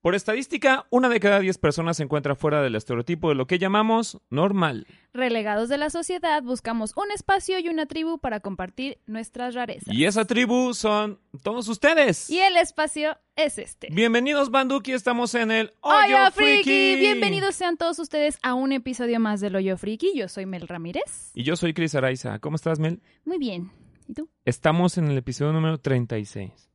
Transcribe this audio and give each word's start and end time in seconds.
Por 0.00 0.14
estadística, 0.14 0.86
una 0.90 1.08
de 1.08 1.18
cada 1.18 1.40
diez 1.40 1.58
personas 1.58 1.96
se 1.96 2.04
encuentra 2.04 2.36
fuera 2.36 2.62
del 2.62 2.76
estereotipo 2.76 3.30
de 3.30 3.34
lo 3.34 3.48
que 3.48 3.58
llamamos 3.58 4.20
normal. 4.30 4.86
Relegados 5.12 5.68
de 5.68 5.76
la 5.76 5.90
sociedad, 5.90 6.40
buscamos 6.44 6.92
un 6.96 7.10
espacio 7.10 7.58
y 7.58 7.68
una 7.68 7.86
tribu 7.86 8.18
para 8.20 8.38
compartir 8.38 8.98
nuestras 9.06 9.56
rarezas. 9.56 9.92
Y 9.92 10.04
esa 10.04 10.24
tribu 10.24 10.72
son 10.72 11.18
todos 11.42 11.66
ustedes. 11.66 12.30
Y 12.30 12.38
el 12.38 12.56
espacio 12.58 13.18
es 13.34 13.58
este. 13.58 13.88
Bienvenidos, 13.90 14.52
Banduki, 14.52 14.92
estamos 14.92 15.34
en 15.34 15.50
el 15.50 15.72
¡Hoyo 15.80 15.98
Hoyo 15.98 16.30
Friki! 16.30 16.94
Bienvenidos 16.94 17.56
sean 17.56 17.76
todos 17.76 17.98
ustedes 17.98 18.38
a 18.44 18.54
un 18.54 18.70
episodio 18.70 19.18
más 19.18 19.40
del 19.40 19.56
Hoyo 19.56 19.76
Friki. 19.76 20.12
Yo 20.16 20.28
soy 20.28 20.46
Mel 20.46 20.68
Ramírez. 20.68 21.32
Y 21.34 21.42
yo 21.42 21.56
soy 21.56 21.74
Cris 21.74 21.96
Araiza. 21.96 22.38
¿Cómo 22.38 22.54
estás, 22.54 22.78
Mel? 22.78 23.00
Muy 23.24 23.38
bien. 23.38 23.72
¿Y 24.06 24.14
tú? 24.14 24.28
Estamos 24.44 24.96
en 24.96 25.08
el 25.08 25.18
episodio 25.18 25.52
número 25.52 25.78
36. 25.78 26.68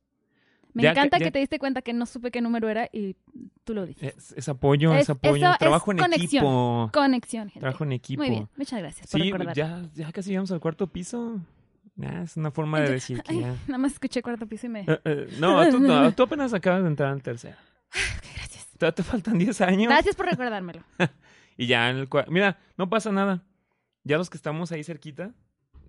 Me 0.74 0.82
Ya 0.82 0.90
encanta 0.90 1.18
que- 1.18 1.30
te 1.30 1.38
diste 1.38 1.58
cuenta 1.58 1.82
que 1.82 1.92
no 1.92 2.04
supe 2.04 2.30
qué 2.30 2.40
número 2.40 2.68
era 2.68 2.88
y 2.92 3.16
tú 3.64 3.74
lo 3.74 3.86
dices. 3.86 4.14
Es, 4.16 4.32
es 4.36 4.48
apoyo, 4.48 4.92
es, 4.94 5.02
Es- 5.02 5.10
apoyo. 5.10 5.50
es 5.52 5.58
Trabajo 5.58 5.92
en 5.92 5.98
conexión. 5.98 6.44
equipo. 6.44 6.90
Conexión, 6.92 7.44
gente. 7.48 7.60
Trabajo 7.60 7.84
en 7.84 7.92
equipo. 7.92 8.22
Muy 8.22 8.30
bien. 8.30 8.48
Muchas 8.56 8.80
gracias 8.80 9.06
por 9.08 9.20
Sí, 9.20 9.30
recordar. 9.30 9.54
ya, 9.56 9.82
ya 9.94 10.12
casi 10.12 10.30
llegamos 10.30 10.50
al 10.52 10.60
cuarto 10.60 10.86
piso. 10.88 11.40
Ah, 12.02 12.22
es 12.24 12.36
una 12.36 12.50
forma 12.50 12.80
de 12.80 12.90
decir 12.90 13.22
que 13.22 13.32
ay, 13.34 13.40
ya. 13.40 13.54
Nada 13.68 13.78
más 13.78 13.92
escuché 13.92 14.20
cuarto 14.20 14.46
piso 14.48 14.66
y 14.66 14.70
me... 14.70 14.80
Eh, 14.80 15.00
eh, 15.04 15.28
no, 15.38 15.68
tú, 15.70 15.78
no, 15.78 16.12
tú 16.12 16.24
apenas 16.24 16.52
acabas 16.52 16.82
de 16.82 16.88
entrar 16.88 17.10
al 17.12 17.22
tercero. 17.22 17.56
Gracias. 18.34 18.66
Te, 18.76 18.90
te 18.90 19.02
faltan 19.04 19.38
10 19.38 19.60
años. 19.60 19.88
Gracias 19.92 20.16
por 20.16 20.26
recordármelo. 20.26 20.82
Y 21.56 21.68
ya 21.68 21.88
en 21.88 21.98
el 21.98 22.10
cua- 22.10 22.26
Mira, 22.28 22.58
no 22.76 22.90
pasa 22.90 23.12
nada. 23.12 23.44
Ya 24.02 24.18
los 24.18 24.28
que 24.28 24.36
estamos 24.36 24.72
ahí 24.72 24.82
cerquita, 24.82 25.30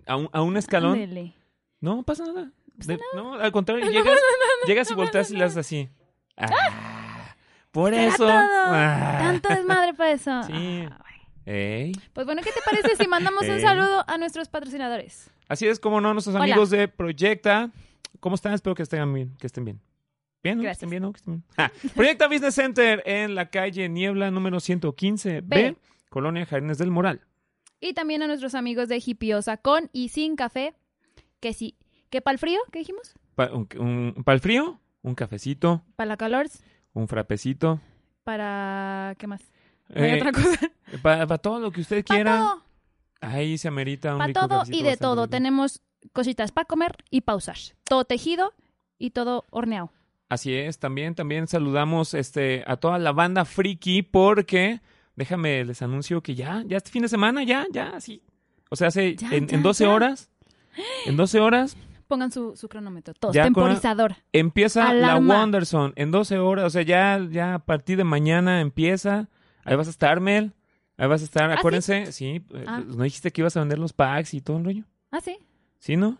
a 0.05 0.15
un, 0.15 0.29
a 0.31 0.43
un 0.43 0.57
escalón, 0.57 0.93
Ándele. 0.93 1.33
no 1.81 2.03
pasa 2.03 2.23
nada. 2.23 2.51
De- 2.77 2.99
No, 3.15 3.35
al 3.35 3.51
contrario, 3.51 3.85
llegas, 3.91 4.19
llegas 4.67 4.91
y 4.91 4.93
volteas 4.93 5.31
y 5.31 5.41
haces 5.41 5.57
así. 5.57 5.89
Ah, 6.37 7.35
por 7.71 7.93
Era 7.93 8.05
eso. 8.13 8.27
Ah. 8.29 9.17
Tanto 9.19 9.49
desmadre 9.49 9.93
para 9.93 10.11
eso. 10.11 10.43
Sí. 10.47 10.87
Ah. 10.89 11.01
Ey. 11.47 11.91
Pues 12.13 12.25
bueno, 12.25 12.41
¿qué 12.41 12.51
te 12.51 12.59
parece 12.65 12.95
si 12.95 13.07
mandamos 13.07 13.47
un 13.47 13.61
saludo 13.61 14.03
a 14.07 14.17
nuestros 14.17 14.49
patrocinadores? 14.49 15.29
Así 15.47 15.67
es 15.67 15.79
como 15.79 16.01
no, 16.01 16.11
nuestros 16.11 16.35
Hola. 16.35 16.45
amigos 16.45 16.71
de 16.71 16.87
Proyecta. 16.87 17.69
¿Cómo 18.19 18.33
están? 18.35 18.53
Espero 18.53 18.73
que 18.73 18.81
estén 18.81 19.13
bien. 19.13 19.35
Que 19.37 19.45
estén 19.45 19.63
bien. 19.63 19.79
Bien, 20.41 20.57
¿no? 20.57 20.63
Que 20.63 20.71
estén 20.71 20.89
bien, 20.89 21.03
¿no? 21.03 21.11
Que 21.13 21.17
estén 21.17 21.33
bien. 21.35 21.43
Ah, 21.57 21.71
Proyecta 21.93 22.27
Business 22.27 22.55
Center 22.55 23.03
en 23.05 23.35
la 23.35 23.51
calle 23.51 23.87
Niebla 23.89 24.31
número 24.31 24.57
115B, 24.57 25.41
B. 25.45 25.75
Colonia 26.09 26.47
Jardines 26.47 26.79
del 26.79 26.89
Moral. 26.89 27.21
Y 27.79 27.93
también 27.93 28.23
a 28.23 28.27
nuestros 28.27 28.55
amigos 28.55 28.89
de 28.89 28.99
Hipiosa 29.05 29.57
con 29.57 29.89
y 29.93 30.09
sin 30.09 30.35
café. 30.35 30.73
Que 31.39 31.53
sí. 31.53 31.75
¿Qué 32.15 32.21
para 32.21 32.31
el 32.35 32.39
frío? 32.39 32.61
¿Qué 32.71 32.79
dijimos? 32.79 33.13
Para 33.35 33.51
el 34.35 34.39
frío, 34.39 34.79
un 35.01 35.15
cafecito, 35.15 35.81
Para 35.97 36.07
la 36.07 36.15
calor. 36.15 36.47
un 36.93 37.09
frapecito. 37.09 37.81
Para... 38.23 39.15
¿Qué 39.17 39.27
más? 39.27 39.41
¿No 39.89 40.01
hay 40.01 40.11
Eh, 40.11 40.15
otra 40.15 40.31
cosa? 40.31 40.57
Para 41.03 41.37
todo 41.39 41.59
lo 41.59 41.73
que 41.73 41.81
usted 41.81 42.05
Para 42.05 42.15
quiera. 42.15 42.37
todo. 42.37 42.63
Ahí 43.19 43.57
se 43.57 43.67
amerita 43.67 44.13
un 44.13 44.19
Para 44.19 44.27
rico 44.27 44.47
todo 44.47 44.63
y 44.71 44.81
de 44.83 44.95
todo. 44.95 45.23
rico. 45.23 45.31
Tenemos 45.31 45.81
cositas 46.13 46.53
para 46.53 46.63
comer 46.63 46.95
y 47.09 47.19
pausar. 47.19 47.57
Todo 47.83 48.05
tejido 48.05 48.53
y 48.97 49.09
todo 49.09 49.43
horneado. 49.49 49.91
Así 50.29 50.53
es, 50.55 50.79
también, 50.79 51.15
también 51.15 51.47
saludamos 51.47 52.13
este, 52.13 52.63
a 52.65 52.77
toda 52.77 52.97
la 52.97 53.11
banda 53.11 53.43
friki 53.43 54.03
porque, 54.03 54.79
déjame, 55.17 55.65
les 55.65 55.81
anuncio 55.81 56.23
que 56.23 56.33
ya, 56.33 56.63
ya 56.65 56.77
este 56.77 56.91
fin 56.91 57.01
de 57.01 57.09
semana, 57.09 57.43
ya, 57.43 57.65
ya, 57.73 57.99
sí. 57.99 58.21
O 58.69 58.77
sea, 58.77 58.87
hace, 58.87 59.17
Ya, 59.17 59.31
en, 59.35 59.47
ya, 59.47 59.55
en 59.57 59.63
12 59.63 59.83
ya. 59.83 59.89
horas, 59.93 60.31
en 61.05 61.17
12 61.17 61.39
horas 61.41 61.75
Pongan 62.07 62.31
su, 62.31 62.55
su 62.55 62.67
cronómetro. 62.69 63.13
Todos. 63.15 63.33
Ya 63.33 63.43
con- 63.45 63.53
Temporizador. 63.55 64.15
empieza 64.31 64.87
Alarma. 64.89 65.33
la 65.33 65.39
Wonderson. 65.41 65.93
En 65.95 66.11
12 66.11 66.37
horas, 66.37 66.65
o 66.65 66.69
sea, 66.69 66.83
ya, 66.83 67.19
ya 67.31 67.55
a 67.55 67.59
partir 67.59 67.97
de 67.97 68.03
mañana 68.03 68.61
empieza. 68.61 69.27
Ahí 69.63 69.75
vas 69.75 69.87
a 69.87 69.89
estar, 69.91 70.19
Mel. 70.19 70.53
Ahí 70.97 71.07
vas 71.07 71.21
a 71.21 71.25
estar, 71.25 71.49
¿Ah, 71.51 71.55
acuérdense, 71.55 72.11
sí. 72.11 72.43
eh, 72.53 72.63
Ah. 72.67 72.81
¿No 72.85 73.03
dijiste 73.03 73.31
que 73.31 73.41
ibas 73.41 73.57
a 73.57 73.59
vender 73.59 73.79
los 73.79 73.91
packs 73.93 74.33
y 74.33 74.41
todo 74.41 74.57
el 74.57 74.65
rollo? 74.65 74.83
Ah, 75.11 75.19
sí. 75.19 75.37
¿Sí, 75.79 75.97
no? 75.97 76.17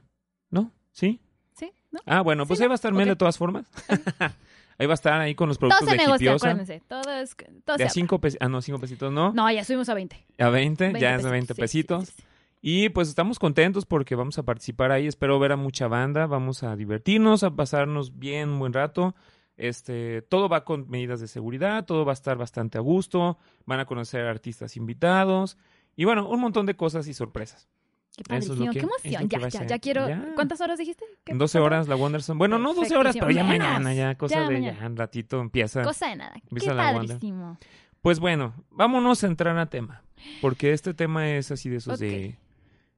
¿No? 0.49 0.71
¿Sí? 0.91 1.19
Sí. 1.53 1.71
¿No? 1.91 1.99
Ah, 2.05 2.21
bueno, 2.21 2.45
pues 2.45 2.57
Sí, 2.57 2.63
ahí 2.63 2.67
va 2.67 2.73
a 2.73 2.75
estar 2.75 2.91
Mel 2.91 3.07
de 3.07 3.15
todas 3.15 3.37
formas. 3.37 3.65
ahí 4.77 4.87
va 4.87 4.93
a 4.93 4.95
estar 4.95 5.21
ahí 5.21 5.35
con 5.35 5.47
los 5.49 5.57
Todo 5.59 5.69
productos 5.69 5.89
se 5.89 5.95
de 5.95 6.03
negocia, 6.03 6.25
Hipiosa. 6.25 6.47
acuérdense. 6.49 6.81
Todo 6.87 7.11
es... 7.13 7.35
Todo 7.63 7.77
De 7.77 7.83
se 7.83 7.87
a. 7.87 7.89
5 7.89 8.19
pesitos. 8.19 8.45
Ah, 8.45 8.49
no, 8.49 8.61
5 8.61 8.79
pesitos, 8.79 9.11
¿no? 9.13 9.31
No, 9.33 9.49
ya 9.51 9.63
subimos 9.63 9.87
a 9.89 9.93
20. 9.93 10.25
A 10.39 10.49
20, 10.49 10.83
20 10.85 10.99
ya 10.99 11.15
es 11.15 11.23
de 11.23 11.29
20 11.29 11.53
sí, 11.53 11.55
sí, 11.55 11.61
pesitos. 11.61 12.09
sí. 12.09 12.23
Y 12.67 12.89
pues 12.89 13.09
estamos 13.09 13.37
contentos 13.37 13.85
porque 13.85 14.15
vamos 14.15 14.39
a 14.39 14.43
participar 14.43 14.91
ahí. 14.91 15.05
Espero 15.05 15.37
ver 15.37 15.51
a 15.51 15.55
mucha 15.55 15.87
banda. 15.87 16.25
Vamos 16.25 16.63
a 16.63 16.75
divertirnos, 16.75 17.43
a 17.43 17.51
pasarnos 17.55 18.17
bien 18.17 18.49
un 18.49 18.57
buen 18.57 18.73
rato. 18.73 19.13
Este, 19.55 20.23
todo 20.23 20.49
va 20.49 20.65
con 20.65 20.89
medidas 20.89 21.19
de 21.21 21.27
seguridad, 21.27 21.85
todo 21.85 22.05
va 22.05 22.13
a 22.13 22.15
estar 22.15 22.37
bastante 22.39 22.79
a 22.79 22.81
gusto. 22.81 23.37
Van 23.67 23.79
a 23.79 23.85
conocer 23.85 24.25
artistas 24.25 24.77
invitados. 24.77 25.59
Y 25.95 26.05
bueno, 26.05 26.27
un 26.27 26.39
montón 26.39 26.65
de 26.65 26.75
cosas 26.75 27.07
y 27.07 27.13
sorpresas. 27.13 27.69
Qué 28.17 28.35
es 28.35 28.49
que- 28.49 28.55
qué 28.71 28.79
emoción. 28.79 29.29
Ya, 29.29 29.47
ya, 29.49 29.65
ya 29.67 29.77
quiero. 29.77 30.09
Ya. 30.09 30.31
¿Cuántas 30.33 30.59
horas 30.59 30.79
dijiste? 30.79 31.05
¿Qué- 31.23 31.33
En 31.33 31.37
12 31.37 31.59
cuántas 31.59 31.65
horas 31.67 31.87
la 31.87 31.95
Wonderson. 31.97 32.39
Bueno, 32.39 32.57
no 32.57 32.73
12 32.73 32.97
horas, 32.97 33.15
pero 33.19 33.29
ya 33.29 33.43
mañana, 33.43 33.93
ya 33.93 34.15
cosa 34.15 34.37
Ya 34.37 34.47
de 34.49 34.53
mañana. 34.55 34.79
ya 34.79 34.87
un 34.87 34.97
ratito 34.97 35.39
empieza. 35.39 35.83
Cosa 35.83 36.07
de 36.07 36.15
nada. 36.15 36.33
Qué 36.33 36.65
padrísimo. 36.71 37.59
Pues 38.01 38.19
bueno, 38.19 38.55
vámonos 38.71 39.23
a 39.23 39.27
entrar 39.27 39.55
a 39.59 39.67
tema. 39.69 40.01
Porque 40.41 40.73
este 40.73 40.95
tema 40.95 41.29
es 41.29 41.51
así 41.51 41.69
de 41.69 41.77
esos 41.77 41.99
de. 41.99 42.37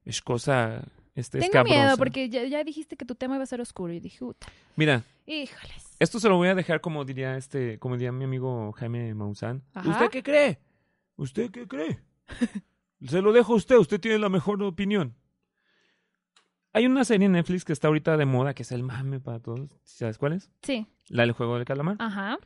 Es 0.08 0.22
cosa. 0.22 0.82
Este, 1.14 1.38
Tengo 1.38 1.64
miedo 1.64 1.98
porque 1.98 2.30
ya, 2.30 2.44
ya 2.44 2.64
dijiste 2.64 2.96
que 2.96 3.04
tu 3.04 3.14
tema 3.14 3.34
iba 3.34 3.44
a 3.44 3.46
ser 3.46 3.60
oscuro 3.60 3.92
y 3.92 4.00
dije, 4.00 4.20
puta. 4.20 4.46
Mira, 4.74 5.02
Híjoles. 5.26 5.96
esto 5.98 6.18
se 6.18 6.30
lo 6.30 6.36
voy 6.36 6.48
a 6.48 6.54
dejar 6.54 6.80
como 6.80 7.04
diría 7.04 7.36
este, 7.36 7.78
como 7.78 7.96
diría 7.96 8.10
mi 8.10 8.24
amigo 8.24 8.72
Jaime 8.72 9.12
Maussan. 9.14 9.62
Ajá. 9.74 9.90
¿Usted 9.90 10.08
qué 10.08 10.22
cree? 10.22 10.60
¿Usted 11.16 11.50
qué 11.50 11.68
cree? 11.68 11.98
se 13.06 13.20
lo 13.20 13.32
dejo 13.32 13.52
a 13.52 13.56
usted, 13.56 13.76
usted 13.76 14.00
tiene 14.00 14.18
la 14.18 14.30
mejor 14.30 14.62
opinión. 14.62 15.14
Hay 16.72 16.86
una 16.86 17.04
serie 17.04 17.26
en 17.26 17.32
Netflix 17.32 17.66
que 17.66 17.74
está 17.74 17.88
ahorita 17.88 18.16
de 18.16 18.24
moda, 18.24 18.54
que 18.54 18.62
es 18.62 18.72
el 18.72 18.82
mame 18.82 19.20
para 19.20 19.40
todos. 19.40 19.76
¿Sabes 19.82 20.16
cuál 20.16 20.34
es? 20.34 20.50
Sí. 20.62 20.86
La 21.08 21.24
del 21.24 21.32
juego 21.32 21.56
del 21.56 21.66
calamar. 21.66 21.96
Ajá. 21.98 22.38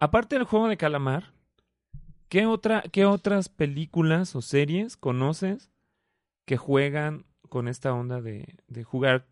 Aparte 0.00 0.36
del 0.36 0.44
juego 0.44 0.68
de 0.68 0.76
calamar, 0.76 1.32
¿qué, 2.28 2.44
otra, 2.44 2.82
¿qué 2.92 3.06
otras 3.06 3.48
películas 3.48 4.36
o 4.36 4.42
series 4.42 4.98
conoces 4.98 5.70
que 6.46 6.56
juegan 6.56 7.26
con 7.50 7.68
esta 7.68 7.92
onda 7.92 8.20
de, 8.22 8.56
de 8.68 8.82
jugar, 8.84 9.26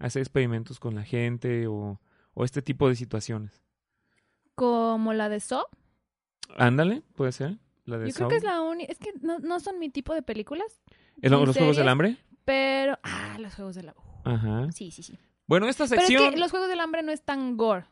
hacer 0.00 0.20
experimentos 0.20 0.80
con 0.80 0.94
la 0.96 1.04
gente 1.04 1.66
o, 1.68 2.00
o 2.34 2.44
este 2.44 2.60
tipo 2.62 2.88
de 2.88 2.96
situaciones? 2.96 3.62
Como 4.54 5.12
la 5.12 5.28
de 5.28 5.40
So. 5.40 5.68
Ándale, 6.56 7.02
puede 7.14 7.32
ser. 7.32 7.56
La 7.84 7.98
de 7.98 8.08
Yo 8.08 8.14
creo 8.14 8.28
Saw. 8.28 8.28
que 8.30 8.36
es 8.36 8.44
la 8.44 8.60
única. 8.60 8.90
Es 8.92 8.98
que 8.98 9.12
no, 9.22 9.38
no 9.40 9.60
son 9.60 9.78
mi 9.78 9.90
tipo 9.90 10.14
de 10.14 10.22
películas. 10.22 10.80
¿Es 11.20 11.30
¿Los 11.30 11.38
Juegos 11.40 11.56
del 11.56 11.74
series. 11.74 11.86
Hambre? 11.88 12.16
Pero. 12.44 12.98
Ah, 13.02 13.36
los 13.38 13.54
juegos 13.54 13.74
del 13.74 13.88
hambre. 13.90 14.04
Ajá. 14.24 14.72
Sí, 14.72 14.90
sí, 14.90 15.02
sí. 15.02 15.18
Bueno, 15.46 15.68
esta 15.68 15.86
Pero 15.86 16.00
sección... 16.00 16.24
es 16.24 16.30
que 16.34 16.40
los 16.40 16.50
juegos 16.50 16.68
del 16.68 16.80
hambre 16.80 17.02
no 17.02 17.12
es 17.12 17.22
tan 17.22 17.56
gore. 17.56 17.84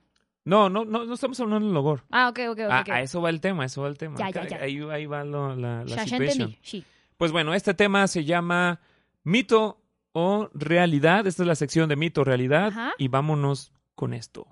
No, 0.44 0.68
no, 0.68 0.84
no, 0.84 1.04
no 1.04 1.14
estamos 1.14 1.38
hablando 1.40 1.66
del 1.66 1.74
logor. 1.74 2.04
Ah, 2.10 2.28
ok, 2.28 2.38
ok, 2.50 2.58
ok. 2.58 2.68
Ah, 2.70 2.80
ok. 2.80 2.88
a 2.90 3.02
eso 3.02 3.20
va 3.20 3.30
el 3.30 3.40
tema, 3.40 3.62
a 3.64 3.66
eso 3.66 3.82
va 3.82 3.88
el 3.88 3.98
tema. 3.98 4.16
Ya, 4.18 4.30
ya, 4.30 4.46
ya. 4.48 4.56
Ahí, 4.62 4.80
ahí 4.90 5.06
va 5.06 5.24
lo- 5.24 5.54
la, 5.54 5.84
la 5.84 5.84
Ya, 5.84 5.96
ya 5.96 6.04
situation. 6.04 6.40
entendí. 6.42 6.58
Sí. 6.62 6.84
Pues 7.22 7.30
bueno, 7.30 7.54
este 7.54 7.72
tema 7.72 8.08
se 8.08 8.24
llama 8.24 8.80
mito 9.22 9.80
o 10.10 10.50
realidad. 10.54 11.24
Esta 11.24 11.44
es 11.44 11.46
la 11.46 11.54
sección 11.54 11.88
de 11.88 11.94
mito 11.94 12.22
o 12.22 12.24
realidad. 12.24 12.66
Ajá. 12.66 12.94
Y 12.98 13.06
vámonos 13.06 13.72
con 13.94 14.12
esto. 14.12 14.48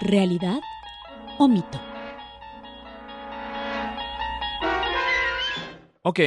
¿Realidad 0.00 0.58
o 1.38 1.46
mito? 1.46 1.80
Ok. 6.02 6.18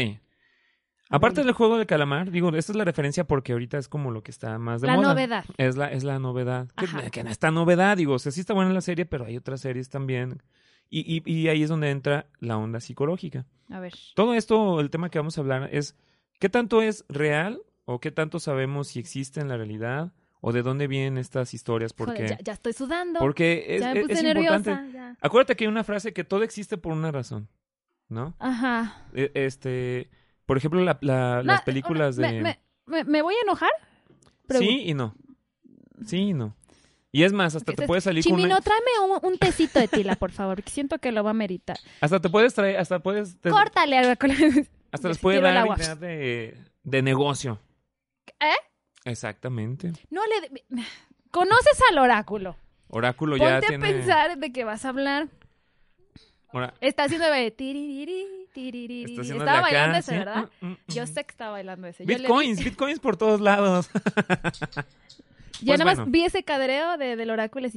Aparte 1.10 1.44
del 1.44 1.52
juego 1.52 1.78
de 1.78 1.86
calamar, 1.86 2.32
digo, 2.32 2.56
esta 2.56 2.72
es 2.72 2.78
la 2.78 2.86
referencia 2.86 3.26
porque 3.26 3.52
ahorita 3.52 3.78
es 3.78 3.90
como 3.90 4.12
lo 4.12 4.24
que 4.24 4.32
está 4.32 4.58
más 4.60 4.80
de 4.80 4.88
La 4.88 4.96
moda. 4.96 5.10
novedad. 5.10 5.44
Es 5.58 5.76
la, 5.76 5.92
es 5.92 6.06
la 6.06 6.20
novedad. 6.20 6.70
Que, 6.78 7.12
que 7.12 7.26
no 7.26 7.32
está 7.32 7.52
novedad, 7.52 7.98
digo, 7.98 8.14
o 8.14 8.20
sea, 8.20 8.32
sí 8.32 8.40
está 8.40 8.54
buena 8.54 8.72
la 8.72 8.80
serie, 8.80 9.06
pero 9.06 9.26
hay 9.26 9.36
otras 9.36 9.60
series 9.60 9.90
también. 9.90 10.42
Y, 10.90 11.22
y, 11.26 11.32
y 11.32 11.48
ahí 11.50 11.64
es 11.64 11.70
donde 11.70 11.90
entra 11.90 12.28
la 12.40 12.58
onda 12.58 12.80
psicológica. 12.80 13.46
A 13.70 13.80
ver. 13.80 13.94
Todo 14.16 14.34
esto, 14.34 14.80
el 14.80 14.90
tema 14.90 15.10
que 15.10 15.20
vamos 15.20 15.38
a 15.38 15.42
hablar 15.42 15.70
es 15.72 15.96
qué 16.40 16.50
tanto 16.50 16.82
es 16.82 17.06
real 17.10 17.62
o 17.86 18.00
qué 18.00 18.12
tanto 18.12 18.40
sabemos 18.40 18.88
si 18.90 19.00
existe 19.00 19.40
en 19.42 19.48
la 19.50 19.58
realidad 19.58 20.14
o 20.42 20.52
de 20.54 20.62
dónde 20.62 20.88
vienen 20.88 21.18
estas 21.18 21.54
historias. 21.54 21.94
Porque, 21.94 22.24
Joder, 22.24 22.30
ya, 22.38 22.44
ya 22.44 22.54
estoy 22.54 22.74
sudando. 22.74 23.20
porque 23.20 23.66
es, 23.76 23.82
ya 23.82 23.94
me 23.94 24.02
puse 24.02 24.14
es 24.14 24.24
nerviosa. 24.24 24.56
importante. 24.58 24.94
ya. 24.94 25.18
Acuérdate 25.22 25.56
que 25.56 25.64
hay 25.64 25.68
una 25.70 25.84
frase 25.84 26.14
que 26.14 26.24
todo 26.24 26.44
existe 26.44 26.78
por 26.78 26.94
una 26.94 27.12
razón, 27.12 27.50
¿no? 28.10 28.36
Ajá. 28.40 29.08
E- 29.14 29.32
Este, 29.34 30.10
por 30.46 30.58
ejemplo, 30.58 30.82
la- 30.82 31.00
la- 31.02 31.42
las 31.42 31.62
películas 31.64 32.18
me- 32.18 32.32
de... 32.34 32.42
Me, 32.42 32.60
me- 32.86 33.04
me 33.06 33.22
voy 33.24 33.34
a 33.34 33.42
enojar? 33.42 33.72
Pregun- 34.48 34.60
Sí 34.60 34.84
y 34.86 34.94
no. 34.94 35.16
Sí 36.06 36.18
y 36.18 36.34
no. 36.34 36.56
Y 37.16 37.24
es 37.24 37.32
más, 37.32 37.56
hasta 37.56 37.72
te 37.72 37.88
puedes 37.88 38.04
salir 38.04 38.26
con 38.26 38.32
Chimino, 38.32 38.56
una- 38.56 38.62
tráeme 38.62 38.92
un, 39.10 39.20
un 39.32 39.38
tecito 39.38 39.80
de 39.80 39.88
tila, 39.88 40.18
por 40.18 40.34
favor, 40.34 40.58
porque 40.58 40.70
siento 40.70 41.00
que 41.00 41.14
lo 41.14 41.24
va 41.24 41.30
a 41.30 41.34
meritar. 41.34 41.78
hasta 42.02 42.20
te 42.20 42.30
puedes 42.30 42.54
traer, 42.54 42.76
hasta 42.76 43.00
puedes 43.00 43.40
te- 43.40 43.52
Córtale 43.52 43.98
algo 43.98 44.18
con 44.20 44.32
la- 44.32 44.66
hasta 44.92 45.08
les 45.08 45.18
puede 45.20 45.40
dar 45.40 45.66
idea 45.66 45.96
de, 45.96 46.58
de 46.84 47.02
negocio. 47.02 47.58
¿Eh? 48.42 48.52
Exactamente. 49.06 49.94
No 50.10 50.24
le... 50.26 50.66
¿Conoces 51.32 51.80
al 51.90 52.00
oráculo? 52.00 52.58
Oráculo 52.90 53.38
ya 53.38 53.62
Ponte 53.62 53.68
tiene 53.68 53.88
a 53.88 53.92
pensar 53.94 54.38
de 54.38 54.52
qué 54.52 54.66
vas 54.66 54.84
a 54.84 54.90
hablar. 54.90 55.30
Está 56.82 57.06
haciendo 57.06 57.28
de 57.28 57.52
está 59.06 59.22
haciendo 59.22 59.44
Estaba 59.46 59.62
bailando 59.62 59.98
ese. 60.00 60.18
¿verdad? 60.18 60.50
Mm, 60.60 60.68
mm, 60.68 60.78
Yo 60.88 61.04
mm. 61.04 61.08
sé 61.08 61.24
que 61.24 61.32
estaba 61.32 61.52
bailando 61.52 61.88
ese. 61.88 62.06
Yo, 62.06 62.12
le 62.14 62.18
Bitcoins, 62.20 62.62
bitcoins 62.64 63.00
por 63.00 63.16
todos 63.16 63.40
lados. 63.40 63.90
yo 65.62 65.66
Pues 65.68 65.80
nada 65.80 65.86
más 65.92 65.98
bueno. 65.98 66.12
vi 66.12 66.24
ese 66.26 66.44
cadreo 66.44 66.98
de, 66.98 67.16
del 67.16 67.30
oráculo 67.30 67.68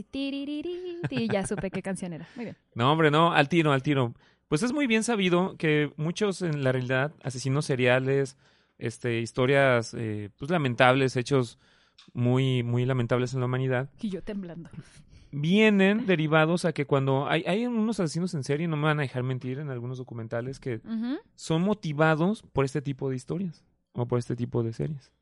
y 1.10 1.28
ya 1.28 1.46
supe 1.46 1.70
qué 1.70 1.82
canción 1.82 2.12
era. 2.12 2.26
Muy 2.36 2.46
bien. 2.46 2.56
No, 2.74 2.92
hombre, 2.92 3.10
no, 3.10 3.32
al 3.32 3.48
tiro, 3.48 3.72
al 3.72 3.82
tiro. 3.82 4.14
Pues 4.48 4.62
es 4.62 4.72
muy 4.72 4.86
bien 4.86 5.02
sabido 5.02 5.56
que 5.56 5.92
muchos 5.96 6.42
en 6.42 6.64
la 6.64 6.72
realidad, 6.72 7.12
asesinos 7.22 7.66
seriales, 7.66 8.36
este, 8.78 9.20
historias 9.20 9.94
eh, 9.94 10.30
pues 10.38 10.50
lamentables, 10.50 11.16
hechos 11.16 11.58
muy, 12.14 12.62
muy 12.62 12.86
lamentables 12.86 13.34
en 13.34 13.40
la 13.40 13.46
humanidad, 13.46 13.90
Y 14.00 14.08
yo 14.08 14.22
temblando. 14.22 14.70
vienen 15.30 16.06
derivados 16.06 16.64
a 16.64 16.72
que 16.72 16.86
cuando 16.86 17.28
hay, 17.28 17.42
hay 17.46 17.66
unos 17.66 18.00
asesinos 18.00 18.32
en 18.34 18.44
serie, 18.44 18.68
no 18.68 18.76
me 18.76 18.84
van 18.84 19.00
a 19.00 19.02
dejar 19.02 19.22
mentir 19.22 19.58
en 19.58 19.68
algunos 19.70 19.98
documentales, 19.98 20.58
que 20.60 20.80
son 21.34 21.62
motivados 21.62 22.42
por 22.52 22.64
este 22.64 22.80
tipo 22.80 23.10
de 23.10 23.16
historias 23.16 23.64
o 23.92 24.06
por 24.06 24.18
este 24.18 24.36
tipo 24.36 24.62
de 24.62 24.72
series. 24.72 25.12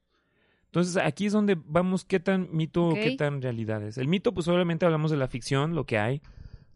Entonces 0.67 0.97
aquí 0.99 1.27
es 1.27 1.33
donde 1.33 1.57
vamos 1.67 2.05
qué 2.05 2.21
tan 2.21 2.49
mito 2.53 2.89
o 2.89 2.95
qué 2.95 3.17
tan 3.17 3.41
realidad 3.41 3.83
es. 3.83 3.97
El 3.99 4.09
mito, 4.09 4.33
pues 4.35 4.47
obviamente 4.49 4.85
hablamos 4.85 5.11
de 5.11 5.17
la 5.17 5.29
ficción, 5.29 5.75
lo 5.75 5.85
que 5.87 5.99
hay, 5.99 6.21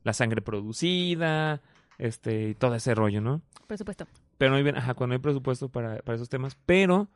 la 0.04 0.12
sangre 0.14 0.40
producida, 0.40 1.60
este, 1.98 2.50
y 2.50 2.54
todo 2.54 2.75
ese 2.75 2.94
rollo, 2.94 3.20
¿no? 3.20 3.42
Por 3.66 3.76
supuesto. 3.76 4.06
Pero 4.38 4.50
no 4.52 4.56
hay, 4.56 4.62
bien- 4.62 4.76
ajá, 4.78 4.94
cuando 4.94 5.14
hay 5.14 5.20
presupuesto 5.20 5.69
para, 5.69 5.98
para 5.98 6.16
esos 6.16 6.28
temas. 6.31 6.56
Pero, 6.66 7.08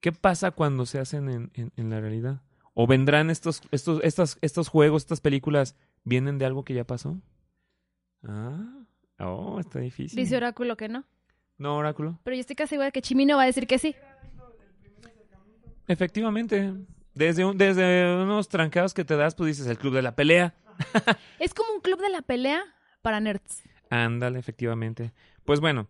¿qué 0.00 0.12
pasa 0.12 0.52
cuando 0.52 0.86
se 0.86 1.00
hacen 1.00 1.28
en, 1.28 1.50
en- 1.54 1.72
en 1.76 1.90
la 1.90 2.00
realidad? 2.00 2.42
¿O 2.74 2.86
vendrán 2.86 3.28
estos, 3.30 3.62
estos, 3.72 4.00
estas, 4.04 4.38
estos 4.40 4.68
juegos, 4.68 5.02
estas 5.02 5.20
películas, 5.20 5.74
vienen 6.04 6.38
de 6.38 6.46
algo 6.46 6.64
que 6.64 6.74
ya 6.74 6.84
pasó? 6.84 7.18
Ah, 8.26 8.84
oh, 9.18 9.58
está 9.60 9.80
difícil. 9.80 10.16
Dice 10.16 10.36
oráculo 10.36 10.76
que 10.76 10.88
no. 10.88 11.04
No, 11.58 11.76
oráculo. 11.76 12.18
Pero 12.22 12.36
yo 12.36 12.40
estoy 12.40 12.56
casi 12.56 12.70
segura 12.70 12.90
que 12.90 13.02
Chimino 13.02 13.36
va 13.36 13.42
a 13.42 13.46
decir 13.46 13.66
que 13.66 13.78
sí. 13.78 13.94
Efectivamente. 15.90 16.72
Desde, 17.14 17.44
un- 17.44 17.58
desde 17.58 18.14
unos 18.22 18.48
trancados 18.48 18.94
que 18.94 19.04
te 19.04 19.16
das, 19.16 19.34
pues 19.34 19.48
dices 19.48 19.66
el 19.66 19.76
club 19.76 19.92
de 19.94 20.02
la 20.02 20.14
pelea. 20.14 20.54
Es 21.40 21.52
como 21.52 21.72
un 21.74 21.80
club 21.80 22.00
de 22.00 22.08
la 22.10 22.22
pelea 22.22 22.62
para 23.02 23.18
nerds. 23.20 23.62
Ándale, 23.90 24.38
efectivamente. 24.38 25.12
Pues 25.44 25.58
bueno, 25.60 25.88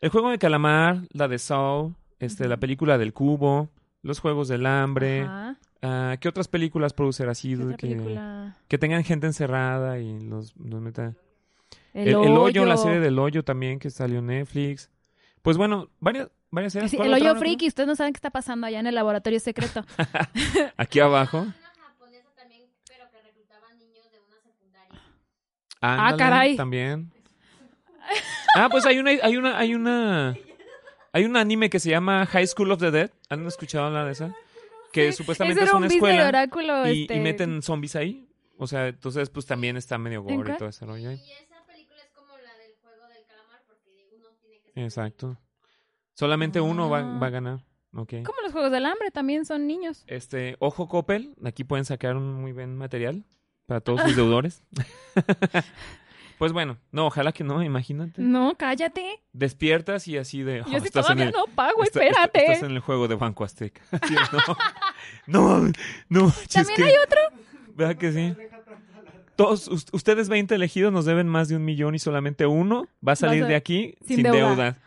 el 0.00 0.08
juego 0.10 0.30
de 0.30 0.38
calamar, 0.38 1.02
la 1.12 1.28
de 1.28 1.38
Saw, 1.38 1.94
este, 2.18 2.48
la 2.48 2.56
película 2.56 2.96
del 2.98 3.12
cubo, 3.12 3.68
los 4.02 4.18
juegos 4.20 4.48
del 4.48 4.64
hambre. 4.64 5.20
Ajá. 5.22 5.58
ah, 5.82 6.16
¿Qué 6.18 6.28
otras 6.28 6.48
películas 6.48 6.94
producir 6.94 7.28
así 7.28 7.54
¿Qué 7.56 7.62
otra 7.62 7.76
que, 7.76 7.86
película? 7.88 8.56
que 8.66 8.78
tengan 8.78 9.04
gente 9.04 9.26
encerrada 9.26 9.98
y 9.98 10.18
los, 10.20 10.56
los 10.56 10.80
meta? 10.80 11.14
El, 11.92 12.08
El, 12.08 12.14
el 12.14 12.16
hoyo, 12.38 12.64
la 12.64 12.74
hoyo. 12.74 12.82
serie 12.82 13.00
del 13.00 13.18
hoyo 13.18 13.44
también 13.44 13.78
que 13.78 13.90
salió 13.90 14.20
en 14.20 14.26
Netflix. 14.28 14.90
Pues 15.42 15.56
bueno, 15.58 15.90
varias, 16.00 16.30
varias. 16.50 16.72
Sí, 16.72 16.96
¿Cuál 16.96 17.08
el 17.08 17.14
hoyo 17.14 17.36
friki. 17.36 17.66
Ustedes 17.68 17.86
no 17.86 17.96
saben 17.96 18.12
qué 18.12 18.18
está 18.18 18.30
pasando 18.30 18.66
allá 18.66 18.80
en 18.80 18.86
el 18.86 18.94
laboratorio 18.94 19.40
secreto. 19.40 19.84
Aquí 20.76 21.00
abajo. 21.00 21.46
Ándale, 25.80 26.16
caray. 26.18 26.56
También. 26.56 27.10
Ah, 28.54 28.68
pues 28.70 28.84
hay 28.84 28.98
una, 28.98 29.10
hay 29.10 29.36
una, 29.36 29.58
hay 29.58 29.74
una, 29.74 30.36
hay 31.12 31.24
un 31.24 31.36
anime 31.36 31.70
que 31.70 31.80
se 31.80 31.90
llama 31.90 32.26
High 32.26 32.46
School 32.48 32.70
of 32.72 32.80
the 32.80 32.90
Dead. 32.90 33.10
¿Han 33.28 33.46
escuchado 33.46 33.86
hablar 33.86 34.06
de 34.06 34.12
esa? 34.12 34.34
Que 34.92 35.08
Ese 35.08 35.18
supuestamente 35.18 35.62
es 35.62 35.70
una 35.70 35.86
un 35.86 35.92
escuela 35.92 36.28
oráculo. 36.28 36.86
y, 36.88 37.02
este... 37.02 37.16
y 37.16 37.20
meten 37.20 37.62
zombies 37.62 37.96
ahí. 37.96 38.28
O 38.58 38.66
sea, 38.66 38.88
entonces 38.88 39.30
pues 39.30 39.46
también 39.46 39.76
está 39.76 39.96
medio 39.96 40.18
¿En 40.28 40.36
gore 40.36 40.52
y 40.52 40.56
todo 40.58 40.68
ese 40.68 40.84
rollo 40.84 41.10
ahí. 41.10 41.16
Y 41.16 41.32
esa 41.32 41.64
película 41.64 42.02
es 42.02 42.10
como 42.10 42.36
la 42.36 42.54
del 42.58 42.74
juego 42.82 43.06
del 43.08 43.24
calamar, 43.24 43.62
porque 43.66 44.08
uno 44.14 44.26
tiene 44.42 44.60
que. 44.60 44.84
Exacto. 44.84 45.38
Solamente 46.20 46.60
uno 46.60 46.88
va, 46.90 46.98
Ah. 46.98 47.18
va 47.18 47.26
a 47.26 47.30
ganar. 47.30 47.58
Ok. 47.94 48.12
Como 48.24 48.40
los 48.42 48.52
Juegos 48.52 48.70
del 48.70 48.84
Hambre, 48.86 49.10
también 49.10 49.44
son 49.46 49.66
niños. 49.66 50.04
Este, 50.06 50.54
ojo 50.60 50.86
Coppel, 50.86 51.34
aquí 51.44 51.64
pueden 51.64 51.84
sacar 51.84 52.16
un 52.16 52.34
muy 52.40 52.52
buen 52.52 52.76
material 52.76 53.24
para 53.66 53.80
todos 53.80 54.02
sus 54.02 54.14
deudores. 54.14 54.62
pues 56.38 56.52
bueno, 56.52 56.78
no, 56.92 57.06
ojalá 57.06 57.32
que 57.32 57.42
no, 57.44 57.62
imagínate. 57.62 58.22
No, 58.22 58.54
cállate. 58.56 59.20
Despiertas 59.32 60.06
y 60.08 60.18
así 60.18 60.42
de... 60.42 60.62
oh, 60.62 60.66
Yo 60.70 60.78
en 60.78 60.84
todavía 60.90 61.24
el- 61.26 61.32
no 61.32 61.46
pago, 61.54 61.82
Está- 61.82 62.02
espérate. 62.04 62.38
está- 62.40 62.52
Estás 62.52 62.68
en 62.70 62.76
el 62.76 62.80
juego 62.80 63.08
de 63.08 63.14
Banco 63.16 63.44
Azteca. 63.44 63.82
No, 65.26 65.60
no, 65.60 65.72
no. 66.08 66.32
¿También 66.52 66.76
que- 66.76 66.84
hay 66.84 66.94
otro? 67.02 67.18
¿Verdad 67.74 67.96
que 67.96 68.12
sí? 68.12 68.34
Todos 69.36 69.68
us- 69.68 69.86
ustedes 69.92 70.28
20 70.28 70.54
elegidos 70.54 70.92
nos 70.92 71.06
deben 71.06 71.26
más 71.26 71.48
de 71.48 71.56
un 71.56 71.64
millón 71.64 71.94
y 71.94 71.98
solamente 71.98 72.46
uno 72.46 72.86
va 73.06 73.12
a 73.12 73.16
salir 73.16 73.44
a- 73.44 73.46
de 73.48 73.54
aquí 73.56 73.94
sin 74.06 74.16
sin, 74.16 74.22
deuda. 74.24 74.38
deuda. 74.50 74.78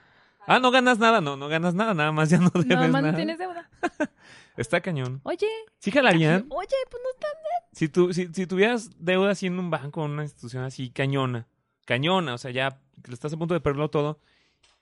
Ah, 0.47 0.59
no 0.59 0.71
ganas 0.71 0.99
nada, 0.99 1.21
no, 1.21 1.37
no 1.37 1.47
ganas 1.47 1.73
nada, 1.73 1.93
nada 1.93 2.11
más 2.11 2.29
ya 2.29 2.37
no 2.37 2.49
debes 2.53 2.67
No, 2.67 2.75
más 2.81 2.91
nada. 2.91 3.11
no 3.11 3.15
tienes 3.15 3.37
deuda. 3.39 3.69
Está 4.57 4.81
cañón. 4.81 5.19
Oye, 5.23 5.47
¿Sí 5.79 5.89
jalarían? 5.91 6.45
oye, 6.49 6.67
pues 6.91 7.01
no 7.03 7.09
está. 7.11 7.27
Si, 7.71 7.89
tú, 7.89 8.13
si, 8.13 8.27
si 8.33 8.45
tuvieras 8.45 8.91
deuda 8.99 9.31
así 9.31 9.47
en 9.47 9.57
un 9.57 9.71
banco 9.71 10.01
o 10.01 10.05
en 10.05 10.11
una 10.11 10.23
institución 10.23 10.63
así, 10.63 10.91
cañona, 10.91 11.47
cañona, 11.85 12.35
o 12.35 12.37
sea, 12.37 12.51
ya 12.51 12.79
estás 13.11 13.33
a 13.33 13.37
punto 13.37 13.55
de 13.55 13.61
perderlo 13.61 13.89
todo, 13.89 14.19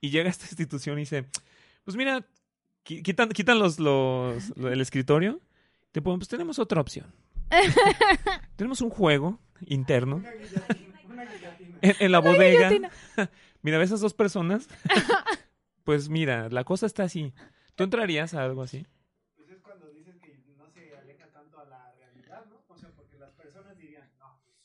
y 0.01 0.10
llega 0.10 0.30
esta 0.30 0.46
institución 0.51 0.98
y 0.98 1.03
dice, 1.03 1.25
pues 1.86 1.96
mira, 1.96 2.25
qui- 2.86 3.01
quitan, 3.01 3.30
quitan 3.30 3.60
los, 3.60 3.80
los, 3.80 4.58
lo- 4.58 4.70
el 4.70 4.82
escritorio, 4.82 5.39
te 5.94 6.01
ponen, 6.01 6.20
pues 6.20 6.27
tenemos 6.27 6.60
otra 6.60 6.82
opción. 6.82 7.06
tenemos 8.58 8.82
un 8.82 8.89
juego 8.89 9.39
interno 9.68 10.22
en, 11.82 11.96
en 12.00 12.12
la 12.12 12.20
bodega. 12.20 12.70
guillotina. 12.70 12.91
Mira, 13.62 13.77
ves 13.77 13.89
esas 13.89 14.01
dos 14.01 14.13
personas, 14.13 14.68
pues 15.84 16.10
mira, 16.10 16.50
la 16.50 16.64
cosa 16.64 16.86
está 16.86 17.04
así. 17.04 17.34
¿Tú 17.76 17.84
entrarías 17.84 18.34
a 18.34 18.44
algo 18.44 18.64
así? 18.64 18.86
Pues 19.36 19.50
es 19.50 19.60
cuando 19.62 19.90
dices 19.92 20.16
que 20.20 20.38
no 20.58 20.70
se 20.70 20.96
aleja 20.98 21.28
tanto 21.32 21.60
a 21.60 21.66
la 21.66 21.94
realidad, 21.96 22.46
¿no? 22.50 22.62
O 22.68 22.78
sea, 22.78 22.90
porque 22.96 23.18
las 23.18 23.32
personas 23.32 23.78
dirían, 23.78 24.10
no, 24.20 24.40
pues 24.46 24.58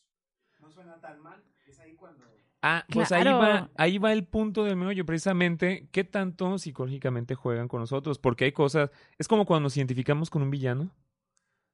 no 0.61 0.71
suena 0.71 1.01
tan 1.01 1.21
mal. 1.23 1.43
Es 1.67 1.79
ahí 1.81 1.95
cuando... 1.95 2.25
Ah, 2.63 2.85
pues 2.93 3.13
ahí 3.13 3.23
Claro. 3.23 3.39
va, 3.39 3.71
ahí 3.77 3.99
va 3.99 4.13
el 4.13 4.25
punto 4.25 4.65
del 4.65 4.77
meollo, 4.77 5.07
precisamente, 5.07 5.89
qué 5.93 6.03
tanto 6.05 6.59
psicológicamente 6.59 7.35
juegan 7.37 7.69
con 7.69 7.81
nosotros, 7.81 8.19
porque 8.19 8.47
hay 8.47 8.53
cosas, 8.53 8.91
es 9.19 9.29
como 9.29 9.45
cuando 9.47 9.65
nos 9.65 9.77
identificamos 9.77 10.31
con 10.31 10.43
un 10.43 10.51
villano, 10.51 10.91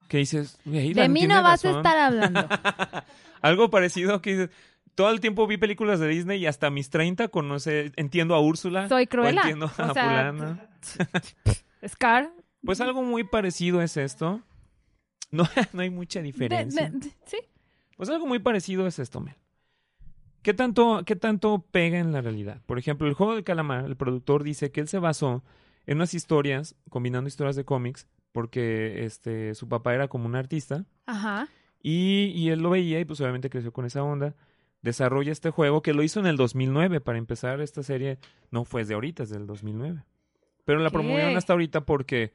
que 0.09 0.19
dices, 0.19 0.59
"Güey, 0.67 0.93
De 0.93 1.09
mí 1.09 1.27
no 1.27 1.43
vas 1.43 1.65
a 1.65 1.69
razón". 1.69 1.77
estar 1.79 1.97
hablando. 1.97 2.47
Algo 3.41 3.71
parecido 3.71 4.21
que 4.21 4.31
dices, 4.33 4.51
todo 4.95 5.11
el 5.11 5.21
tiempo 5.21 5.47
vi 5.47 5.57
películas 5.57 6.01
de 6.01 6.09
Disney 6.09 6.41
y 6.43 6.47
hasta 6.47 6.71
mis 6.71 6.91
30 6.91 7.29
conoce, 7.29 7.93
entiendo 7.97 8.35
a 8.35 8.41
Úrsula, 8.41 8.89
Soy 8.89 9.05
o 9.05 9.09
cruela. 9.09 9.41
entiendo 9.43 9.67
a 9.67 9.91
O 9.91 9.95
sea, 9.95 10.05
fulana. 10.05 10.69
Scar. 11.87 12.31
Pues 12.65 12.81
algo 12.81 13.03
muy 13.03 13.25
parecido 13.25 13.83
es 13.83 13.97
esto. 13.97 14.41
No, 15.31 15.45
no 15.73 15.83
hay 15.83 15.91
mucha 15.91 16.21
de- 16.21 16.25
diferencia. 16.27 16.91
de- 16.91 17.11
sí. 17.27 17.39
Pues 17.97 18.09
algo 18.11 18.27
muy 18.27 18.39
parecido 18.39 18.87
es 18.87 18.99
esto, 18.99 19.21
Mel. 19.21 19.35
¿Qué 20.43 20.55
tanto, 20.55 21.03
¿Qué 21.07 21.15
tanto 21.15 21.65
pega 21.71 21.99
en 21.99 22.13
la 22.13 22.21
realidad? 22.21 22.61
Por 22.67 22.79
ejemplo, 22.79 23.07
el 23.07 23.15
juego 23.15 23.35
del 23.35 23.45
calamar, 23.45 23.85
el 23.85 23.97
productor 23.97 24.43
dice 24.43 24.73
que 24.73 24.81
él 24.81 24.89
se 24.89 24.99
basó 24.99 25.45
en 25.87 25.99
unas 25.99 26.15
historias, 26.15 26.75
combinando 26.91 27.29
historias 27.29 27.55
de 27.55 27.65
cómics, 27.65 28.09
porque 28.33 29.05
este, 29.05 29.55
su 29.55 29.69
papá 29.69 29.95
era 29.95 30.09
como 30.09 30.27
un 30.27 30.35
artista, 30.35 30.85
Ajá. 31.07 31.49
y, 31.81 32.33
y 32.35 32.49
él 32.51 32.61
lo 32.61 32.71
veía 32.71 32.99
y 32.99 33.05
pues 33.05 33.21
obviamente 33.21 33.51
creció 33.51 33.73
con 33.73 33.85
esa 33.85 34.03
onda. 34.03 34.35
Desarrolla 34.83 35.31
este 35.33 35.51
juego 35.51 35.81
que 35.83 35.95
lo 35.95 36.03
hizo 36.03 36.21
en 36.21 36.27
el 36.27 36.37
2009. 36.37 37.01
Para 37.01 37.19
empezar, 37.19 37.61
esta 37.61 37.83
serie 37.83 38.19
no 38.51 38.65
fue 38.65 38.85
de 38.85 38.95
ahorita, 38.95 39.23
es 39.23 39.31
del 39.31 39.47
2009. 39.47 40.05
Pero 40.65 40.81
la 40.81 40.89
Ok. 40.89 40.93
promovieron 40.95 41.37
hasta 41.37 41.53
ahorita 41.53 41.83
porque, 41.85 42.33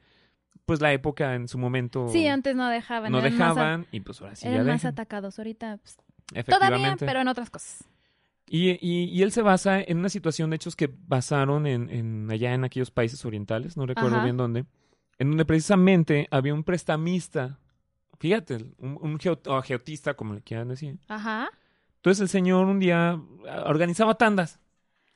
pues, 0.66 0.80
la 0.80 0.92
época 0.92 1.34
en 1.34 1.46
su 1.48 1.58
momento 1.58 2.08
Sí, 2.08 2.26
antes 2.26 2.56
no 2.56 2.68
dejaban. 2.68 3.12
no 3.12 3.18
más 3.18 3.26
a- 3.26 3.30
dejaban 3.30 3.86
y 3.92 4.00
pues 4.00 4.20
ahora 4.22 4.34
sí 4.34 4.44
ya 4.46 4.54
eran 4.54 4.66
más 4.66 4.80
dejan. 4.82 4.92
atacados. 4.92 5.38
Ahorita, 5.38 5.78
pues, 5.78 5.98
todavía, 6.46 6.96
pero 6.98 7.20
en 7.20 7.28
otras 7.28 7.50
cosas. 7.50 7.84
Y, 8.50 8.70
y, 8.80 9.04
y 9.10 9.22
él 9.22 9.30
se 9.30 9.42
basa 9.42 9.78
en 9.80 9.98
una 9.98 10.08
situación 10.08 10.48
de 10.48 10.56
hechos 10.56 10.74
que 10.74 10.90
basaron 11.06 11.66
en, 11.66 11.90
en 11.90 12.30
allá 12.30 12.54
en 12.54 12.64
aquellos 12.64 12.90
países 12.90 13.24
orientales, 13.26 13.76
no 13.76 13.84
recuerdo 13.84 14.16
Ajá. 14.16 14.24
bien 14.24 14.38
dónde, 14.38 14.64
en 15.18 15.28
donde 15.28 15.44
precisamente 15.44 16.28
había 16.30 16.54
un 16.54 16.64
prestamista, 16.64 17.58
fíjate, 18.18 18.56
un, 18.78 18.98
un 19.02 19.18
o 19.48 19.60
geotista, 19.62 20.14
como 20.14 20.32
le 20.32 20.40
quieran 20.40 20.68
decir. 20.68 20.98
Ajá. 21.08 21.50
Entonces 21.98 22.20
el 22.22 22.28
señor 22.28 22.66
un 22.66 22.78
día 22.80 23.20
ah, 23.48 23.64
organizaba 23.66 24.14
tandas. 24.16 24.58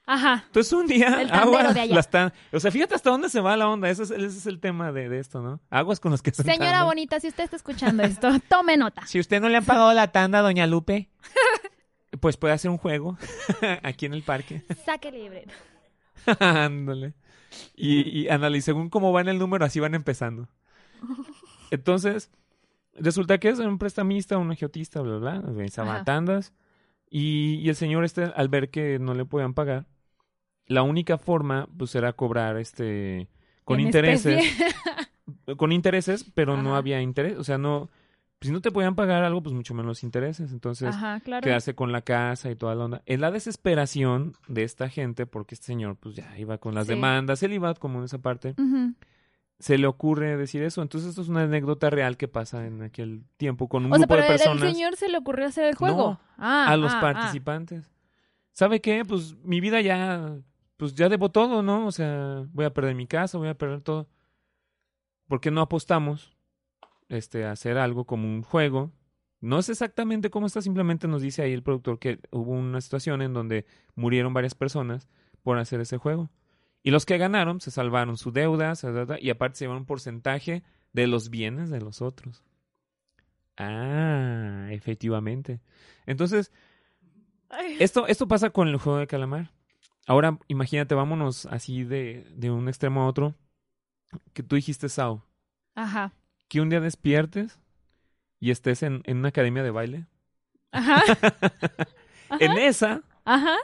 Ajá. 0.04 0.42
Entonces 0.46 0.72
un 0.72 0.86
día 0.88 1.22
El 1.22 1.30
aguas 1.32 1.74
de 1.74 1.80
allá. 1.80 1.94
las 1.94 2.10
tan- 2.10 2.32
o 2.52 2.58
sea, 2.58 2.70
fíjate 2.72 2.94
hasta 2.96 3.10
dónde 3.10 3.28
se 3.28 3.40
va 3.40 3.56
la 3.56 3.68
onda, 3.68 3.88
ese 3.88 4.02
es, 4.02 4.10
ese 4.10 4.26
es 4.26 4.46
el 4.46 4.58
tema 4.58 4.90
de, 4.92 5.08
de 5.08 5.20
esto, 5.20 5.40
¿no? 5.40 5.60
Aguas 5.70 6.00
con 6.00 6.10
los 6.10 6.22
que 6.22 6.30
hacen 6.30 6.44
Señora 6.44 6.64
tandas. 6.72 6.84
bonita, 6.86 7.20
si 7.20 7.28
usted 7.28 7.44
está 7.44 7.56
escuchando 7.56 8.02
esto, 8.02 8.28
tome 8.48 8.76
nota. 8.76 9.06
Si 9.06 9.20
usted 9.20 9.40
no 9.40 9.48
le 9.48 9.56
han 9.58 9.64
pagado 9.64 9.92
la 9.92 10.08
tanda, 10.10 10.40
doña 10.40 10.66
Lupe, 10.66 11.08
pues 12.20 12.36
puede 12.36 12.52
hacer 12.54 12.70
un 12.70 12.78
juego 12.78 13.16
aquí 13.84 14.06
en 14.06 14.14
el 14.14 14.22
parque. 14.24 14.64
Saque 14.84 15.12
libre. 15.12 15.46
Ándale. 16.40 17.14
Y, 17.76 18.22
y 18.22 18.28
ándale, 18.28 18.58
y 18.58 18.62
según 18.62 18.90
cómo 18.90 19.12
va 19.12 19.20
en 19.20 19.28
el 19.28 19.38
número, 19.38 19.64
así 19.64 19.78
van 19.78 19.94
empezando. 19.94 20.48
Entonces, 21.70 22.30
resulta 22.94 23.38
que 23.38 23.48
es 23.50 23.58
un 23.58 23.78
prestamista, 23.78 24.36
un 24.38 24.54
geotista, 24.56 25.00
bla, 25.00 25.18
bla, 25.18 25.38
bla, 25.40 25.48
organizaba 25.48 25.94
Ajá. 25.96 26.04
tandas. 26.04 26.52
Y, 27.14 27.56
y 27.62 27.68
el 27.68 27.76
señor 27.76 28.04
este, 28.04 28.24
al 28.24 28.48
ver 28.48 28.70
que 28.70 28.98
no 28.98 29.12
le 29.12 29.26
podían 29.26 29.52
pagar, 29.52 29.86
la 30.66 30.82
única 30.82 31.18
forma, 31.18 31.68
pues, 31.76 31.94
era 31.94 32.14
cobrar 32.14 32.56
este 32.56 33.28
con 33.64 33.78
En 33.80 33.86
intereses. 33.86 34.42
especie. 34.44 34.74
Con 35.56 35.70
intereses, 35.72 36.24
pero 36.34 36.56
no 36.60 36.74
había 36.76 37.00
interés. 37.00 37.36
O 37.38 37.44
sea, 37.44 37.56
no. 37.58 37.88
Si 38.40 38.50
no 38.50 38.60
te 38.60 38.70
podían 38.72 38.94
pagar 38.96 39.22
algo, 39.22 39.40
pues 39.42 39.54
mucho 39.54 39.72
menos 39.74 40.02
intereses. 40.02 40.50
Entonces, 40.52 40.88
Ajá, 40.94 41.20
claro. 41.20 41.44
quedarse 41.44 41.74
con 41.74 41.92
la 41.92 42.02
casa 42.02 42.50
y 42.50 42.56
toda 42.56 42.74
la 42.74 42.84
onda. 42.86 43.02
En 43.06 43.20
la 43.20 43.30
desesperación 43.30 44.34
de 44.48 44.64
esta 44.64 44.88
gente, 44.88 45.26
porque 45.26 45.54
este 45.54 45.66
señor 45.66 45.96
pues 45.96 46.16
ya 46.16 46.36
iba 46.38 46.58
con 46.58 46.74
las 46.74 46.86
Sí. 46.88 46.94
demandas, 46.94 47.42
él 47.44 47.52
iba 47.52 47.72
como 47.74 47.98
en 48.00 48.06
esa 48.06 48.18
parte. 48.18 48.54
Se 49.62 49.78
le 49.78 49.86
ocurre 49.86 50.36
decir 50.36 50.60
eso. 50.64 50.82
Entonces 50.82 51.10
esto 51.10 51.22
es 51.22 51.28
una 51.28 51.42
anécdota 51.42 51.88
real 51.88 52.16
que 52.16 52.26
pasa 52.26 52.66
en 52.66 52.82
aquel 52.82 53.22
tiempo 53.36 53.68
con 53.68 53.86
un 53.86 53.92
O 53.92 53.94
sea, 53.94 54.06
grupo 54.06 54.14
pero 54.14 54.22
de 54.24 54.28
personas 54.28 54.72
señor 54.72 54.96
se 54.96 55.08
le 55.08 55.18
ocurrió 55.18 55.46
hacer 55.46 55.66
el 55.66 55.76
juego. 55.76 56.10
No, 56.10 56.20
Ah, 56.36 56.66
a 56.68 56.76
los 56.76 56.92
ah, 56.92 56.98
ah. 56.98 57.00
participantes. 57.00 57.88
¿Sabe 58.50 58.80
qué? 58.80 59.04
Pues 59.04 59.36
mi 59.44 59.60
vida 59.60 59.80
ya, 59.80 60.36
pues 60.76 60.96
ya 60.96 61.08
debo 61.08 61.30
todo, 61.30 61.62
¿no? 61.62 61.86
O 61.86 61.92
sea, 61.92 62.44
voy 62.52 62.64
a 62.64 62.74
perder 62.74 62.96
mi 62.96 63.06
casa, 63.06 63.38
voy 63.38 63.48
a 63.48 63.54
perder 63.56 63.82
todo. 63.82 64.08
¿Por 65.28 65.40
qué 65.40 65.52
no 65.52 65.60
apostamos 65.60 66.36
este, 67.08 67.44
a 67.44 67.52
hacer 67.52 67.78
algo 67.78 68.04
como 68.04 68.26
un 68.26 68.42
juego? 68.42 68.90
No 69.40 69.60
es 69.60 69.68
exactamente 69.68 70.28
cómo 70.30 70.46
está, 70.46 70.60
simplemente 70.60 71.06
nos 71.06 71.22
dice 71.22 71.40
ahí 71.40 71.52
el 71.52 71.62
productor 71.62 72.00
que 72.00 72.18
hubo 72.32 72.50
una 72.50 72.80
situación 72.80 73.22
en 73.22 73.32
donde 73.32 73.64
murieron 73.94 74.34
varias 74.34 74.56
personas 74.56 75.08
por 75.44 75.58
hacer 75.58 75.80
ese 75.80 75.98
juego. 75.98 76.30
Y 76.82 76.90
los 76.90 77.06
que 77.06 77.18
ganaron 77.18 77.60
se 77.60 77.70
salvaron 77.70 78.16
su 78.16 78.32
deuda 78.32 78.72
y 79.20 79.30
aparte 79.30 79.56
se 79.58 79.64
llevaron 79.64 79.82
un 79.82 79.86
porcentaje 79.86 80.62
de 80.92 81.06
los 81.06 81.30
bienes 81.30 81.70
de 81.70 81.80
los 81.80 82.02
otros. 82.02 82.42
Ah, 83.56 84.68
efectivamente. 84.70 85.60
Entonces, 86.06 86.50
esto, 87.78 88.06
esto 88.06 88.26
pasa 88.26 88.50
con 88.50 88.68
el 88.68 88.78
juego 88.78 88.98
de 88.98 89.06
calamar. 89.06 89.50
Ahora, 90.06 90.38
imagínate, 90.48 90.94
vámonos 90.94 91.46
así 91.46 91.84
de, 91.84 92.26
de 92.34 92.50
un 92.50 92.68
extremo 92.68 93.02
a 93.02 93.06
otro. 93.06 93.34
Que 94.32 94.42
tú 94.42 94.56
dijiste, 94.56 94.88
Sao, 94.88 95.24
Ajá. 95.74 96.12
que 96.48 96.60
un 96.60 96.68
día 96.68 96.80
despiertes 96.80 97.58
y 98.40 98.50
estés 98.50 98.82
en, 98.82 99.02
en 99.04 99.18
una 99.18 99.28
academia 99.28 99.62
de 99.62 99.70
baile. 99.70 100.06
Ajá. 100.72 101.02
En 102.40 102.52
esa, 102.52 103.02
Ajá. 103.26 103.56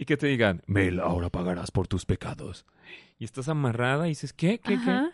Y 0.00 0.06
que 0.06 0.16
te 0.16 0.26
digan, 0.28 0.62
Mel, 0.66 0.98
ahora 1.00 1.28
pagarás 1.28 1.70
por 1.70 1.86
tus 1.86 2.06
pecados. 2.06 2.64
Y 3.18 3.24
estás 3.24 3.48
amarrada 3.48 4.06
y 4.06 4.10
dices, 4.10 4.32
¿qué? 4.32 4.58
¿Qué? 4.58 4.78
¿Qué? 4.82 4.90
Ajá. 4.90 5.10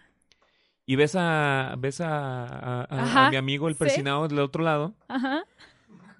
Y 0.86 0.94
ves 0.94 1.16
a, 1.16 1.74
ves 1.76 2.00
a, 2.00 2.44
a- 2.46 2.82
a- 2.84 3.26
a 3.26 3.30
mi 3.30 3.36
amigo 3.36 3.66
el 3.66 3.74
sí. 3.74 3.78
persinado 3.80 4.28
del 4.28 4.38
otro 4.38 4.62
lado. 4.62 4.94
Ajá. 5.08 5.42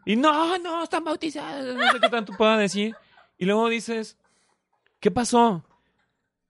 Y 0.04 0.16
no, 0.16 0.58
no, 0.58 0.82
están 0.82 1.04
bautizados. 1.04 1.76
No 1.76 1.92
sé 1.92 2.00
qué 2.00 2.08
tanto 2.08 2.32
pueda 2.37 2.56
decir. 2.56 2.96
Y 3.38 3.44
luego 3.44 3.68
dices, 3.68 4.18
¿qué 4.99 5.11
pasó? 5.12 5.64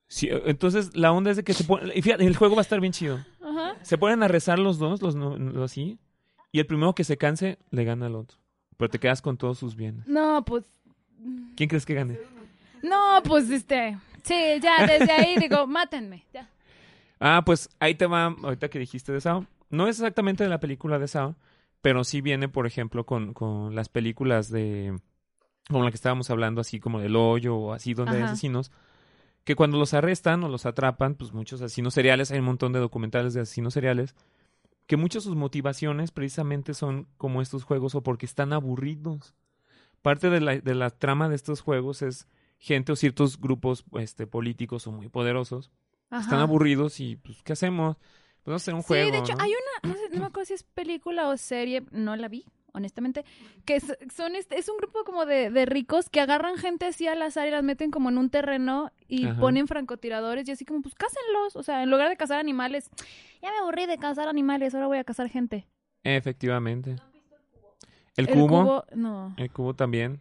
Sí, 0.09 0.29
eh, 0.29 0.43
entonces 0.47 0.97
la 0.97 1.13
onda 1.13 1.31
es 1.31 1.37
de 1.37 1.45
que 1.45 1.53
se 1.53 1.65
pone, 1.65 1.93
y 1.95 2.01
fíjate, 2.01 2.25
el 2.27 2.37
juego 2.37 2.55
va 2.55 2.61
a 2.61 2.63
estar 2.63 2.81
bien 2.81 2.93
chido. 2.95 3.19
Ajá. 3.43 3.77
Se 3.83 3.99
ponen 3.99 4.23
a 4.23 4.29
rezar 4.29 4.59
los 4.59 4.79
dos, 4.79 5.03
los, 5.03 5.15
no- 5.17 5.37
los 5.37 5.71
así, 5.71 5.99
y 6.53 6.61
el 6.61 6.67
primero 6.67 6.95
que 6.95 7.05
se 7.05 7.19
canse 7.19 7.59
le 7.71 7.85
gana 7.85 8.07
al 8.07 8.15
otro. 8.15 8.39
Pero 8.79 8.89
te 8.89 8.99
quedas 8.99 9.21
con 9.21 9.37
todos 9.37 9.59
sus 9.59 9.77
bienes. 9.77 10.07
No, 10.09 10.43
pues. 10.47 10.65
¿Quién 11.57 11.69
crees 11.69 11.87
que 11.87 11.95
gane? 11.95 12.19
No, 12.83 13.23
pues 13.25 13.51
este. 13.51 13.99
Sí, 14.23 14.35
ya, 14.61 14.87
desde 14.87 15.13
ahí 15.13 15.37
digo, 15.39 15.67
mátenme. 15.69 16.25
Ya. 16.33 16.49
Ah, 17.21 17.43
pues 17.45 17.69
ahí 17.81 17.95
te 17.95 18.07
va, 18.07 18.27
ahorita 18.27 18.69
que 18.69 18.79
dijiste 18.79 19.13
de 19.13 19.21
Sao. 19.21 19.47
No 19.71 19.89
es 19.89 19.97
exactamente 19.97 20.45
de 20.45 20.51
la 20.51 20.61
película 20.61 20.99
de 20.99 21.09
Sao, 21.09 21.37
pero 21.81 22.05
sí 22.05 22.21
viene, 22.21 22.49
por 22.49 22.67
ejemplo, 22.67 23.07
con, 23.07 23.33
con 23.35 23.75
las 23.75 23.89
películas 23.89 24.51
de. 24.51 24.99
como 25.69 25.85
la 25.85 25.91
que 25.91 25.97
estábamos 25.97 26.31
hablando, 26.31 26.61
así 26.61 26.81
como 26.81 27.01
del 27.01 27.17
hoyo 27.17 27.57
o 27.57 27.73
así, 27.73 27.95
donde 27.95 28.19
hay 28.19 28.23
asesinos. 28.23 28.71
Que 29.45 29.55
cuando 29.55 29.79
los 29.79 29.95
arrestan 29.95 30.43
o 30.43 30.49
los 30.49 30.67
atrapan, 30.67 31.15
pues 31.15 31.33
muchos 31.33 31.63
asesinos 31.63 31.95
seriales, 31.95 32.33
hay 32.33 32.41
un 32.41 32.47
montón 32.47 32.73
de 32.73 32.81
documentales 32.81 33.33
de 33.33 33.43
asesinos 33.43 33.75
seriales, 33.75 34.17
que 34.87 34.97
muchas 34.97 35.23
de 35.23 35.29
sus 35.29 35.37
motivaciones 35.37 36.11
precisamente 36.11 36.75
son 36.75 37.07
como 37.17 37.41
estos 37.41 37.63
juegos 37.63 37.95
o 37.95 38.03
porque 38.03 38.27
están 38.27 38.53
aburridos. 38.53 39.35
Parte 40.03 40.31
de 40.31 40.41
la, 40.41 40.59
de 40.59 40.75
la 40.75 40.91
trama 40.91 41.29
de 41.29 41.37
estos 41.37 41.61
juegos 41.61 42.03
es 42.03 42.29
gente 42.59 42.93
o 42.93 42.97
ciertos 42.97 43.41
grupos 43.41 43.85
este, 43.99 44.27
políticos 44.27 44.87
o 44.87 44.93
muy 44.93 45.09
poderosos 45.09 45.71
están 46.11 46.41
aburridos 46.41 47.01
y 47.01 47.17
pues 47.17 47.43
¿qué 47.43 47.53
hacemos? 47.53 47.97
Pues 47.97 48.47
vamos 48.47 48.63
a 48.63 48.65
hacer 48.65 48.75
un 48.75 48.83
juego. 48.83 49.07
Sí, 49.07 49.13
de 49.13 49.19
hecho, 49.19 49.35
¿no? 49.35 49.43
hay 49.43 49.51
una, 49.51 49.93
no, 49.93 49.99
sé, 49.99 50.09
no 50.13 50.21
me 50.21 50.27
acuerdo 50.27 50.47
si 50.47 50.55
es 50.55 50.63
película 50.63 51.29
o 51.29 51.37
serie, 51.37 51.83
no 51.91 52.15
la 52.15 52.29
vi, 52.29 52.45
honestamente, 52.73 53.25
que 53.65 53.77
es, 53.77 53.97
son 54.15 54.37
este, 54.37 54.59
es 54.59 54.69
un 54.69 54.77
grupo 54.77 55.05
como 55.05 55.27
de, 55.27 55.51
de 55.51 55.67
ricos 55.67 56.09
que 56.09 56.21
agarran 56.21 56.57
gente 56.57 56.87
así 56.87 57.09
al 57.09 57.21
azar 57.23 57.49
y 57.49 57.51
las 57.51 57.65
meten 57.65 57.91
como 57.91 58.09
en 58.09 58.19
un 58.19 58.31
terreno 58.31 58.93
y 59.09 59.27
Ajá. 59.27 59.41
ponen 59.41 59.67
francotiradores 59.67 60.49
y 60.49 60.53
así 60.53 60.65
como, 60.65 60.81
pues 60.83 60.95
cásenlos, 60.95 61.57
o 61.57 61.63
sea, 61.63 61.83
en 61.83 61.91
lugar 61.91 62.09
de 62.09 62.17
cazar 62.17 62.39
animales, 62.39 62.89
ya 63.43 63.51
me 63.51 63.59
aburrí 63.59 63.87
de 63.87 63.99
cazar 63.99 64.29
animales, 64.29 64.75
ahora 64.75 64.87
voy 64.87 64.99
a 64.99 65.05
cazar 65.05 65.29
gente. 65.29 65.67
Efectivamente. 66.05 66.97
El 68.17 68.29
cubo, 68.29 68.85
no. 68.95 69.35
el 69.37 69.51
cubo 69.51 69.75
también 69.75 70.21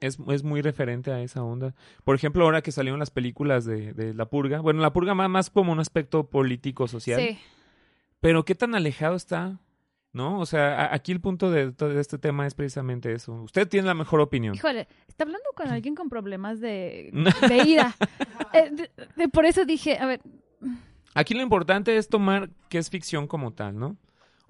es, 0.00 0.18
es 0.28 0.42
muy 0.42 0.62
referente 0.62 1.12
a 1.12 1.20
esa 1.22 1.42
onda. 1.42 1.74
Por 2.04 2.14
ejemplo, 2.14 2.44
ahora 2.44 2.62
que 2.62 2.72
salieron 2.72 2.98
las 2.98 3.10
películas 3.10 3.64
de, 3.64 3.92
de 3.92 4.14
La 4.14 4.26
Purga, 4.26 4.60
bueno, 4.60 4.80
La 4.80 4.92
Purga 4.92 5.14
más, 5.14 5.28
más 5.28 5.50
como 5.50 5.72
un 5.72 5.80
aspecto 5.80 6.24
político, 6.28 6.88
social, 6.88 7.20
Sí. 7.20 7.38
pero 8.20 8.44
qué 8.44 8.54
tan 8.54 8.74
alejado 8.74 9.16
está, 9.16 9.58
¿no? 10.12 10.40
O 10.40 10.46
sea, 10.46 10.80
a- 10.86 10.94
aquí 10.94 11.12
el 11.12 11.20
punto 11.20 11.50
de 11.50 11.72
todo 11.72 11.98
este 12.00 12.16
tema 12.18 12.46
es 12.46 12.54
precisamente 12.54 13.12
eso. 13.12 13.34
Usted 13.42 13.68
tiene 13.68 13.86
la 13.86 13.94
mejor 13.94 14.20
opinión. 14.20 14.54
Híjole, 14.54 14.88
está 15.06 15.24
hablando 15.24 15.48
con 15.54 15.68
alguien 15.68 15.94
con 15.94 16.08
problemas 16.08 16.58
de, 16.60 17.10
de 17.48 17.56
ira. 17.68 17.94
Eh, 18.54 18.70
de- 18.72 18.90
de- 19.16 19.28
por 19.28 19.44
eso 19.44 19.64
dije, 19.66 19.98
a 19.98 20.06
ver, 20.06 20.20
Aquí 21.12 21.34
lo 21.34 21.42
importante 21.42 21.96
es 21.96 22.08
tomar 22.08 22.50
que 22.68 22.78
es 22.78 22.88
ficción 22.88 23.26
como 23.26 23.52
tal, 23.52 23.76
¿no? 23.76 23.96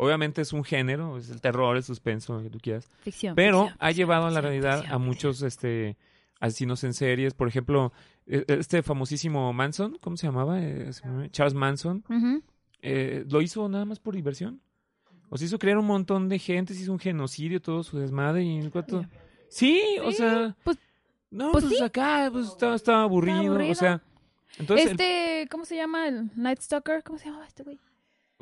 Obviamente 0.03 0.41
es 0.43 0.53
un 0.53 0.65
género, 0.65 1.19
es 1.19 1.29
el 1.31 1.41
terror, 1.41 1.77
el 1.77 1.83
suspenso, 1.83 2.35
lo 2.35 2.43
que 2.43 2.51
tú 2.51 2.59
quieras. 2.59 2.89
ficción. 3.03 3.35
Pero 3.35 3.65
ficción, 3.65 3.77
ha 3.81 3.87
ficción, 3.89 3.97
llevado 4.07 4.27
a 4.27 4.31
la 4.31 4.41
ficción, 4.41 4.45
realidad 4.45 4.79
ficción. 4.81 4.95
a 4.95 4.99
muchos 4.99 5.43
este 5.43 5.97
asesinos 6.41 6.85
en 6.85 6.95
series. 6.95 7.35
Por 7.35 7.49
ejemplo, 7.49 7.93
e- 8.27 8.45
este 8.49 8.83
famosísimo 8.83 9.53
Manson, 9.53 9.99
¿cómo 10.01 10.17
se 10.17 10.27
llamaba? 10.27 10.59
Eh, 10.61 10.91
Charles 11.33 11.55
Manson. 11.55 12.03
Eh, 12.83 13.25
lo 13.29 13.43
hizo 13.43 13.69
nada 13.69 13.85
más 13.85 13.99
por 13.99 14.15
diversión. 14.15 14.61
O 15.29 15.37
se 15.37 15.45
hizo 15.45 15.59
crear 15.59 15.77
un 15.79 15.87
montón 15.87 16.29
de 16.29 16.39
gente, 16.39 16.75
se 16.75 16.83
hizo 16.83 16.93
un 16.93 16.99
genocidio, 16.99 17.61
todo 17.61 17.83
su 17.83 17.99
desmadre. 17.99 18.43
Y 18.43 18.57
en 18.57 18.71
cuanto... 18.71 19.05
Sí, 19.49 19.83
o 20.03 20.11
sea... 20.13 20.57
pues- 20.65 20.79
no, 21.31 21.53
pues 21.53 21.65
pues, 21.65 21.79
sí. 21.79 21.85
acá 21.85 22.29
pues, 22.33 22.47
estaba, 22.47 22.75
estaba 22.75 23.03
aburrido, 23.03 23.39
aburrido. 23.39 23.73
O 23.73 23.75
sea... 23.75 24.01
Entonces, 24.59 24.87
el- 24.87 24.93
este, 24.93 25.47
¿cómo 25.51 25.65
se 25.65 25.77
llama? 25.77 26.09
El 26.09 26.31
Night 26.35 26.61
Stalker, 26.61 27.03
¿cómo 27.05 27.19
se 27.19 27.27
llama 27.27 27.47
este 27.47 27.63
güey? 27.63 27.79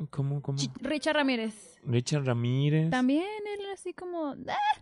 ¿Cómo, 0.09 0.41
cómo? 0.41 0.57
Ch- 0.57 0.71
Richard 0.81 1.15
Ramírez. 1.15 1.77
Richard 1.83 2.25
Ramírez. 2.25 2.89
También 2.89 3.23
él 3.23 3.65
así 3.73 3.93
como, 3.93 4.35
ah, 4.47 4.81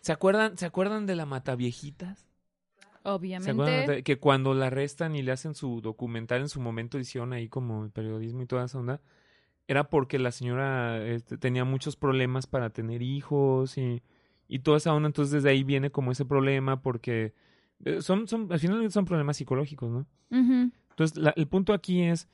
¿Se 0.00 0.12
acuerdan, 0.12 0.56
¿Se 0.58 0.66
acuerdan 0.66 1.06
de 1.06 1.14
la 1.16 1.26
Mataviejitas? 1.26 2.18
¿Se 2.20 2.98
acuerdan 2.98 3.14
obviamente. 3.16 3.92
de- 3.92 4.02
que 4.02 4.18
cuando 4.18 4.54
la 4.54 4.66
arrestan 4.66 5.16
y 5.16 5.22
le 5.22 5.32
hacen 5.32 5.54
su 5.54 5.80
documental 5.80 6.40
en 6.42 6.48
su 6.48 6.60
momento 6.60 6.98
hicieron 6.98 7.32
ahí 7.32 7.48
como 7.48 7.84
el 7.84 7.90
periodismo 7.90 8.42
y 8.42 8.46
toda 8.46 8.64
esa 8.64 8.78
onda? 8.78 9.00
Era 9.68 9.88
porque 9.88 10.18
la 10.18 10.32
señora 10.32 11.04
este, 11.06 11.38
tenía 11.38 11.64
muchos 11.64 11.96
problemas 11.96 12.46
para 12.46 12.70
tener 12.70 13.00
hijos 13.02 13.78
y, 13.78 14.02
y 14.48 14.58
toda 14.60 14.76
esa 14.78 14.92
onda. 14.92 15.06
Entonces 15.06 15.32
desde 15.32 15.50
ahí 15.50 15.62
viene 15.64 15.90
como 15.90 16.12
ese 16.12 16.24
problema 16.24 16.82
porque 16.82 17.32
eh, 17.84 18.02
son, 18.02 18.26
son, 18.28 18.52
al 18.52 18.58
final 18.60 18.90
son 18.92 19.04
problemas 19.04 19.36
psicológicos, 19.36 19.90
¿no? 19.90 20.06
Entonces, 20.90 21.16
la- 21.16 21.32
el 21.36 21.46
punto 21.48 21.72
aquí 21.72 22.02
es, 22.02 22.28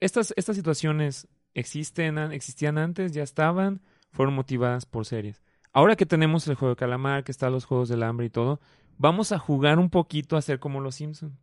estas, 0.00 0.32
estas 0.36 0.56
situaciones 0.56 1.28
existen, 1.54 2.18
an- 2.18 2.32
existían 2.32 2.78
antes, 2.78 3.12
ya 3.12 3.22
estaban, 3.22 3.80
fueron 4.10 4.34
motivadas 4.34 4.86
por 4.86 5.06
series. 5.06 5.42
Ahora 5.72 5.96
que 5.96 6.06
tenemos 6.06 6.46
el 6.48 6.54
juego 6.54 6.74
de 6.74 6.78
calamar, 6.78 7.24
que 7.24 7.32
están 7.32 7.52
los 7.52 7.64
juegos 7.64 7.88
del 7.88 8.02
hambre 8.02 8.26
y 8.26 8.30
todo, 8.30 8.60
vamos 8.98 9.32
a 9.32 9.38
jugar 9.38 9.78
un 9.78 9.90
poquito 9.90 10.36
a 10.36 10.42
ser 10.42 10.58
como 10.58 10.80
los 10.80 10.94
Simpson. 10.94 11.38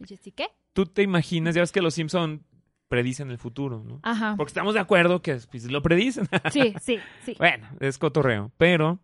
Y 0.00 0.16
¿sí 0.16 0.32
qué? 0.32 0.46
Tú 0.72 0.86
te 0.86 1.02
imaginas, 1.02 1.54
ya 1.54 1.60
ves 1.60 1.72
que 1.72 1.80
los 1.82 1.94
Simpson 1.94 2.44
predicen 2.88 3.30
el 3.30 3.38
futuro, 3.38 3.82
¿no? 3.84 4.00
Ajá. 4.02 4.34
Porque 4.36 4.50
estamos 4.50 4.74
de 4.74 4.80
acuerdo 4.80 5.22
que 5.22 5.38
pues, 5.50 5.70
lo 5.70 5.82
predicen. 5.82 6.28
Sí, 6.52 6.74
sí, 6.80 6.98
sí. 7.24 7.34
Bueno, 7.38 7.68
es 7.80 7.98
cotorreo. 7.98 8.50
Pero, 8.58 8.98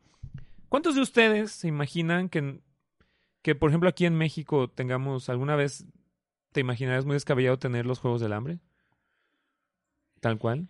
¿cuántos 0.68 0.94
de 0.94 1.02
ustedes 1.02 1.52
se 1.52 1.68
imaginan 1.68 2.28
que, 2.28 2.60
que, 3.42 3.54
por 3.54 3.70
ejemplo, 3.70 3.88
aquí 3.88 4.06
en 4.06 4.14
México 4.16 4.68
tengamos 4.70 5.28
alguna 5.28 5.54
vez, 5.56 5.84
te 6.52 6.60
imaginarás 6.60 7.04
muy 7.04 7.14
descabellado 7.14 7.58
tener 7.58 7.86
los 7.86 7.98
Juegos 7.98 8.20
del 8.20 8.32
Hambre? 8.32 8.58
Tal 10.24 10.38
cual. 10.38 10.68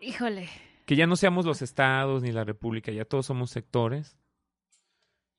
Híjole. 0.00 0.48
Que 0.86 0.96
ya 0.96 1.06
no 1.06 1.14
seamos 1.14 1.44
los 1.44 1.60
estados 1.60 2.22
ni 2.22 2.32
la 2.32 2.44
república, 2.44 2.90
ya 2.90 3.04
todos 3.04 3.26
somos 3.26 3.50
sectores. 3.50 4.16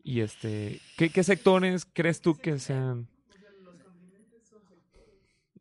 Y 0.04 0.22
este, 0.22 0.80
¿qué, 0.96 1.10
qué 1.10 1.24
sectores 1.24 1.88
crees 1.92 2.22
tú 2.22 2.36
que 2.36 2.60
sean? 2.60 3.08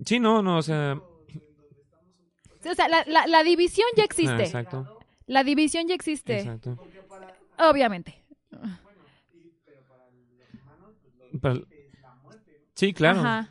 Sí, 0.04 0.20
no, 0.20 0.42
no, 0.42 0.58
o 0.58 0.62
sea, 0.62 1.00
O 2.66 2.74
sea, 2.74 2.86
la, 2.86 3.02
la, 3.06 3.26
la 3.26 3.42
división 3.44 3.88
ya 3.96 4.02
ah, 4.02 4.06
existe. 4.06 4.42
exacto, 4.42 4.98
La 5.24 5.42
división 5.42 5.88
ya 5.88 5.94
existe. 5.94 6.38
exacto. 6.38 6.76
Obviamente. 7.58 8.22
Sí, 12.74 12.92
claro. 12.92 13.20
Ajá. 13.20 13.48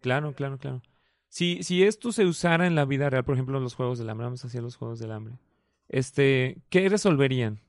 Claro, 0.00 0.34
claro, 0.34 0.56
claro. 0.56 0.82
Si, 1.30 1.62
si 1.62 1.84
esto 1.84 2.10
se 2.12 2.26
usara 2.26 2.66
en 2.66 2.74
la 2.74 2.84
vida 2.84 3.08
real, 3.08 3.24
por 3.24 3.34
ejemplo, 3.34 3.56
en 3.56 3.62
los 3.64 3.74
Juegos 3.74 3.98
del 3.98 4.10
Hambre, 4.10 4.24
vamos 4.26 4.44
a 4.44 4.48
hacer 4.48 4.62
los 4.62 4.74
Juegos 4.76 4.98
del 4.98 5.12
Hambre, 5.12 5.34
este, 5.88 6.58
¿qué 6.70 6.88
resolverían? 6.88 7.60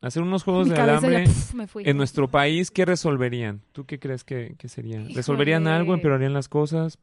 Hacer 0.00 0.22
unos 0.22 0.44
Juegos 0.44 0.68
Mi 0.68 0.76
ya, 0.76 1.00
pf, 1.00 1.54
me 1.56 1.66
fui. 1.66 1.82
en 1.84 1.96
nuestro 1.96 2.28
país, 2.30 2.70
¿qué 2.70 2.84
resolverían? 2.84 3.60
¿Tú 3.72 3.84
qué 3.84 3.98
crees 3.98 4.22
que, 4.22 4.54
que 4.56 4.68
sería? 4.68 5.02
¿Resolverían 5.12 5.62
Híjole. 5.62 5.76
algo? 5.76 5.94
¿Empeorarían 5.94 6.32
las 6.32 6.48
cosas? 6.48 6.98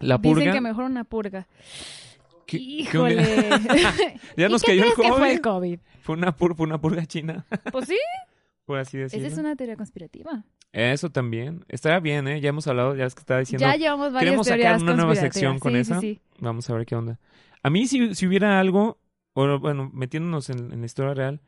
¿La 0.00 0.18
Dicen 0.18 0.34
purga? 0.34 0.52
que 0.52 0.60
mejor 0.60 0.84
una 0.84 1.04
purga. 1.04 1.46
¿Qué- 2.46 2.58
qué 2.58 2.62
Híjole. 2.64 3.22
Ya 4.36 4.46
¿Y 4.48 4.50
nos 4.50 4.62
qué 4.62 4.72
cayó 4.72 4.84
el 4.84 4.92
crees 4.94 5.08
que 5.08 5.12
fue 5.16 5.32
el 5.34 5.40
COVID. 5.40 5.52
COVID? 5.76 5.78
Fue 6.02 6.16
una, 6.16 6.36
pur- 6.36 6.56
fue 6.56 6.66
una 6.66 6.80
purga 6.80 7.06
china, 7.06 7.44
Pues 7.70 7.86
sí, 7.88 7.98
por 8.68 8.78
así 8.78 8.98
decirlo. 8.98 9.26
esa 9.26 9.34
es 9.34 9.40
una 9.40 9.56
teoría 9.56 9.76
conspirativa. 9.76 10.44
Eso 10.72 11.08
también. 11.08 11.64
Estaría 11.68 12.00
bien, 12.00 12.28
¿eh? 12.28 12.42
Ya 12.42 12.50
hemos 12.50 12.66
hablado, 12.66 12.94
ya 12.94 13.06
es 13.06 13.14
que 13.14 13.20
estaba 13.20 13.40
diciendo... 13.40 13.66
ya 13.66 13.76
llevamos 13.76 14.12
varias 14.12 14.24
queremos 14.24 14.46
sacar 14.46 14.82
una 14.82 14.94
nueva 14.94 15.14
sección 15.14 15.58
con 15.58 15.72
Sí, 15.72 15.78
esa. 15.78 16.00
Sí, 16.00 16.14
sí. 16.16 16.20
Vamos 16.38 16.68
a 16.68 16.74
ver 16.74 16.84
qué 16.84 16.94
onda. 16.94 17.18
A 17.62 17.70
mí, 17.70 17.86
si, 17.86 18.14
si 18.14 18.26
hubiera 18.26 18.60
algo, 18.60 19.00
o 19.32 19.58
bueno, 19.58 19.90
metiéndonos 19.94 20.50
en, 20.50 20.70
en 20.70 20.80
la 20.80 20.84
historia 20.86 21.14
real, 21.14 21.40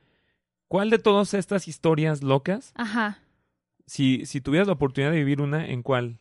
¿cuál 0.66 0.88
de 0.88 0.98
todas 0.98 1.34
estas 1.34 1.68
historias 1.68 2.22
locas, 2.22 2.72
Ajá. 2.74 3.18
si, 3.86 4.24
si 4.24 4.40
tuvieras 4.40 4.66
la 4.66 4.72
oportunidad 4.72 5.12
de 5.12 5.18
vivir 5.18 5.42
una, 5.42 5.66
¿en 5.66 5.82
cuál? 5.82 6.20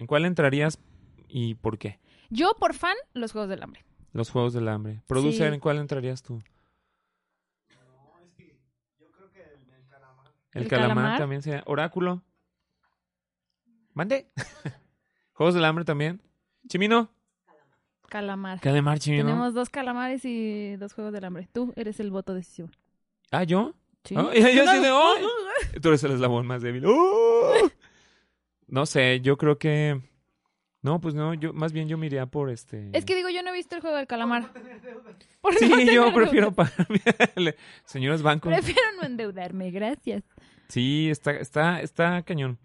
¿En 0.00 0.08
cuál 0.08 0.24
entrarías 0.24 0.80
y 1.28 1.54
por 1.54 1.78
qué? 1.78 2.00
Yo, 2.28 2.56
por 2.58 2.74
fan, 2.74 2.96
los 3.12 3.30
Juegos 3.30 3.50
del 3.50 3.62
Hambre. 3.62 3.84
Los 4.12 4.30
Juegos 4.30 4.52
del 4.52 4.66
Hambre. 4.66 5.00
Producer. 5.06 5.52
¿en 5.54 5.60
cuál 5.60 5.78
entrarías 5.78 6.24
tú? 6.24 6.42
El, 10.54 10.62
¿El 10.62 10.68
calamar, 10.68 10.94
calamar? 10.94 11.18
también 11.18 11.42
sea. 11.42 11.62
Oráculo. 11.66 12.22
Mande. 13.92 14.30
Juegos 15.34 15.54
del 15.54 15.64
Hambre 15.64 15.84
también. 15.84 16.22
Chimino. 16.68 17.10
Calamar. 18.08 18.60
Calamar, 18.60 18.98
Chimino. 18.98 19.24
Tenemos 19.24 19.54
dos 19.54 19.68
calamares 19.68 20.24
y 20.24 20.76
dos 20.76 20.92
Juegos 20.94 21.12
del 21.12 21.24
Hambre. 21.24 21.48
Tú 21.52 21.72
eres 21.76 21.98
el 22.00 22.10
voto 22.10 22.34
decisivo. 22.34 22.70
Ah, 23.30 23.44
¿yo? 23.44 23.74
Sí. 24.04 24.14
Ya 24.14 24.22
No, 24.22 24.28
así 24.30 24.40
de. 25.72 25.80
Tú 25.80 25.88
eres 25.88 26.04
el 26.04 26.12
eslabón 26.12 26.46
más 26.46 26.62
débil. 26.62 26.84
¡Oh! 26.86 27.52
No 28.66 28.86
sé, 28.86 29.20
yo 29.20 29.36
creo 29.36 29.58
que. 29.58 30.00
No, 30.84 31.00
pues 31.00 31.14
no, 31.14 31.32
yo 31.32 31.54
más 31.54 31.72
bien 31.72 31.88
yo 31.88 31.96
me 31.96 32.04
iría 32.04 32.26
por 32.26 32.50
este. 32.50 32.90
Es 32.92 33.06
que 33.06 33.16
digo, 33.16 33.30
yo 33.30 33.42
no 33.42 33.48
he 33.48 33.54
visto 33.54 33.74
el 33.74 33.80
juego 33.80 33.96
del 33.96 34.06
calamar. 34.06 34.52
Por 35.40 35.54
Sí, 35.54 35.66
no 35.66 35.80
yo 35.80 36.12
prefiero 36.12 36.52
pagarme. 36.52 37.00
Señores 37.86 38.20
bancos. 38.20 38.52
Prefiero 38.52 38.82
no 39.00 39.06
endeudarme, 39.06 39.70
gracias. 39.70 40.24
Sí, 40.68 41.08
está, 41.10 41.32
está, 41.32 41.80
está 41.80 42.22
cañón. 42.22 42.58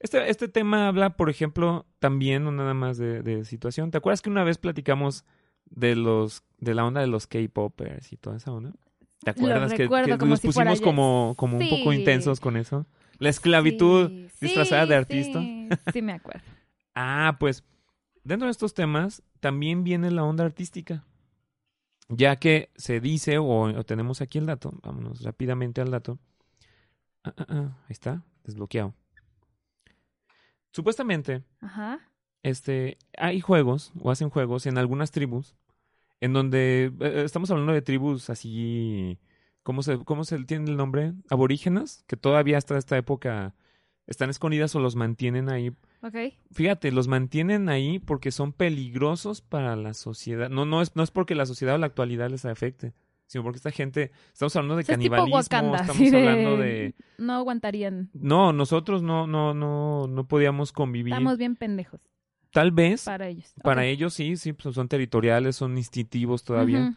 Este, 0.00 0.30
este 0.30 0.48
tema 0.48 0.88
habla, 0.88 1.18
por 1.18 1.28
ejemplo, 1.28 1.84
también, 1.98 2.44
no 2.44 2.50
nada 2.50 2.72
más 2.72 2.96
de, 2.96 3.22
de 3.22 3.44
situación. 3.44 3.90
¿Te 3.90 3.98
acuerdas 3.98 4.22
que 4.22 4.30
una 4.30 4.42
vez 4.42 4.56
platicamos 4.56 5.26
de 5.66 5.96
los, 5.96 6.44
de 6.60 6.74
la 6.74 6.86
onda 6.86 7.02
de 7.02 7.08
los 7.08 7.26
K-popers 7.26 8.10
y 8.10 8.16
toda 8.16 8.38
esa 8.38 8.52
onda? 8.52 8.70
¿Te 9.20 9.32
Lo 9.32 9.32
acuerdas 9.32 9.74
que, 9.74 9.86
que 9.86 10.26
nos 10.26 10.40
si 10.40 10.46
pusimos 10.46 10.80
como, 10.80 11.34
como 11.36 11.58
un 11.58 11.68
poco 11.68 11.92
intensos 11.92 12.40
con 12.40 12.56
eso? 12.56 12.86
La 13.18 13.28
esclavitud 13.28 14.08
Sí, 14.08 14.46
disfrazada 14.46 14.84
sí, 14.84 14.88
de 14.88 14.94
artista. 14.96 15.40
Sí, 15.40 15.68
sí 15.92 16.00
me 16.00 16.14
acuerdo. 16.14 16.53
Ah, 16.94 17.36
pues 17.40 17.64
dentro 18.22 18.46
de 18.46 18.52
estos 18.52 18.74
temas 18.74 19.22
también 19.40 19.84
viene 19.84 20.10
la 20.10 20.24
onda 20.24 20.44
artística. 20.44 21.04
Ya 22.08 22.36
que 22.36 22.70
se 22.76 23.00
dice, 23.00 23.38
o, 23.38 23.44
o 23.46 23.84
tenemos 23.84 24.20
aquí 24.20 24.38
el 24.38 24.46
dato, 24.46 24.72
vámonos 24.82 25.22
rápidamente 25.22 25.80
al 25.80 25.90
dato. 25.90 26.18
Ah, 27.24 27.34
ah, 27.38 27.46
ah, 27.48 27.78
ahí 27.84 27.92
está, 27.92 28.22
desbloqueado. 28.44 28.94
Supuestamente, 30.70 31.44
Ajá. 31.60 32.00
este, 32.42 32.98
hay 33.16 33.40
juegos, 33.40 33.92
o 34.00 34.10
hacen 34.10 34.28
juegos 34.28 34.66
en 34.66 34.76
algunas 34.76 35.12
tribus, 35.12 35.56
en 36.20 36.32
donde 36.32 36.92
eh, 37.00 37.22
estamos 37.24 37.50
hablando 37.50 37.72
de 37.72 37.80
tribus 37.80 38.28
así, 38.28 39.18
¿cómo 39.62 39.82
se, 39.82 39.98
cómo 40.04 40.24
se 40.24 40.42
tiene 40.44 40.70
el 40.70 40.76
nombre? 40.76 41.14
Aborígenas, 41.30 42.04
que 42.06 42.16
todavía 42.16 42.58
hasta 42.58 42.76
esta 42.76 42.98
época 42.98 43.54
están 44.06 44.30
escondidas 44.30 44.74
o 44.74 44.80
los 44.80 44.96
mantienen 44.96 45.48
ahí 45.48 45.72
Ok. 46.04 46.16
Fíjate, 46.50 46.92
los 46.92 47.08
mantienen 47.08 47.70
ahí 47.70 47.98
porque 47.98 48.30
son 48.30 48.52
peligrosos 48.52 49.40
para 49.40 49.74
la 49.74 49.94
sociedad. 49.94 50.50
No, 50.50 50.66
no 50.66 50.82
es, 50.82 50.94
no 50.94 51.02
es 51.02 51.10
porque 51.10 51.34
la 51.34 51.46
sociedad 51.46 51.76
o 51.76 51.78
la 51.78 51.86
actualidad 51.86 52.28
les 52.28 52.44
afecte, 52.44 52.92
sino 53.24 53.42
porque 53.42 53.56
esta 53.56 53.70
gente, 53.70 54.12
estamos 54.30 54.54
hablando 54.54 54.76
de 54.76 54.82
O 54.82 54.84
sea, 54.84 54.92
es 54.92 54.98
canibalismo, 54.98 55.36
Wakanda, 55.36 55.78
estamos 55.78 56.12
hablando 56.12 56.56
de, 56.58 56.94
No 57.16 57.32
aguantarían. 57.32 58.10
no, 58.12 58.52
nosotros 58.52 59.02
no, 59.02 59.26
no, 59.26 59.54
no, 59.54 60.06
no 60.06 60.28
podíamos 60.28 60.72
convivir. 60.72 61.14
Estamos 61.14 61.38
bien 61.38 61.56
pendejos 61.56 62.00
Tal 62.52 62.70
vez 62.70 63.04
para 63.04 63.28
ellos. 63.28 63.54
para 63.62 63.86
ellos 63.86 64.12
sí, 64.12 64.36
sí, 64.36 64.52
pues 64.52 64.74
son 64.74 64.88
territoriales, 64.88 65.56
son 65.56 65.78
instintivos 65.78 66.44
todavía 66.44 66.94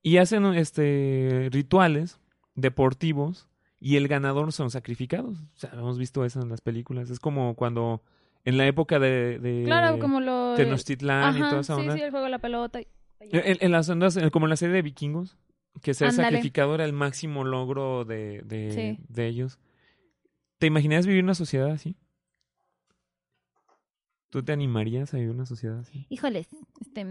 y 0.00 0.16
hacen 0.18 0.44
este 0.46 1.48
rituales 1.50 2.20
deportivos 2.54 3.48
y 3.84 3.96
el 3.96 4.06
ganador 4.08 4.52
son 4.52 4.70
sacrificados. 4.70 5.38
O 5.40 5.56
sea, 5.58 5.70
hemos 5.72 5.98
visto 5.98 6.24
eso 6.24 6.40
en 6.40 6.48
las 6.48 6.60
películas. 6.60 7.10
Es 7.10 7.18
como 7.18 7.54
cuando 7.56 8.02
en 8.44 8.56
la 8.56 8.66
época 8.66 8.98
de, 8.98 9.38
de 9.40 9.62
Claro, 9.64 9.98
como 9.98 10.20
lo... 10.20 10.54
Tenochtitlán 10.54 11.36
y 11.36 11.40
Ajá, 11.40 11.48
toda 11.50 11.60
esa 11.62 11.74
sí, 11.74 11.80
onda. 11.80 11.94
sí, 11.94 12.00
el 12.00 12.10
juego 12.10 12.24
de 12.24 12.30
la 12.30 12.38
pelota. 12.38 12.80
y- 12.80 12.86
En, 13.20 13.58
en 13.60 13.72
las 13.72 13.88
ondas, 13.88 14.18
como 14.32 14.46
en 14.46 14.50
la 14.50 14.56
serie 14.56 14.74
de 14.76 14.82
vikingos, 14.82 15.36
que 15.80 15.94
ser 15.94 16.08
Ándale. 16.08 16.28
sacrificado 16.28 16.74
era 16.74 16.84
el 16.84 16.92
máximo 16.92 17.44
logro 17.44 18.04
de, 18.04 18.42
de, 18.44 18.70
Sí. 18.98 19.04
de 19.08 19.26
ellos. 19.26 19.58
¿Te 20.58 20.66
imaginas 20.68 21.06
vivir 21.06 21.24
una 21.24 21.34
sociedad 21.34 21.70
así? 21.70 21.96
¿Tú 24.30 24.42
te 24.44 24.52
animarías 24.52 25.12
a 25.12 25.16
vivir 25.18 25.32
una 25.32 25.44
sociedad 25.46 25.78
así? 25.80 26.06
Híjoles, 26.08 26.48
este... 26.80 27.00
eh, 27.02 27.06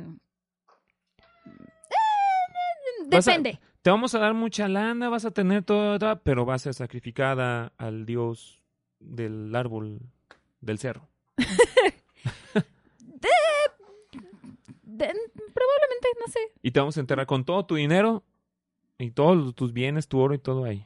Vas 3.09 3.27
a- 3.27 3.31
Depende. 3.31 3.59
Te 3.81 3.89
vamos 3.89 4.13
a 4.13 4.19
dar 4.19 4.33
mucha 4.35 4.67
lana, 4.67 5.09
vas 5.09 5.25
a 5.25 5.31
tener 5.31 5.63
todo, 5.63 5.97
pero 6.23 6.45
vas 6.45 6.61
a 6.61 6.63
ser 6.65 6.73
sacrificada 6.75 7.73
al 7.77 8.05
dios 8.05 8.61
del 8.99 9.55
árbol 9.55 9.99
del 10.61 10.77
cerro. 10.77 11.07
De- 14.83 15.07
probablemente, 15.53 16.07
no 16.19 16.27
sé. 16.31 16.39
Y 16.61 16.71
te 16.71 16.79
vamos 16.79 16.95
a 16.97 16.99
enterrar 16.99 17.25
con 17.25 17.43
todo 17.45 17.65
tu 17.65 17.75
dinero 17.75 18.23
y 18.99 19.09
todos 19.11 19.55
tus 19.55 19.73
bienes, 19.73 20.07
tu 20.07 20.19
oro 20.19 20.35
y 20.35 20.37
todo 20.39 20.63
ahí. 20.65 20.85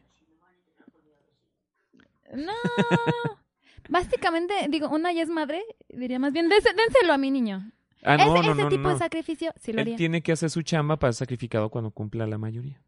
No. 2.34 2.54
Básicamente, 3.90 4.54
digo, 4.70 4.90
una 4.90 5.12
ya 5.12 5.22
es 5.24 5.30
madre, 5.30 5.64
diría 5.90 6.18
más 6.20 6.32
bien, 6.34 6.50
"Dese- 6.50 6.74
dénselo 6.76 7.14
a 7.14 7.18
mi 7.18 7.30
niño. 7.30 7.72
Ah, 8.06 8.18
no, 8.18 8.36
ese 8.38 8.48
no, 8.48 8.54
ese 8.54 8.70
tipo 8.78 8.90
de 8.90 8.98
sacrificio, 8.98 9.52
sí 9.60 9.72
lo 9.74 9.80
Él 9.80 9.88
haría. 9.88 9.96
tiene 9.98 10.22
que 10.22 10.32
hacer 10.32 10.50
su 10.50 10.62
chamba 10.62 10.98
para 10.98 11.12
ser 11.14 11.26
sacrificado 11.26 11.70
cuando 11.70 11.92
cumpla 11.92 12.28
la 12.28 12.38
mayoría. 12.38 12.80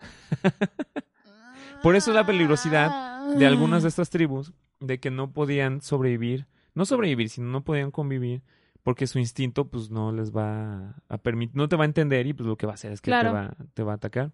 Por 1.82 1.96
eso 1.96 2.12
la 2.12 2.26
peligrosidad 2.26 3.34
de 3.36 3.46
algunas 3.46 3.82
de 3.82 3.86
Ah. 3.86 3.90
estas 3.90 4.10
tribus, 4.10 4.52
de 4.80 4.98
que 5.00 5.10
no 5.10 5.32
podían 5.32 5.80
sobrevivir, 5.80 6.46
no 6.74 6.84
sobrevivir, 6.84 7.28
sino 7.30 7.48
no 7.48 7.64
podían 7.64 7.90
convivir, 7.90 8.42
porque 8.82 9.06
su 9.06 9.18
instinto 9.18 9.68
pues 9.68 9.90
no 9.90 10.12
les 10.12 10.30
va 10.34 10.94
a 11.08 11.18
permitir, 11.18 11.56
no 11.56 11.68
te 11.68 11.76
va 11.76 11.84
a 11.84 11.86
entender 11.86 12.26
y 12.26 12.32
pues 12.32 12.46
lo 12.46 12.56
que 12.56 12.66
va 12.66 12.72
a 12.72 12.74
hacer 12.74 12.92
es 12.92 13.00
que 13.00 13.10
Claro. 13.10 13.30
te, 13.30 13.34
va, 13.34 13.56
te 13.74 13.82
va 13.82 13.92
a 13.92 13.96
atacar. 13.96 14.32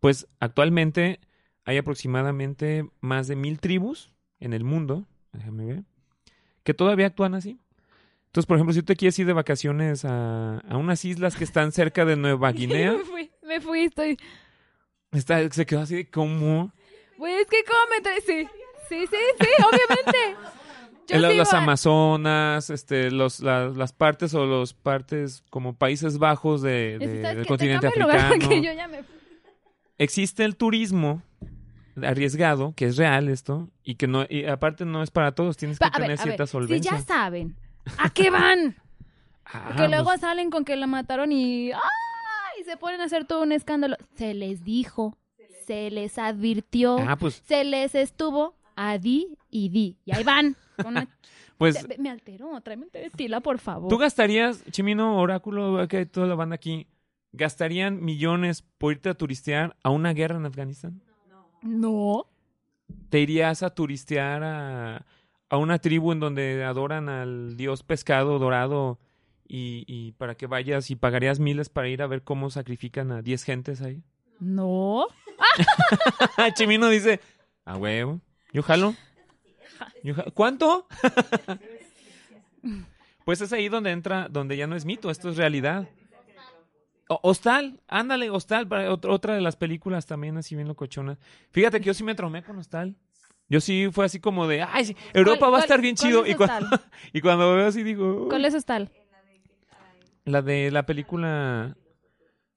Pues 0.00 0.26
actualmente 0.40 1.20
hay 1.64 1.76
aproximadamente 1.78 2.88
más 3.00 3.28
de 3.28 3.36
mil 3.36 3.60
tribus 3.60 4.12
en 4.40 4.52
el 4.52 4.64
mundo, 4.64 5.06
déjame 5.32 5.64
ver, 5.64 5.84
que 6.64 6.74
todavía 6.74 7.06
actúan 7.08 7.34
así. 7.34 7.58
Entonces, 8.32 8.46
por 8.46 8.56
ejemplo, 8.56 8.72
si 8.72 8.80
tú 8.80 8.86
te 8.86 8.96
quieres 8.96 9.18
ir 9.18 9.26
de 9.26 9.34
vacaciones 9.34 10.06
a, 10.06 10.58
a 10.60 10.78
unas 10.78 11.04
islas 11.04 11.36
que 11.36 11.44
están 11.44 11.70
cerca 11.70 12.06
de 12.06 12.16
Nueva 12.16 12.50
Guinea, 12.52 12.92
me 12.92 13.04
fui, 13.04 13.30
me 13.46 13.60
fui, 13.60 13.80
estoy... 13.84 14.16
está, 15.12 15.50
se 15.50 15.66
quedó 15.66 15.80
así 15.82 15.96
de 15.96 16.10
como... 16.10 16.72
Güey, 17.18 17.34
es 17.34 17.46
que 17.46 17.62
cómo 17.64 17.78
me 17.94 18.00
traes... 18.00 18.24
Sí, 18.24 18.48
sí, 18.88 19.06
sí, 19.06 19.16
sí, 19.38 19.48
obviamente. 19.58 20.36
Yo 21.08 21.16
sí 21.16 21.36
las 21.36 21.50
iba- 21.52 21.58
Amazonas, 21.62 22.70
este, 22.70 23.10
los, 23.10 23.40
la- 23.40 23.68
las 23.68 23.92
partes 23.92 24.32
o 24.32 24.46
los 24.46 24.72
partes 24.72 25.44
como 25.50 25.74
Países 25.76 26.16
Bajos 26.16 26.62
de, 26.62 26.98
de- 27.00 27.20
¿Sabes 27.22 27.36
del 27.36 27.46
continente 27.46 27.86
africano. 27.88 28.34
porque 28.40 28.62
yo 28.62 28.72
ya 28.72 28.88
me 28.88 29.02
fui. 29.02 29.14
Existe 29.98 30.44
el 30.44 30.56
turismo 30.56 31.22
arriesgado, 32.02 32.72
que 32.74 32.86
es 32.86 32.96
real 32.96 33.28
esto, 33.28 33.68
y 33.84 33.96
que 33.96 34.06
no, 34.06 34.24
y 34.26 34.46
aparte 34.46 34.86
no 34.86 35.02
es 35.02 35.10
para 35.10 35.32
todos, 35.34 35.58
tienes 35.58 35.78
que 35.78 35.84
a 35.84 35.90
tener 35.90 36.08
ver, 36.10 36.18
cierta 36.18 36.44
ver, 36.44 36.48
si 36.48 36.52
solvencia. 36.52 36.92
ya 36.92 37.02
saben, 37.02 37.56
¿a 37.98 38.10
qué 38.10 38.30
van? 38.30 38.76
Ah, 39.44 39.74
que 39.76 39.88
luego 39.88 40.04
pues, 40.04 40.20
salen 40.20 40.50
con 40.50 40.64
que 40.64 40.76
la 40.76 40.86
mataron 40.86 41.32
y... 41.32 41.72
¡Ay! 41.72 42.64
Se 42.64 42.76
ponen 42.76 43.00
a 43.00 43.04
hacer 43.04 43.24
todo 43.24 43.42
un 43.42 43.52
escándalo. 43.52 43.96
Se 44.14 44.34
les 44.34 44.64
dijo, 44.64 45.16
se 45.66 45.90
les 45.90 46.18
advirtió, 46.18 46.98
ah, 47.00 47.16
pues, 47.16 47.42
se 47.46 47.64
les 47.64 47.94
estuvo 47.94 48.54
a 48.76 48.98
di 48.98 49.36
y 49.50 49.68
di. 49.68 49.98
Y 50.04 50.14
ahí 50.14 50.24
van. 50.24 50.56
una- 50.86 51.08
pues 51.58 51.86
me 51.98 52.10
alteró, 52.10 52.60
tráeme 52.60 52.86
un 52.86 53.10
tila, 53.12 53.40
por 53.40 53.58
favor. 53.58 53.88
¿Tú 53.88 53.96
gastarías, 53.96 54.64
Chimino, 54.72 55.18
Oráculo, 55.20 55.86
que 55.86 56.06
toda 56.06 56.26
la 56.26 56.34
banda 56.34 56.56
aquí, 56.56 56.88
gastarían 57.30 58.02
millones 58.04 58.62
por 58.78 58.92
irte 58.92 59.08
a 59.08 59.14
turistear 59.14 59.76
a 59.84 59.90
una 59.90 60.12
guerra 60.12 60.36
en 60.38 60.46
Afganistán? 60.46 61.02
No. 61.62 62.26
¿Te 63.10 63.20
irías 63.20 63.62
a 63.62 63.70
turistear 63.70 64.42
a, 64.42 65.06
a 65.52 65.58
una 65.58 65.78
tribu 65.78 66.12
en 66.12 66.18
donde 66.20 66.64
adoran 66.64 67.10
al 67.10 67.58
dios 67.58 67.82
pescado 67.82 68.38
dorado 68.38 68.98
y, 69.46 69.84
y 69.86 70.12
para 70.12 70.34
que 70.34 70.46
vayas 70.46 70.90
y 70.90 70.96
pagarías 70.96 71.40
miles 71.40 71.68
para 71.68 71.88
ir 71.90 72.00
a 72.00 72.06
ver 72.06 72.22
cómo 72.22 72.48
sacrifican 72.48 73.12
a 73.12 73.20
10 73.20 73.44
gentes 73.44 73.82
ahí? 73.82 74.02
No. 74.40 75.06
Chimino 76.54 76.88
dice, 76.88 77.20
a 77.66 77.76
huevo, 77.76 78.22
yo 78.54 78.62
jalo. 78.62 78.94
Yo 80.02 80.14
jalo. 80.14 80.32
¿Cuánto? 80.32 80.86
pues 83.26 83.42
es 83.42 83.52
ahí 83.52 83.68
donde 83.68 83.90
entra, 83.90 84.28
donde 84.30 84.56
ya 84.56 84.66
no 84.66 84.74
es 84.74 84.86
mito, 84.86 85.10
esto 85.10 85.28
es 85.28 85.36
realidad. 85.36 85.86
O- 87.08 87.20
Hostal, 87.24 87.78
ándale, 87.88 88.30
Hostal, 88.30 88.66
para 88.66 88.90
ot- 88.90 89.06
otra 89.10 89.34
de 89.34 89.42
las 89.42 89.56
películas 89.56 90.06
también 90.06 90.36
así 90.38 90.54
bien 90.54 90.68
locochonas. 90.68 91.18
Fíjate 91.50 91.78
que 91.80 91.86
yo 91.86 91.94
sí 91.94 92.04
me 92.04 92.14
tromé 92.14 92.42
con 92.42 92.56
Hostal. 92.58 92.96
Yo 93.52 93.60
sí 93.60 93.88
fue 93.92 94.06
así 94.06 94.18
como 94.18 94.46
de, 94.48 94.62
ay, 94.62 94.86
sí, 94.86 94.96
Europa 95.12 95.40
¿Cuál- 95.40 95.52
va 95.52 95.58
a 95.58 95.60
estar 95.60 95.80
bien 95.82 95.94
cuál 95.94 96.08
chido. 96.08 96.24
es 96.24 96.30
Y 96.32 96.34
cuando, 96.36 96.68
y 97.12 97.20
cuando 97.20 97.54
veo 97.54 97.66
así 97.66 97.82
digo, 97.82 98.28
¿Cuál 98.28 98.44
es 98.46 98.54
hostal? 98.54 98.90
la 100.24 100.40
de 100.40 100.70
la 100.70 100.86
película, 100.86 101.76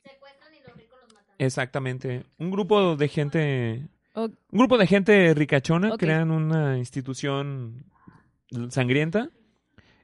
Secuestran 0.03 0.53
y 0.53 0.59
los 0.65 0.75
ricos 0.77 0.97
los 1.01 1.13
matan. 1.13 1.35
exactamente. 1.37 2.23
Un 2.37 2.49
grupo 2.51 2.95
de 2.95 3.07
gente 3.09 3.87
Un 4.15 4.37
grupo 4.51 4.77
de 4.77 4.87
gente 4.87 5.33
ricachona 5.33 5.97
crean 5.97 6.31
una 6.31 6.77
institución 6.77 7.83
sangrienta 8.69 9.29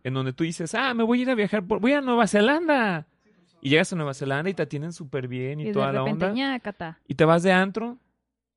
en 0.04 0.13
donde 0.13 0.34
tú 0.34 0.43
dices, 0.43 0.73
ah, 0.75 0.93
me 0.93 1.04
voy 1.04 1.19
a 1.19 1.21
ir 1.21 1.30
a 1.30 1.36
viajar, 1.36 1.63
por... 1.65 1.80
voy 1.80 1.93
a 1.93 2.01
Nueva 2.01 2.27
Zelanda. 2.27 3.08
Y 3.62 3.69
llegas 3.69 3.93
a 3.93 3.95
Nueva 3.95 4.13
Zelanda 4.15 4.49
y 4.49 4.54
te 4.56 4.63
atienden 4.63 4.91
súper 4.91 5.27
bien 5.27 5.60
y, 5.60 5.63
y 5.63 5.65
de 5.67 5.73
toda 5.73 5.93
la 5.93 6.04
onda. 6.04 6.34
Y 7.08 7.13
te 7.15 7.23
vas 7.23 7.43
de 7.43 7.51
antro, 7.54 7.97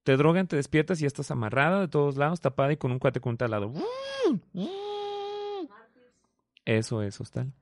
te 0.04 0.16
drogan, 0.16 0.46
te 0.46 0.56
despiertas 0.56 0.98
y 0.98 1.02
ya 1.02 1.06
estás 1.08 1.30
amarrada 1.30 1.80
de 1.80 1.88
todos 1.88 2.16
lados, 2.16 2.40
tapada 2.40 2.72
y 2.72 2.76
con 2.76 2.92
un 2.92 2.98
cuate 2.98 3.20
con 3.20 3.30
un 3.32 3.36
talado. 3.38 3.72
Eso 6.64 7.02
es 7.02 7.20
hostal. 7.20 7.52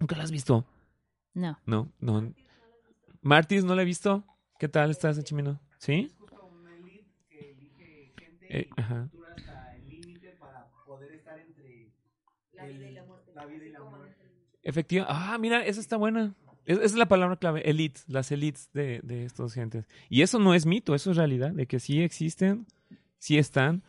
¿Nunca 0.00 0.16
lo 0.16 0.22
has 0.22 0.30
visto? 0.30 0.64
No. 1.34 1.58
No, 1.66 1.92
no. 2.00 2.32
Martis, 3.20 3.64
¿no 3.64 3.74
la 3.74 3.82
he 3.82 3.84
visto? 3.84 4.24
¿Qué 4.58 4.68
tal 4.68 4.90
estás, 4.90 5.22
Chimino? 5.24 5.60
¿Sí? 5.78 6.12
justo 6.18 6.44
una 6.46 6.74
elite 6.74 7.06
que 7.28 7.50
elige 7.52 8.12
gente 8.18 8.46
Eh, 8.48 8.68
y 8.76 8.80
ajá. 8.80 8.94
captura 9.02 9.34
hasta 9.36 9.76
el 9.76 9.88
límite 9.88 10.30
para 10.40 10.68
poder 10.86 11.12
estar 11.12 11.38
entre 11.38 11.92
la 12.52 12.64
vida 12.66 12.88
y 12.88 12.92
la 12.94 13.04
muerte. 13.04 13.32
La 13.34 13.46
vida 13.46 13.64
y 13.64 13.70
la 13.70 13.80
muerte. 13.80 14.16
Efectiva. 14.62 15.06
Ah, 15.08 15.38
mira, 15.38 15.64
esa 15.64 15.80
está 15.80 15.96
buena. 15.96 16.34
Es- 16.68 16.76
Esa 16.78 16.84
es 16.86 16.94
la 16.94 17.08
palabra 17.08 17.36
clave, 17.36 17.68
elite, 17.68 18.00
las 18.06 18.30
elites 18.30 18.70
de, 18.72 19.00
de 19.02 19.24
estas 19.24 19.52
gentes. 19.54 19.86
Y 20.08 20.22
eso 20.22 20.38
no 20.38 20.54
es 20.54 20.66
mito, 20.66 20.94
eso 20.94 21.10
es 21.10 21.16
realidad, 21.16 21.50
de 21.52 21.66
que 21.66 21.80
sí 21.80 22.00
existen, 22.02 22.66
sí 23.18 23.38
están. 23.38 23.82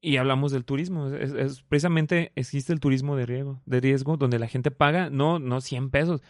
Y 0.00 0.16
hablamos 0.16 0.50
del 0.50 0.64
turismo. 0.64 1.08
Es, 1.08 1.32
es- 1.32 1.62
precisamente 1.62 2.32
existe 2.34 2.72
el 2.72 2.80
turismo 2.80 3.14
de 3.16 3.26
riesgo, 3.26 3.60
de 3.66 3.80
riesgo, 3.80 4.16
donde 4.16 4.38
la 4.38 4.48
gente 4.48 4.70
paga, 4.70 5.10
no, 5.10 5.38
no 5.38 5.60
100 5.60 5.90
pesos, 5.90 6.22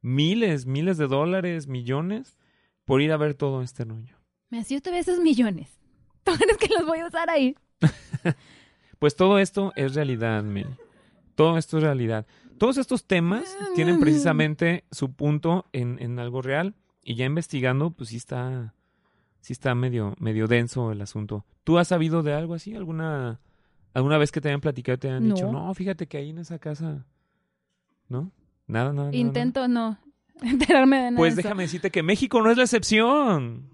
miles, 0.00 0.66
miles 0.66 0.98
de 0.98 1.06
dólares, 1.08 1.66
millones, 1.66 2.36
por 2.84 3.02
ir 3.02 3.10
a 3.12 3.16
ver 3.16 3.34
todo 3.34 3.62
este 3.62 3.84
rollo. 3.84 4.16
Me 4.50 4.62
yo 4.64 4.80
tuve 4.80 4.98
esos 5.00 5.18
millones. 5.18 5.78
¿Tú 6.24 6.32
crees 6.36 6.56
que 6.58 6.68
los 6.74 6.86
voy 6.86 7.00
a 7.00 7.06
usar 7.06 7.28
ahí? 7.30 7.54
Pues 8.98 9.14
todo 9.14 9.38
esto 9.38 9.72
es 9.76 9.94
realidad, 9.94 10.42
Mel. 10.42 10.66
Todo 11.36 11.56
esto 11.56 11.76
es 11.78 11.84
realidad. 11.84 12.26
Todos 12.58 12.76
estos 12.78 13.04
temas 13.06 13.56
tienen 13.74 14.00
precisamente 14.00 14.84
su 14.90 15.12
punto 15.12 15.66
en, 15.72 15.98
en 16.00 16.18
algo 16.18 16.42
real. 16.42 16.74
Y 17.04 17.14
ya 17.14 17.24
investigando, 17.24 17.90
pues 17.90 18.10
sí 18.10 18.16
está, 18.16 18.74
sí 19.40 19.52
está 19.54 19.74
medio, 19.74 20.14
medio 20.18 20.46
denso 20.46 20.92
el 20.92 21.00
asunto. 21.00 21.46
¿Tú 21.64 21.78
has 21.78 21.88
sabido 21.88 22.22
de 22.22 22.34
algo 22.34 22.54
así? 22.54 22.74
¿Alguna, 22.74 23.40
alguna 23.94 24.18
vez 24.18 24.30
que 24.32 24.40
te 24.40 24.48
hayan 24.48 24.60
platicado 24.60 24.96
y 24.96 24.98
te 24.98 25.08
hayan 25.08 25.24
dicho, 25.28 25.50
No. 25.50 25.66
no, 25.68 25.74
fíjate 25.74 26.06
que 26.06 26.18
ahí 26.18 26.30
en 26.30 26.38
esa 26.38 26.58
casa, 26.58 27.06
¿no? 28.08 28.30
Nada, 28.66 28.92
nada. 28.92 28.92
nada, 28.92 29.04
nada"? 29.06 29.16
Intento 29.16 29.68
no 29.68 29.98
enterarme 30.42 30.96
de 30.96 31.02
nada. 31.12 31.16
Pues 31.16 31.34
de 31.36 31.40
eso. 31.40 31.48
déjame 31.48 31.62
decirte 31.62 31.90
que 31.90 32.02
México 32.02 32.42
no 32.42 32.50
es 32.50 32.56
la 32.58 32.64
excepción. 32.64 33.70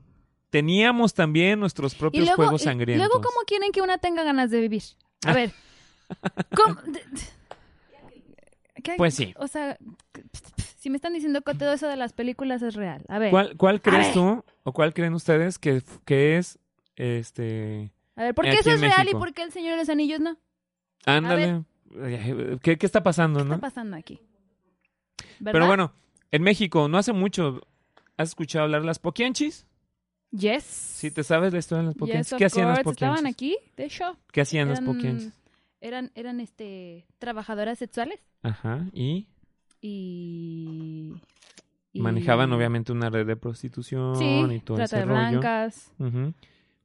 Teníamos 0.50 1.14
también 1.14 1.58
nuestros 1.58 1.94
Y 1.94 1.96
propios 1.96 2.24
luego, 2.26 2.36
juegos 2.36 2.60
y- 2.62 2.64
sangrientos. 2.66 3.08
luego, 3.08 3.20
¿cómo 3.20 3.40
quieren 3.46 3.72
que 3.72 3.82
una 3.82 3.98
tenga 3.98 4.22
ganas 4.22 4.50
de 4.52 4.60
vivir? 4.60 4.82
A 5.26 5.32
ver. 5.34 5.52
¿Cómo? 6.54 6.76
de- 8.84 8.92
¿Qué- 8.92 8.96
Pues 8.98 9.14
sí. 9.14 9.34
O 9.36 9.46
sea, 9.48 9.76
si 10.78 10.90
me 10.90 10.96
están 10.96 11.12
diciendo 11.14 11.42
que 11.42 11.54
todo 11.54 11.72
eso 11.72 11.88
de 11.88 11.96
las 11.96 12.12
películas 12.12 12.62
es 12.62 12.74
real. 12.74 13.04
A 13.08 13.18
ver. 13.18 13.30
¿Cuál, 13.30 13.56
cuál 13.56 13.80
crees 13.80 14.12
tú 14.12 14.44
o 14.62 14.72
cuál 14.72 14.92
creen 14.94 15.14
ustedes 15.14 15.58
que, 15.58 15.82
que 16.04 16.36
es 16.38 16.58
este 16.96 17.92
A 18.16 18.22
ver, 18.24 18.34
¿por 18.34 18.44
qué 18.44 18.52
eso 18.54 18.70
es 18.70 18.80
real 18.80 19.08
y 19.08 19.12
por 19.12 19.32
qué 19.34 19.42
el 19.42 19.52
Señor 19.52 19.72
de 19.72 19.78
los 19.78 19.88
Anillos 19.88 20.20
no? 20.20 20.36
ándale 21.06 21.64
¿Qué, 22.62 22.76
qué 22.78 22.86
está 22.86 23.02
pasando, 23.02 23.40
¿Qué 23.40 23.44
no? 23.46 23.54
está 23.54 23.60
pasando 23.68 23.96
aquí? 23.96 24.20
¿Verdad? 25.38 25.52
Pero 25.52 25.66
bueno, 25.66 25.92
en 26.30 26.42
México 26.42 26.88
no 26.88 26.98
hace 26.98 27.12
mucho 27.12 27.60
¿has 28.16 28.28
escuchado 28.30 28.64
hablar 28.64 28.80
de 28.82 28.86
las 28.86 28.98
poquianchis? 28.98 29.66
Yes. 30.30 30.64
Sí, 30.64 31.10
te 31.12 31.22
sabes 31.22 31.52
la 31.52 31.60
historia 31.60 31.82
de 31.82 31.86
las 31.88 31.94
poquianchis. 31.96 32.34
¿Qué 32.36 32.44
hacían 32.44 32.68
las 32.68 32.78
course. 32.82 32.94
Estaban 32.96 33.16
poquianchis? 33.18 33.34
aquí, 33.60 33.72
de 33.76 33.84
hecho. 33.84 34.16
¿Qué 34.32 34.40
hacían 34.40 34.68
las 34.68 34.80
poquianchis? 34.80 35.32
Eran, 35.84 36.10
eran 36.14 36.40
este, 36.40 37.04
trabajadoras 37.18 37.78
sexuales 37.78 38.18
Ajá, 38.42 38.86
y 38.94 39.28
y... 39.82 41.12
y- 41.92 42.00
manejaban 42.00 42.50
obviamente 42.52 42.90
una 42.92 43.10
red 43.10 43.26
de 43.26 43.36
prostitución 43.36 44.16
Sí, 44.16 44.24
y 44.54 44.60
todo 44.60 44.78
trata 44.78 44.96
ese 44.96 45.06
de 45.06 45.12
rollo. 45.12 45.40
blancas. 45.40 45.92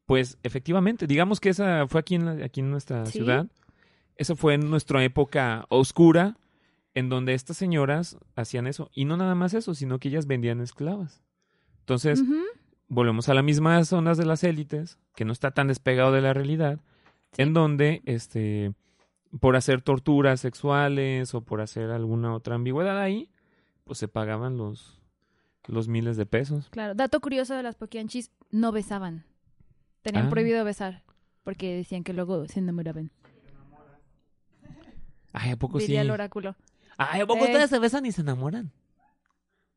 Pues 0.05 0.37
efectivamente, 0.43 1.07
digamos 1.07 1.39
que 1.39 1.49
esa 1.49 1.87
fue 1.87 2.01
aquí 2.01 2.15
en, 2.15 2.25
la- 2.25 2.45
aquí 2.45 2.59
en 2.59 2.71
nuestra 2.71 3.05
Sí. 3.05 3.13
ciudad. 3.13 3.47
Esa 4.17 4.35
fue 4.35 4.55
en 4.55 4.69
nuestra 4.69 5.01
época 5.03 5.65
oscura, 5.69 6.37
en 6.93 7.07
donde 7.09 7.35
estas 7.35 7.55
señoras 7.57 8.17
hacían 8.35 8.67
eso. 8.67 8.89
Y 8.93 9.05
no 9.05 9.15
nada 9.15 9.33
más 9.35 9.53
eso, 9.53 9.73
sino 9.75 9.99
que 9.99 10.09
ellas 10.09 10.27
vendían 10.27 10.59
esclavas. 10.59 11.21
Entonces, 11.81 12.21
volvemos 12.89 13.29
a 13.29 13.33
las 13.33 13.43
mismas 13.45 13.87
zonas 13.87 14.17
de 14.17 14.25
las 14.25 14.43
élites, 14.43 14.97
que 15.15 15.23
no 15.25 15.31
está 15.31 15.51
tan 15.51 15.67
despegado 15.67 16.11
de 16.11 16.21
la 16.21 16.33
realidad, 16.33 16.79
Sí. 17.31 17.43
en 17.43 17.53
donde, 17.53 18.01
este, 18.05 18.73
por 19.39 19.55
hacer 19.55 19.81
torturas 19.81 20.39
sexuales 20.41 21.33
o 21.35 21.41
por 21.41 21.61
hacer 21.61 21.91
alguna 21.91 22.33
otra 22.33 22.55
ambigüedad 22.55 22.99
ahí, 22.99 23.29
pues 23.83 23.99
se 23.99 24.07
pagaban 24.07 24.57
los, 24.57 24.99
los 25.67 25.87
miles 25.87 26.17
de 26.17 26.25
pesos. 26.25 26.67
Claro, 26.71 26.95
dato 26.95 27.19
curioso 27.19 27.53
de 27.55 27.63
las 27.63 27.75
poquianchis, 27.75 28.31
no 28.51 28.71
besaban. 28.71 29.25
Tenían 30.01 30.27
Ah. 30.27 30.29
prohibido 30.29 30.63
besar 30.65 31.03
porque 31.43 31.75
decían 31.75 32.03
que 32.03 32.13
luego 32.13 32.47
se 32.47 32.59
enamoraban. 32.59 33.11
Ay, 35.33 35.51
¿a 35.51 35.57
poco 35.57 35.79
sí? 35.79 35.85
Diría 35.87 36.01
el 36.01 36.09
oráculo. 36.11 36.55
Ay, 36.97 37.21
¿a 37.21 37.27
poco 37.27 37.41
Eh. 37.43 37.47
ustedes 37.47 37.69
se 37.69 37.79
besan 37.79 38.05
y 38.05 38.11
se 38.11 38.21
enamoran? 38.21 38.71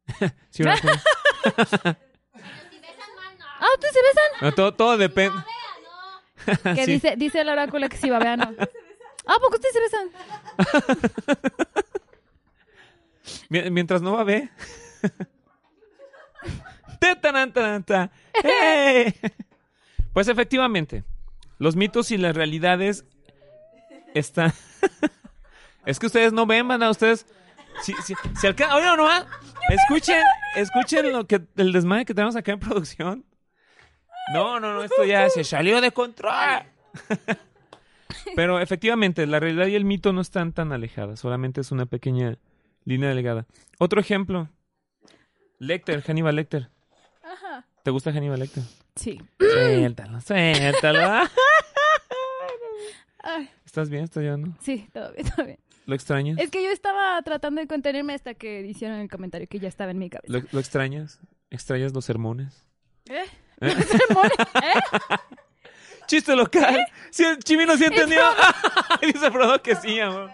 sí, 0.51 0.63
oráculo. 0.63 0.93
Pero 1.43 1.65
si 1.67 2.79
besan 2.81 3.15
mal, 3.17 3.39
no. 3.39 3.45
Ah, 3.61 3.67
¿ustedes 3.75 3.93
se 3.95 4.01
besan? 4.01 4.25
No, 4.41 4.53
todo, 4.53 4.75
todo 4.75 4.97
depende. 4.97 5.37
No. 5.37 6.75
Que 6.75 6.85
Sí. 6.87 6.93
dice, 6.93 7.15
dice 7.17 7.41
el 7.43 7.49
oráculo 7.51 7.89
que 7.89 7.97
sí, 7.99 8.09
babea, 8.11 8.37
no. 8.37 8.51
Ah, 9.27 9.37
¿por 9.41 9.51
qué 9.51 9.57
ustedes 9.57 9.75
se 9.75 9.81
besan? 9.81 10.11
Mi- 13.49 13.71
Mientras 13.71 14.03
no 14.03 14.13
va 14.15 14.21
a 14.23 14.25
ver. 14.25 14.51
¡Hey! 18.43 19.15
Pues 20.13 20.29
efectivamente, 20.29 21.05
los 21.59 21.75
mitos 21.75 22.11
y 22.11 22.19
las 22.19 22.37
realidades 22.37 23.07
está... 24.13 24.53
es 25.87 25.99
que 25.99 26.05
ustedes 26.05 26.35
no 26.35 26.45
ven, 26.45 26.69
van 26.69 26.83
a 26.83 26.91
ustedes... 26.91 27.25
Si, 27.83 27.95
si, 28.05 28.15
si 28.39 28.47
alca- 28.47 28.75
Oigan, 28.75 28.99
nomás, 28.99 29.25
escuchen, 29.71 30.23
escuchen 30.55 31.11
lo 31.15 31.27
que, 31.27 31.41
el 31.57 31.73
desmadre 31.73 32.05
que 32.05 32.13
tenemos 32.13 32.37
acá 32.37 32.53
en 32.53 32.61
producción. 32.61 33.25
No, 34.35 34.61
no, 34.61 34.75
no, 34.75 34.85
esto 34.85 35.03
ya 35.05 35.31
se 35.31 35.45
salió 35.45 35.81
de 35.81 35.93
control. 35.93 36.35
Pero 38.37 38.61
efectivamente, 38.61 39.27
la 39.27 39.41
realidad 39.41 39.67
y 39.67 39.75
el 39.75 39.85
mito 39.85 40.13
no 40.13 40.21
están 40.21 40.53
tan 40.53 40.73
alejadas, 40.73 41.21
solamente 41.21 41.61
es 41.61 41.73
una 41.73 41.87
pequeña 41.87 42.39
línea 42.85 43.11
delgada. 43.11 43.47
Otro 43.79 44.01
ejemplo. 44.01 44.49
Lecter, 45.59 46.03
Hannibal 46.03 46.37
Lecter. 46.37 46.69
Ajá. 47.23 47.67
¿Te 47.83 47.91
gusta 47.91 48.11
Hannibal 48.13 48.41
Lecter? 48.41 48.63
Sí. 48.97 49.21
Suéltalo, 49.39 50.21
suéltalo. 50.21 51.29
Ay, 53.25 53.49
¿Estás 53.65 53.89
bien? 53.89 54.05
¿Estás 54.05 54.23
llorando? 54.25 54.57
sí, 54.61 54.89
todo 54.93 55.13
bien, 55.13 55.31
todo 55.31 55.47
bien. 55.47 55.59
¿Lo 55.87 55.95
extrañas? 55.95 56.39
Es 56.39 56.51
que 56.51 56.63
yo 56.63 56.71
estaba 56.71 57.21
tratando 57.23 57.61
de 57.61 57.67
contenerme 57.67 58.15
hasta 58.15 58.35
que 58.35 58.61
hicieron 58.67 58.99
el 58.99 59.09
comentario 59.09 59.49
que 59.49 59.59
ya 59.59 59.69
estaba 59.69 59.91
en 59.93 59.99
mi 59.99 60.11
cabeza. 60.11 60.33
¿Lo, 60.33 60.43
lo 60.51 60.61
extrañas? 60.61 61.21
¿Extrañas 61.51 61.93
los 61.93 62.05
sermones? 62.05 62.65
¿Eh? 63.09 63.25
¿Eh? 63.61 63.71
Sermones, 63.71 64.33
¿Eh? 64.39 65.17
¡Chiste 66.07 66.35
local! 66.37 66.87
Sí, 67.11 67.25
el 67.25 67.39
Chimino 67.41 67.77
sí 67.77 67.85
entendió. 67.85 68.23
Dice 69.03 69.31
Frodo 69.31 69.61
que 69.61 69.75
sí, 69.77 70.01
amor. 70.01 70.31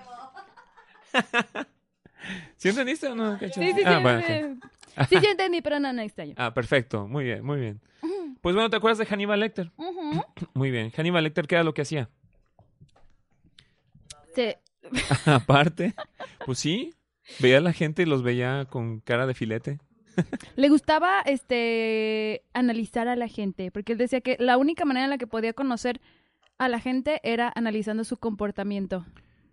¿Sí 2.57 2.69
entendiste 2.69 3.09
o 3.09 3.17
no? 3.17 3.37
Sí, 3.37 3.47
sí, 3.53 3.73
sí. 3.75 3.83
Ah, 3.85 3.99
bueno, 3.99 4.23
sí, 4.25 4.61
sí, 5.09 5.19
sí 5.19 5.27
entendí, 5.27 5.61
pero 5.61 5.81
no, 5.81 5.93
no 5.93 6.01
extraño. 6.03 6.35
Ah, 6.37 6.55
perfecto. 6.55 7.09
Muy 7.09 7.25
bien, 7.25 7.45
muy 7.45 7.59
bien. 7.59 7.81
Pues 8.41 8.55
bueno, 8.55 8.71
¿te 8.71 8.77
acuerdas 8.77 8.99
de 8.99 9.07
Hannibal 9.07 9.41
Lecter? 9.41 9.73
Ujú. 9.77 10.23
Muy 10.55 10.71
bien. 10.71 10.93
Hannibal 10.97 11.25
Lecter, 11.25 11.49
¿qué 11.49 11.57
era 11.57 11.65
lo 11.65 11.75
que 11.75 11.83
hacía? 11.83 12.09
Sí. 14.35 14.55
Aparte, 15.27 15.95
pues 16.47 16.61
sí, 16.61 16.95
veía 17.41 17.59
a 17.59 17.61
la 17.61 17.73
gente 17.73 18.03
y 18.03 18.07
los 18.07 18.23
veía 18.23 18.67
con 18.71 19.01
cara 19.01 19.27
de 19.27 19.35
filete. 19.35 19.81
Le 20.57 20.69
gustaba 20.69 21.21
este 21.23 22.43
analizar 22.55 23.09
a 23.09 23.17
la 23.17 23.29
gente, 23.29 23.71
porque 23.71 23.93
él 23.93 23.99
decía 23.99 24.21
que 24.21 24.37
la 24.39 24.57
única 24.59 24.85
manera 24.85 25.05
en 25.05 25.11
la 25.11 25.19
que 25.19 25.27
podía 25.27 25.53
conocer 25.53 26.01
a 26.59 26.69
la 26.69 26.81
gente 26.81 27.21
era 27.23 27.53
analizando 27.55 28.05
su 28.05 28.17
comportamiento. 28.17 29.05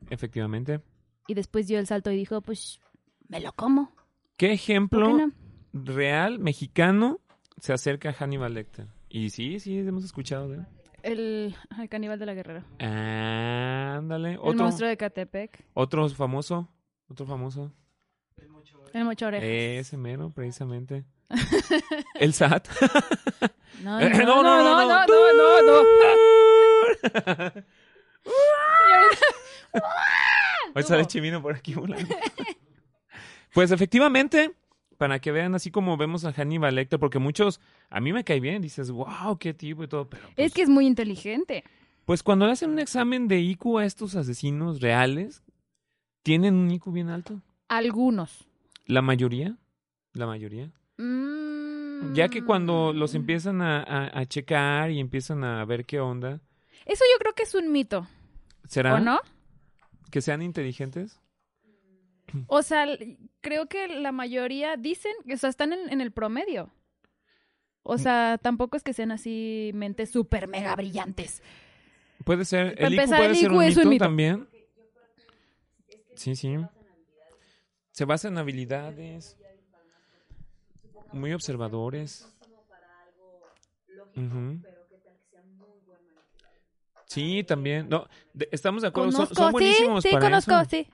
Efectivamente. 0.09 0.81
Y 1.27 1.33
después 1.33 1.67
dio 1.67 1.79
el 1.79 1.87
salto 1.87 2.11
y 2.11 2.17
dijo, 2.17 2.41
pues, 2.41 2.79
me 3.27 3.39
lo 3.39 3.51
como. 3.53 3.91
¿Qué 4.37 4.47
¿Por 4.47 4.53
ejemplo 4.53 5.07
qué 5.17 5.25
no? 5.27 5.31
real 5.73 6.39
mexicano 6.39 7.19
se 7.57 7.73
acerca 7.73 8.09
a 8.09 8.13
Hannibal 8.13 8.53
Lecter? 8.53 8.87
Y 9.09 9.29
sí, 9.29 9.59
sí, 9.59 9.77
hemos 9.79 10.03
escuchado 10.03 10.49
de 10.49 10.57
él. 10.57 10.65
El, 11.03 11.55
el 11.79 11.89
caníbal 11.89 12.17
de 12.19 12.25
la 12.25 12.33
guerrera. 12.33 12.65
Ándale. 12.79 14.33
El 14.33 14.39
Otro, 14.41 14.63
monstruo 14.63 14.89
de 14.89 14.97
Catepec. 14.97 15.65
otro 15.73 16.09
famoso. 16.09 16.67
Otro 17.07 17.25
famoso. 17.27 17.71
El 18.95 19.03
mocho 19.03 19.27
orejas. 19.27 19.45
Ese 19.45 19.97
mero, 19.97 20.29
precisamente. 20.29 21.03
El 22.15 22.33
SAT. 22.33 22.67
No, 23.83 23.99
no, 23.99 24.09
no, 24.09 24.41
no, 24.41 24.63
no, 24.63 24.87
no, 24.87 25.05
no, 25.05 25.33
no, 25.33 25.61
no, 25.61 25.83
no. 27.43 27.63
Hoy 30.73 30.83
sale 30.83 31.05
Chimino 31.05 31.41
por 31.41 31.55
aquí 31.55 31.73
volando. 31.73 32.15
Pues 33.53 33.71
efectivamente, 33.71 34.53
para 34.97 35.19
que 35.19 35.31
vean 35.33 35.53
así 35.55 35.71
como 35.71 35.97
vemos 35.97 36.23
a 36.23 36.31
Hannibal 36.31 36.73
Lecter, 36.73 36.99
porque 36.99 37.19
muchos, 37.19 37.59
a 37.89 37.99
mí 37.99 38.13
me 38.13 38.23
cae 38.23 38.39
bien, 38.39 38.61
dices, 38.61 38.89
wow, 38.91 39.37
qué 39.37 39.53
tipo 39.53 39.83
y 39.83 39.87
todo, 39.89 40.09
pero 40.09 40.23
pues, 40.35 40.47
Es 40.47 40.53
que 40.53 40.61
es 40.61 40.69
muy 40.69 40.87
inteligente. 40.87 41.65
pues 42.05 42.23
cuando 42.23 42.45
le 42.45 42.53
hacen 42.53 42.71
un 42.71 42.79
examen 42.79 43.27
de 43.27 43.39
IQ 43.41 43.77
a 43.79 43.85
estos 43.85 44.15
asesinos 44.15 44.79
reales, 44.81 45.43
tienen 46.23 46.55
un 46.55 46.71
IQ 46.71 46.91
bien 46.93 47.09
alto. 47.09 47.41
Algunos. 47.67 48.47
La 48.85 49.01
mayoría, 49.01 49.57
la 50.13 50.25
mayoría. 50.27 50.71
Mm. 50.97 52.13
Ya 52.13 52.27
que 52.29 52.43
cuando 52.43 52.93
los 52.93 53.15
empiezan 53.15 53.61
a, 53.61 53.81
a- 53.81 54.19
a 54.19 54.25
checar 54.25 54.91
y 54.91 54.99
empiezan 54.99 55.43
a 55.43 55.63
ver 55.65 55.85
qué 55.85 55.99
onda, 55.99 56.41
Eso 56.85 57.03
yo 57.13 57.19
creo 57.19 57.33
que 57.33 57.43
es 57.43 57.55
un 57.55 57.71
mito, 57.71 58.07
¿será 58.67 58.95
¿o 58.95 58.99
no? 58.99 59.19
que 60.11 60.21
sean 60.21 60.41
inteligentes? 60.41 61.19
O 62.47 62.61
sea, 62.63 62.85
creo 63.41 63.67
que 63.67 63.87
la 63.87 64.11
mayoría 64.11 64.75
dicen, 64.77 65.13
o 65.33 65.37
sea, 65.37 65.49
están 65.49 65.71
en, 65.73 65.89
en 65.91 66.01
el 66.01 66.11
promedio. 66.11 66.69
O 67.83 67.97
sea, 67.99 68.39
tampoco 68.41 68.75
es 68.77 68.83
que 68.83 68.93
sean 68.93 69.11
así 69.11 69.69
mentes 69.75 70.09
súper 70.09 70.47
mega 70.47 70.75
brillantes. 70.75 71.43
Puede 72.23 72.43
ser, 72.43 72.75
el 72.79 72.93
IQ 72.95 73.05
puede 73.09 73.29
el 73.29 73.35
ser 73.35 73.51
un 73.51 73.63
es 73.63 73.77
un 73.77 73.81
mito, 73.83 73.89
mito. 73.91 74.05
también. 74.05 74.47
Sí, 76.15 76.35
sí. 76.35 76.57
Se 77.95 78.03
basa 78.03 78.27
en 78.27 78.37
habilidades. 78.37 79.37
Muy 81.13 81.31
observadores. 81.31 82.27
Ujú. 84.17 84.59
Sí, 87.05 87.45
también. 87.45 87.87
No, 87.87 88.05
de- 88.33 88.49
estamos 88.51 88.81
de 88.81 88.89
acuerdo. 88.89 89.13
Son, 89.13 89.19
Conozco, 89.27 89.35
son 89.35 89.45
sí, 89.47 89.51
buenísimos 89.53 90.03
sí, 90.03 90.09
para 90.11 90.25
conozco, 90.25 90.59
eso. 90.59 90.69
sí. 90.69 90.87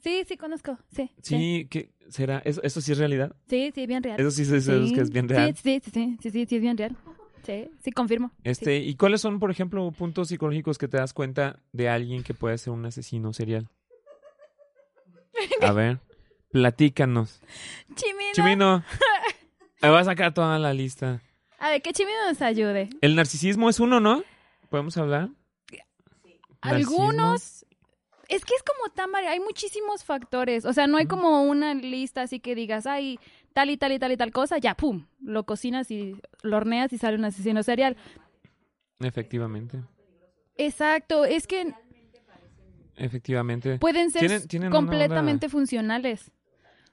Sí, 0.00 0.22
sí, 0.28 0.36
conozco, 0.36 0.78
sí. 0.94 1.10
Sí, 1.22 1.22
Sí, 1.22 1.66
¿qué 1.68 1.90
será? 2.08 2.38
¿Eso, 2.44 2.62
¿Eso 2.62 2.80
sí 2.80 2.92
es 2.92 2.98
realidad? 2.98 3.34
sí, 3.48 3.72
sí, 3.74 3.84
bien 3.88 4.04
real. 4.04 4.20
Eso 4.20 4.30
sí, 4.30 4.42
es- 4.42 4.50
eso 4.52 4.80
es 4.84 4.92
que 4.92 5.00
es 5.00 5.10
bien 5.10 5.28
real. 5.28 5.56
Sí, 5.56 5.80
sí, 5.82 5.90
sí, 5.90 5.90
sí, 5.90 6.16
sí, 6.22 6.30
sí, 6.30 6.46
sí, 6.46 6.56
es 6.56 6.62
bien 6.62 6.78
real. 6.78 6.96
Sí, 7.44 7.68
sí, 7.82 7.90
confirmo. 7.90 8.30
Este, 8.44 8.76
¿y 8.78 8.94
cuáles 8.94 9.20
son, 9.20 9.40
por 9.40 9.50
ejemplo, 9.50 9.90
puntos 9.90 10.28
psicológicos 10.28 10.78
que 10.78 10.86
te 10.86 10.98
das 10.98 11.12
cuenta 11.12 11.58
de 11.72 11.88
alguien 11.88 12.22
que 12.22 12.32
puede 12.32 12.58
ser 12.58 12.72
un 12.72 12.86
asesino 12.86 13.32
serial? 13.32 13.68
A 15.60 15.72
ver, 15.72 15.98
platícanos. 16.52 17.40
Chimino. 17.94 18.32
Chimino, 18.34 18.84
me 19.82 19.88
va 19.88 20.00
a 20.00 20.04
sacar 20.04 20.32
toda 20.34 20.58
la 20.58 20.72
lista. 20.72 21.20
A 21.58 21.70
ver, 21.70 21.82
que 21.82 21.92
Chimino 21.92 22.16
nos 22.28 22.40
ayude. 22.42 22.90
El 23.00 23.16
narcisismo 23.16 23.68
es 23.68 23.80
uno, 23.80 24.00
¿no? 24.00 24.22
¿Podemos 24.68 24.96
hablar? 24.96 25.30
Narcisismo. 26.62 27.04
Algunos. 27.04 27.66
Es 28.28 28.44
que 28.44 28.54
es 28.54 28.62
como 28.62 28.92
tan 28.94 29.14
Hay 29.14 29.40
muchísimos 29.40 30.04
factores. 30.04 30.64
O 30.64 30.72
sea, 30.72 30.86
no 30.86 30.96
hay 30.96 31.06
como 31.06 31.42
una 31.42 31.74
lista 31.74 32.22
así 32.22 32.40
que 32.40 32.54
digas, 32.54 32.86
ay, 32.86 33.18
tal 33.52 33.68
y 33.70 33.76
tal 33.76 33.92
y 33.92 33.98
tal 33.98 34.12
y 34.12 34.16
tal 34.16 34.32
cosa, 34.32 34.58
ya, 34.58 34.74
pum, 34.74 35.06
lo 35.20 35.44
cocinas 35.44 35.90
y 35.90 36.16
lo 36.42 36.56
horneas 36.56 36.92
y 36.92 36.98
sale 36.98 37.16
un 37.18 37.24
asesino 37.26 37.62
serial. 37.62 37.96
Efectivamente, 39.00 39.82
Exacto, 40.56 41.24
es 41.24 41.46
que 41.46 41.74
efectivamente. 42.96 43.78
pueden 43.78 44.10
ser 44.10 44.46
Tienen- 44.46 44.70
completamente 44.70 45.48
funcionales. 45.48 46.30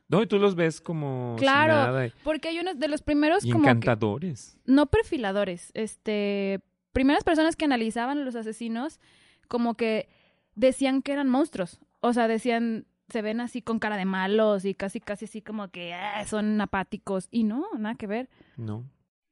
No, 0.09 0.21
y 0.23 0.27
tú 0.27 0.39
los 0.39 0.55
ves 0.55 0.81
como 0.81 1.35
Claro, 1.37 1.73
nada 1.73 2.09
Porque 2.23 2.49
hay 2.49 2.59
unos 2.59 2.77
de 2.79 2.87
los 2.87 3.01
primeros 3.01 3.45
y 3.45 3.51
como 3.51 3.63
que- 3.63 3.69
encantadores. 3.69 4.57
no 4.65 4.87
perfiladores, 4.87 5.71
este, 5.75 6.59
primeras 6.91 7.23
personas 7.23 7.55
que 7.55 7.65
analizaban 7.65 8.17
a 8.17 8.23
los 8.23 8.35
asesinos 8.35 8.99
como 9.47 9.75
que 9.75 10.09
decían 10.55 11.01
que 11.01 11.11
eran 11.13 11.29
monstruos, 11.29 11.79
o 12.01 12.11
sea, 12.13 12.27
decían 12.27 12.85
se 13.07 13.21
ven 13.23 13.39
así 13.41 13.61
con 13.63 13.79
cara 13.79 13.97
de 13.97 14.05
malos 14.05 14.65
y 14.65 14.75
casi 14.75 14.99
casi 14.99 15.25
así 15.25 15.41
como 15.41 15.69
que 15.69 15.93
ah, 15.95 16.23
son 16.27 16.59
apáticos 16.61 17.27
y 17.31 17.43
no, 17.43 17.65
nada 17.77 17.95
que 17.95 18.05
ver. 18.05 18.29
No. 18.57 18.83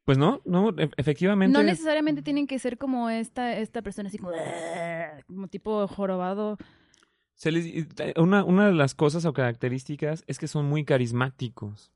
Pues 0.04 0.18
no, 0.18 0.42
no, 0.46 0.70
e- 0.78 0.90
efectivamente. 0.98 1.52
No 1.56 1.62
necesariamente 1.63 2.22
tienen 2.24 2.48
que 2.48 2.58
ser 2.60 2.78
como 2.80 3.10
esta 3.10 3.54
esta 3.58 3.82
persona 3.84 4.08
así 4.10 4.18
como 4.18 4.32
"Ah", 4.36 5.20
como 5.28 5.48
tipo 5.48 5.88
jorobado. 5.88 6.58
Se 7.38 7.52
les- 7.52 7.65
y- 7.65 7.88
una, 8.17 8.43
una 8.43 8.65
de 8.67 8.73
las 8.73 8.93
cosas 8.95 9.23
o 9.26 9.32
características 9.32 10.23
es 10.28 10.38
que 10.39 10.47
son 10.47 10.65
muy 10.67 10.84
carismáticos. 10.84 11.91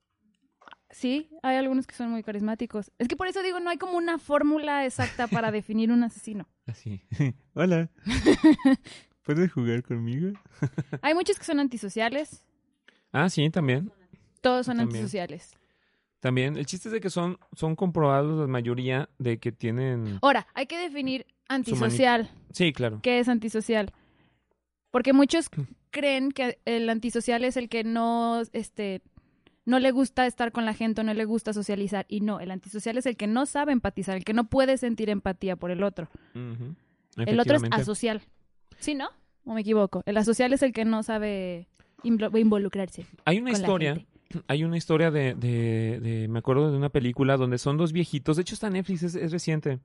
Sí, 0.92 1.30
hay 1.42 1.56
algunos 1.58 1.88
que 1.88 1.96
son 1.96 2.12
muy 2.12 2.22
carismáticos. 2.22 2.92
Es 3.00 3.08
que 3.08 3.16
por 3.16 3.28
eso 3.28 3.42
digo, 3.42 3.60
no 3.60 3.70
hay 3.70 3.78
como 3.78 3.98
una 3.98 4.18
fórmula 4.20 4.86
exacta 4.86 5.28
para 5.28 5.52
definir 5.52 5.92
un 5.92 6.04
asesino. 6.04 6.48
Así. 6.68 7.02
Hola. 7.54 7.90
¿Puedes 9.24 9.52
jugar 9.52 9.84
conmigo? 9.84 10.38
Hay 11.02 11.14
muchos 11.14 11.38
que 11.38 11.46
son 11.46 11.60
antisociales, 11.60 12.44
Ah, 13.14 13.30
sí, 13.30 13.50
también. 13.50 13.92
todos 14.42 14.66
son 14.66 14.78
También. 14.78 14.98
antisociales. 15.00 15.58
También. 16.22 16.56
El 16.56 16.66
chiste 16.66 16.88
es 16.88 16.94
de 16.94 17.02
que 17.02 17.10
son, 17.10 17.38
son 17.54 17.76
comprobados 17.76 18.40
la 18.40 18.48
mayoría 18.48 19.10
de 19.18 19.38
que 19.40 19.52
tienen... 19.52 20.20
Ahora, 20.22 20.48
hay 20.54 20.66
que 20.68 20.78
definir 20.78 21.26
antisocial. 21.50 22.30
Sí, 22.54 22.72
claro. 22.74 23.00
¿Qué 23.04 23.20
es 23.20 23.28
antisocial? 23.28 23.92
Porque 24.92 25.14
muchos 25.14 25.50
creen 25.90 26.32
que 26.32 26.60
el 26.66 26.90
antisocial 26.90 27.44
es 27.44 27.58
el 27.58 27.70
que 27.70 27.84
no, 27.84 28.42
este, 28.54 29.02
no 29.66 29.80
le 29.80 29.92
gusta 29.92 30.28
estar 30.28 30.52
con 30.52 30.66
la 30.66 30.74
gente 30.74 31.02
o 31.02 31.04
no 31.04 31.14
le 31.14 31.26
gusta 31.26 31.54
socializar. 31.54 32.06
Y 32.10 32.20
no, 32.22 32.40
el 32.40 32.52
antisocial 32.52 32.98
es 32.98 33.06
el 33.06 33.16
que 33.18 33.28
no 33.28 33.46
sabe 33.46 33.72
empatizar, 33.72 34.18
el 34.18 34.26
que 34.26 34.34
no 34.34 34.46
puede 34.46 34.78
sentir 34.78 35.10
empatía 35.10 35.56
por 35.56 35.72
el 35.72 35.84
otro. 35.84 36.10
El 36.34 37.40
otro 37.40 37.56
es 37.56 37.62
asocial. 37.82 38.22
¿Sí, 38.80 38.96
no? 38.96 39.10
¿O 39.46 39.54
me 39.54 39.62
equivoco? 39.62 40.04
El 40.06 40.18
asocial 40.18 40.54
es 40.54 40.62
el 40.62 40.72
que 40.74 40.86
no 40.86 41.04
sabe 41.04 41.68
invo- 42.04 42.38
involucrarse 42.40 43.06
Hay 43.26 43.40
una 43.40 43.52
con 43.52 43.62
historia, 43.62 43.90
la 43.92 43.96
gente. 43.98 44.12
hay 44.48 44.64
una 44.64 44.78
historia 44.78 45.10
de, 45.12 45.34
de, 45.36 46.00
de- 46.02 46.28
me 46.28 46.40
acuerdo 46.40 46.72
de 46.72 46.78
una 46.78 46.90
película 46.90 47.38
donde 47.38 47.58
son 47.58 47.78
dos 47.78 47.92
viejitos, 47.92 48.38
de 48.38 48.42
hecho 48.42 48.56
está 48.56 48.68
en 48.68 48.74
Netflix, 48.74 49.04
es, 49.04 49.16
es 49.16 49.32
reciente. 49.32 49.80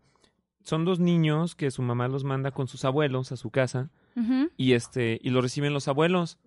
Son 0.66 0.84
dos 0.84 0.98
niños 0.98 1.54
que 1.54 1.70
su 1.70 1.80
mamá 1.80 2.08
los 2.08 2.24
manda 2.24 2.50
con 2.50 2.66
sus 2.66 2.84
abuelos 2.84 3.30
a 3.30 3.36
su 3.36 3.50
casa 3.50 3.88
y 4.56 4.72
este 4.72 5.20
y 5.22 5.30
lo 5.30 5.40
reciben 5.40 5.72
los 5.72 5.86
abuelos. 5.88 6.38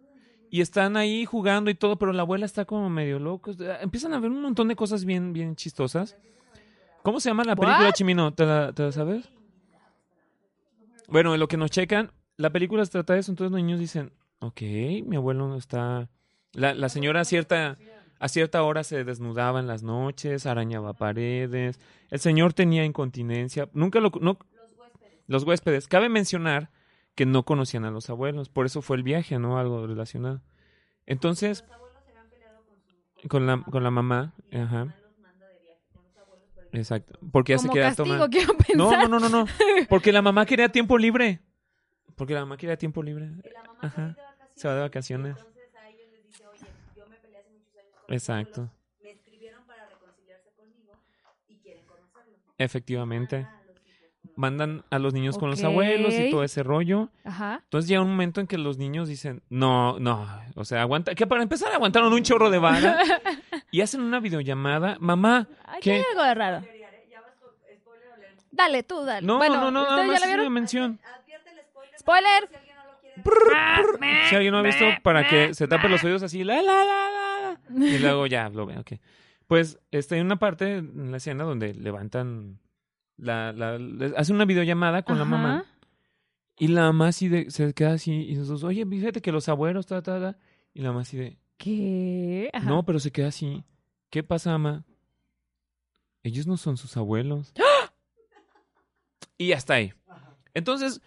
Y 0.52 0.62
están 0.62 0.98
ahí 0.98 1.26
jugando 1.26 1.70
y 1.70 1.76
todo 1.76 1.98
pero 1.98 2.12
la 2.12 2.24
abuela 2.24 2.46
está 2.46 2.66
como 2.66 2.90
medio 2.90 3.18
loco 3.20 3.52
empiezan 3.82 4.14
a 4.14 4.20
ver 4.20 4.30
un 4.30 4.42
montón 4.42 4.68
de 4.68 4.76
cosas 4.76 5.06
bien 5.06 5.32
bien 5.32 5.56
chistosas. 5.56 6.18
Cómo 7.02 7.20
se 7.22 7.30
llama 7.30 7.46
la 7.46 7.56
película 7.56 7.86
What? 7.86 7.94
Chimino 7.94 8.34
te 8.34 8.46
la, 8.46 8.74
te 8.74 8.84
la 8.84 8.92
sabes 8.92 9.30
bueno 11.08 11.34
en 11.34 11.40
lo 11.40 11.48
que 11.48 11.58
nos 11.58 11.72
checan 11.72 12.12
la 12.36 12.50
película 12.52 12.84
se 12.84 12.92
trata 12.92 13.14
de 13.14 13.20
eso 13.20 13.32
entonces 13.32 13.52
los 13.52 13.62
niños 13.62 13.80
dicen 13.80 14.12
ok 14.40 14.62
mi 15.06 15.16
abuelo 15.16 15.48
no 15.48 15.56
está 15.56 16.10
la, 16.54 16.74
la 16.74 16.90
señora 16.90 17.24
cierta 17.26 17.78
a 18.20 18.28
cierta 18.28 18.62
hora 18.64 18.84
se 18.84 19.04
desnudaba 19.04 19.60
en 19.60 19.68
las 19.68 19.84
noches 19.84 20.46
arañaba 20.46 20.94
paredes 20.94 21.80
el 22.10 22.20
señor 22.20 22.54
tenía 22.54 22.86
incontinencia 22.86 23.70
nunca 23.74 24.00
lo 24.00 24.12
no 24.22 24.38
los 25.28 25.44
huéspedes 25.44 25.88
cabe 25.88 26.10
mencionar 26.10 26.70
que 27.20 27.26
no 27.26 27.44
conocían 27.44 27.84
a 27.84 27.92
los 27.92 28.10
abuelos, 28.10 28.48
por 28.48 28.66
eso 28.66 28.82
fue 28.82 28.96
el 28.96 29.04
viaje, 29.04 29.40
¿no? 29.40 29.60
Algo 29.60 29.86
relacionado. 29.86 30.42
Entonces, 31.06 31.66
con 33.28 33.46
la, 33.46 33.62
con 33.62 33.84
la 33.84 33.92
mamá, 33.92 34.34
ajá. 34.54 34.96
Exacto, 36.72 37.20
porque 37.34 37.52
ya 37.52 37.58
se 37.60 37.68
queda 37.68 37.94
quiero 38.30 38.56
No, 38.76 38.92
no, 38.92 39.08
no, 39.10 39.20
no, 39.20 39.28
no, 39.28 39.46
porque 39.90 40.14
la 40.14 40.22
mamá 40.22 40.46
quería 40.46 40.70
tiempo 40.70 40.98
libre. 40.98 41.42
Porque 42.16 42.34
la 42.34 42.40
mamá 42.40 42.56
quería 42.56 42.78
tiempo 42.78 43.04
libre. 43.04 43.30
Ajá. 43.82 44.16
Se 44.56 44.70
va 44.70 44.76
de 44.76 44.82
vacaciones. 44.82 45.36
Entonces 45.36 45.76
a 45.76 45.90
ellos 45.90 46.08
les 46.14 46.26
dice, 46.26 46.44
oye, 46.48 46.72
yo 46.96 47.06
me 47.08 47.18
peleé 47.18 47.40
hace 47.40 47.50
muchos 47.50 47.76
años 47.76 47.92
con 47.92 47.99
mis 47.99 47.99
Exacto. 48.10 48.70
me 49.04 49.12
escribieron 49.12 49.66
para 49.66 49.88
reconciliarse 49.88 50.52
conmigo 50.56 50.94
y 51.48 51.58
quieren 51.58 51.86
conocerlo. 51.86 52.36
Efectivamente. 52.58 53.48
Ah. 53.50 53.56
Mandan 54.36 54.86
a 54.90 55.00
los 55.00 55.14
niños 55.14 55.38
con 55.38 55.50
los 55.50 55.62
abuelos 55.64 56.14
y 56.14 56.30
todo 56.30 56.44
ese 56.46 56.64
rollo. 56.64 57.10
Ajá. 57.26 57.60
Entonces 57.64 57.90
llega 57.90 58.02
un 58.02 58.10
momento 58.10 58.40
en 58.40 58.48
que 58.48 58.58
los 58.58 58.78
niños 58.78 59.10
dicen, 59.10 59.42
no, 59.50 60.00
no, 60.00 60.28
o 60.56 60.64
sea, 60.64 60.82
aguanta, 60.82 61.14
que 61.14 61.28
para 61.28 61.42
empezar 61.44 61.74
aguantaron 61.74 62.14
un 62.14 62.24
chorro 62.24 62.50
de 62.50 62.58
vara 62.58 62.98
y 63.72 63.82
hacen 63.82 64.02
una 64.02 64.22
videollamada, 64.22 64.96
mamá, 65.00 65.48
Ay, 65.66 65.82
¿Qué? 65.82 65.94
hay 65.94 66.04
algo 66.12 66.24
de 66.24 66.34
raro. 66.36 66.64
Dale, 68.52 68.84
tú, 68.84 69.04
dale. 69.06 69.26
no, 69.26 69.38
bueno, 69.38 69.56
no, 69.56 69.72
no, 69.72 69.84
nada 69.84 69.96
¿ustedes 70.02 70.08
más 70.22 70.30
es 70.30 70.36
una 70.36 70.50
mención. 70.50 71.00
Advierte 71.22 71.50
el 71.52 71.60
spoiler. 71.62 72.00
Spoiler. 72.00 72.50
Si 72.50 72.56
alguien 72.56 72.76
no 72.76 72.84
lo 72.84 74.00
quiere 74.00 74.30
Si 74.30 74.36
alguien 74.36 74.52
no 74.54 74.58
ha 74.60 74.62
visto, 74.64 74.86
para 75.04 75.28
que 75.28 75.54
se 75.54 75.68
tape 75.68 75.88
los 75.90 76.04
oídos 76.04 76.24
así, 76.24 76.44
la, 76.44 76.62
la, 76.62 76.74
la, 76.74 76.84
la, 76.84 77.10
la, 77.10 77.19
y 77.70 77.98
luego 78.00 78.28
ya 78.28 78.50
lo 78.50 78.66
ve, 78.66 78.78
ok. 78.78 78.94
Pues 79.48 79.80
este, 79.92 80.16
hay 80.16 80.22
una 80.22 80.38
parte 80.38 80.78
en 80.78 81.12
la 81.12 81.18
escena 81.18 81.44
donde 81.44 81.74
levantan, 81.74 82.60
la, 83.18 83.50
hacen 84.18 84.36
una 84.36 84.46
videollamada 84.46 85.04
con 85.04 85.18
la 85.18 85.26
mamá 85.26 85.66
y 86.58 86.68
la 86.68 86.84
mamá 86.84 87.08
así 87.08 87.30
de, 87.30 87.50
se 87.50 87.74
queda 87.74 87.94
así 87.94 88.30
y 88.30 88.36
nosotros, 88.36 88.64
oye, 88.64 88.86
fíjate 88.86 89.22
que 89.22 89.32
los 89.32 89.50
abuelos, 89.50 89.88
ta, 89.88 90.02
ta, 90.02 90.20
ta, 90.20 90.38
y 90.74 90.82
la 90.82 90.90
mamá 90.90 91.02
así 91.02 91.18
de, 91.18 91.38
¿Qué? 91.60 92.50
Ajá. 92.54 92.70
No, 92.70 92.84
pero 92.86 93.00
se 93.00 93.12
queda 93.12 93.28
así. 93.28 93.64
¿Qué 94.10 94.24
pasa, 94.24 94.54
ama? 94.54 94.86
Ellos 96.24 96.48
no 96.48 96.56
son 96.56 96.78
sus 96.78 96.96
abuelos. 96.96 97.54
y 99.38 99.48
ya 99.48 99.58
está 99.58 99.76
ahí. 99.76 99.94
Entonces, 100.54 101.02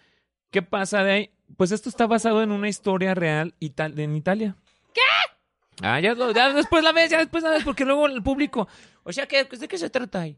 ¿qué 0.50 0.62
pasa 0.62 1.02
de 1.02 1.10
ahí? 1.10 1.30
Pues 1.56 1.72
esto 1.72 1.88
está 1.88 2.06
basado 2.06 2.42
en 2.42 2.52
una 2.52 2.68
historia 2.68 3.14
real 3.14 3.54
en 3.60 4.16
Italia. 4.16 4.56
Ah, 5.80 5.98
ya, 6.00 6.14
lo- 6.14 6.32
ya 6.32 6.52
después 6.52 6.84
la 6.84 6.92
ves, 6.92 7.10
ya 7.10 7.18
después 7.18 7.42
la 7.42 7.50
ves, 7.50 7.64
porque 7.64 7.84
luego 7.84 8.06
el 8.06 8.22
público. 8.22 8.68
O 9.04 9.12
sea, 9.12 9.26
¿qué, 9.26 9.44
¿de 9.44 9.68
qué 9.68 9.78
se 9.78 9.88
trata 9.90 10.20
ahí? 10.20 10.36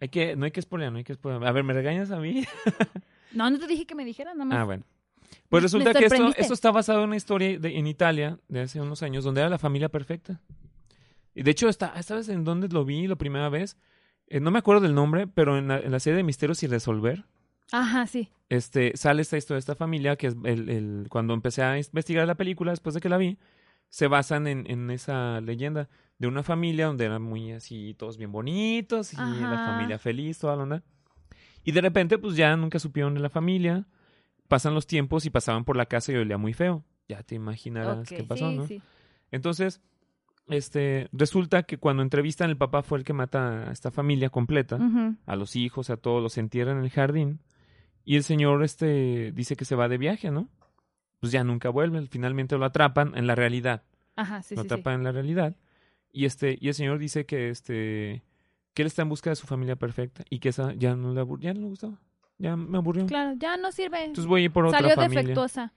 Hay 0.00 0.08
que, 0.08 0.36
no 0.36 0.44
hay 0.44 0.50
que 0.52 0.62
spoilear, 0.62 0.92
no 0.92 0.98
hay 0.98 1.04
que 1.04 1.14
spoilear. 1.14 1.44
A 1.46 1.52
ver, 1.52 1.64
¿me 1.64 1.72
regañas 1.72 2.10
a 2.10 2.18
mí? 2.18 2.44
No, 3.30 3.50
no 3.50 3.58
te 3.58 3.66
dije 3.66 3.84
que 3.86 3.94
me 3.94 4.06
dijeras 4.06 4.34
nada 4.36 4.46
más. 4.46 4.58
Ah, 4.58 4.64
bueno. 4.64 4.84
Pues 5.50 5.62
resulta 5.62 5.92
que 5.92 6.06
esto, 6.06 6.32
está 6.54 6.70
basado 6.70 7.00
en 7.00 7.08
una 7.08 7.16
historia 7.16 7.58
de- 7.58 7.76
en 7.76 7.86
Italia 7.86 8.38
de 8.48 8.62
hace 8.62 8.80
unos 8.80 9.02
años 9.02 9.22
donde 9.22 9.42
era 9.42 9.50
la 9.50 9.58
familia 9.58 9.90
perfecta. 9.90 10.40
Y 11.34 11.42
de 11.42 11.50
hecho, 11.50 11.68
está, 11.68 12.02
¿sabes 12.02 12.30
en 12.30 12.44
dónde 12.44 12.68
lo 12.68 12.86
vi 12.86 13.06
la 13.06 13.16
primera 13.16 13.50
vez? 13.50 13.76
Eh, 14.28 14.40
no 14.40 14.50
me 14.50 14.58
acuerdo 14.60 14.80
del 14.80 14.94
nombre, 14.94 15.26
pero 15.26 15.58
en 15.58 15.68
la, 15.68 15.78
en 15.78 15.92
la 15.92 16.00
serie 16.00 16.16
de 16.16 16.22
Misterios 16.22 16.62
y 16.62 16.68
Resolver 16.68 17.26
Ajá, 17.70 18.06
sí. 18.06 18.30
este, 18.48 18.96
sale 18.96 19.20
esta 19.20 19.36
historia 19.36 19.56
de 19.56 19.60
esta 19.60 19.74
familia 19.74 20.16
que 20.16 20.28
es 20.28 20.36
el, 20.44 20.70
el- 20.70 21.06
cuando 21.10 21.34
empecé 21.34 21.62
a 21.62 21.76
investigar 21.78 22.26
la 22.26 22.34
película, 22.34 22.72
después 22.72 22.94
de 22.94 23.02
que 23.02 23.10
la 23.10 23.18
vi, 23.18 23.36
se 23.88 24.06
basan 24.06 24.46
en, 24.46 24.70
en 24.70 24.90
esa 24.90 25.40
leyenda 25.40 25.88
de 26.18 26.26
una 26.26 26.42
familia 26.42 26.86
donde 26.86 27.04
eran 27.04 27.22
muy 27.22 27.52
así, 27.52 27.94
todos 27.94 28.16
bien 28.16 28.32
bonitos 28.32 29.12
y 29.12 29.16
la 29.16 29.66
familia 29.66 29.98
feliz, 29.98 30.38
toda 30.38 30.56
la 30.56 30.62
onda. 30.64 30.82
Y 31.64 31.72
de 31.72 31.80
repente, 31.80 32.18
pues 32.18 32.34
ya 32.36 32.56
nunca 32.56 32.78
supieron 32.78 33.14
de 33.14 33.20
la 33.20 33.30
familia. 33.30 33.86
Pasan 34.48 34.74
los 34.74 34.86
tiempos 34.86 35.26
y 35.26 35.30
pasaban 35.30 35.64
por 35.64 35.76
la 35.76 35.86
casa 35.86 36.12
y 36.12 36.16
olía 36.16 36.38
muy 36.38 36.54
feo. 36.54 36.84
Ya 37.08 37.22
te 37.22 37.34
imaginarás 37.34 38.08
qué 38.08 38.24
pasó, 38.24 38.50
sí, 38.50 38.56
¿no? 38.56 38.66
sí. 38.66 38.82
Entonces, 39.30 39.80
este, 40.48 41.08
resulta 41.12 41.62
que 41.64 41.78
cuando 41.78 42.02
entrevistan, 42.02 42.50
el 42.50 42.56
papá 42.56 42.82
fue 42.82 42.98
el 42.98 43.04
que 43.04 43.12
mata 43.12 43.68
a 43.68 43.72
esta 43.72 43.90
familia 43.90 44.30
completa 44.30 44.78
a 45.26 45.36
los 45.36 45.56
hijos, 45.56 45.90
a 45.90 45.96
todos, 45.96 46.22
los 46.22 46.38
entierran 46.38 46.78
en 46.78 46.84
el 46.84 46.90
jardín. 46.90 47.40
Y 48.04 48.16
el 48.16 48.24
señor 48.24 48.64
este 48.64 49.32
dice 49.32 49.54
que 49.54 49.66
se 49.66 49.76
va 49.76 49.88
de 49.88 49.98
viaje, 49.98 50.30
¿no? 50.30 50.48
Pues 51.20 51.32
ya 51.32 51.42
nunca 51.44 51.68
vuelve, 51.70 52.06
finalmente 52.06 52.56
lo 52.56 52.64
atrapan 52.64 53.12
en 53.16 53.26
la 53.26 53.34
realidad. 53.34 53.82
Ajá, 54.16 54.42
sí, 54.42 54.54
lo 54.54 54.62
sí, 54.62 54.68
sí. 54.68 54.72
atrapan 54.74 54.94
en 54.94 55.04
la 55.04 55.12
realidad. 55.12 55.56
Y 56.12 56.24
este 56.24 56.56
y 56.60 56.68
el 56.68 56.74
señor 56.74 56.98
dice 56.98 57.26
que 57.26 57.50
este 57.50 58.22
que 58.74 58.82
él 58.82 58.86
está 58.86 59.02
en 59.02 59.08
busca 59.08 59.30
de 59.30 59.36
su 59.36 59.46
familia 59.46 59.76
perfecta 59.76 60.24
y 60.30 60.38
que 60.38 60.50
esa 60.50 60.72
ya 60.74 60.94
no 60.94 61.12
le 61.12 61.24
ya 61.42 61.52
no 61.54 61.60
le 61.60 61.66
gustaba. 61.66 61.98
Ya 62.38 62.54
me 62.56 62.78
aburrió. 62.78 63.04
Claro, 63.06 63.34
ya 63.36 63.56
no 63.56 63.72
sirve. 63.72 64.04
Entonces 64.04 64.26
voy 64.26 64.42
a 64.42 64.44
ir 64.44 64.52
por 64.52 64.64
otra 64.64 64.78
Salió 64.78 64.94
familia. 64.94 65.22
defectuosa. 65.22 65.72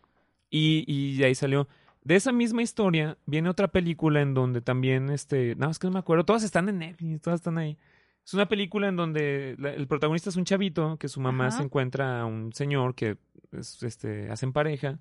Y, 0.52 0.84
y 0.88 1.18
de 1.18 1.26
ahí 1.26 1.36
salió. 1.36 1.68
De 2.04 2.16
esa 2.16 2.32
misma 2.32 2.62
historia 2.62 3.18
viene 3.26 3.50
otra 3.50 3.68
película 3.70 4.22
en 4.22 4.34
donde 4.36 4.62
también, 4.62 5.10
este, 5.10 5.56
no, 5.56 5.70
es 5.70 5.80
que 5.80 5.88
no 5.88 5.94
me 5.94 6.00
acuerdo, 6.00 6.24
todas 6.26 6.44
están 6.44 6.68
en 6.70 6.80
Netflix, 6.80 7.22
todas 7.22 7.40
están 7.40 7.58
ahí. 7.58 7.78
Es 8.26 8.34
una 8.36 8.48
película 8.48 8.88
en 8.88 8.96
donde 8.96 9.56
la- 9.60 9.74
el 9.74 9.88
protagonista 9.88 10.30
es 10.30 10.36
un 10.36 10.46
chavito 10.46 10.98
que 10.98 11.08
su 11.08 11.20
mamá 11.20 11.48
Ajá. 11.48 11.58
se 11.58 11.64
encuentra 11.64 12.22
a 12.22 12.26
un 12.26 12.54
señor 12.54 12.94
que 12.96 13.18
es, 13.52 13.82
este, 13.84 14.30
hacen 14.30 14.52
pareja 14.54 15.00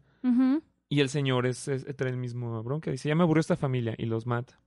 Y 0.89 1.01
el 1.01 1.09
señor 1.09 1.47
es, 1.47 1.69
es- 1.69 1.85
trae 1.97 2.11
el 2.11 2.17
mismo 2.17 2.63
bronca. 2.63 2.91
Dice, 2.91 3.09
ya 3.09 3.15
me 3.15 3.23
aburrió 3.23 3.41
esta 3.41 3.57
familia 3.57 3.95
y 3.99 4.07
los 4.07 4.27
mata. 4.27 4.61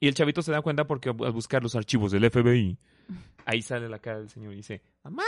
Y 0.00 0.08
el 0.08 0.14
chavito 0.14 0.42
se 0.42 0.52
da 0.52 0.62
cuenta 0.62 0.86
porque 0.86 1.08
al 1.10 1.32
buscar 1.32 1.62
los 1.62 1.74
archivos 1.74 2.12
del 2.12 2.30
FBI, 2.30 2.78
ahí 3.44 3.62
sale 3.62 3.88
la 3.88 3.98
cara 3.98 4.18
del 4.18 4.28
señor 4.28 4.52
y 4.52 4.56
dice, 4.56 4.82
mamá, 5.04 5.22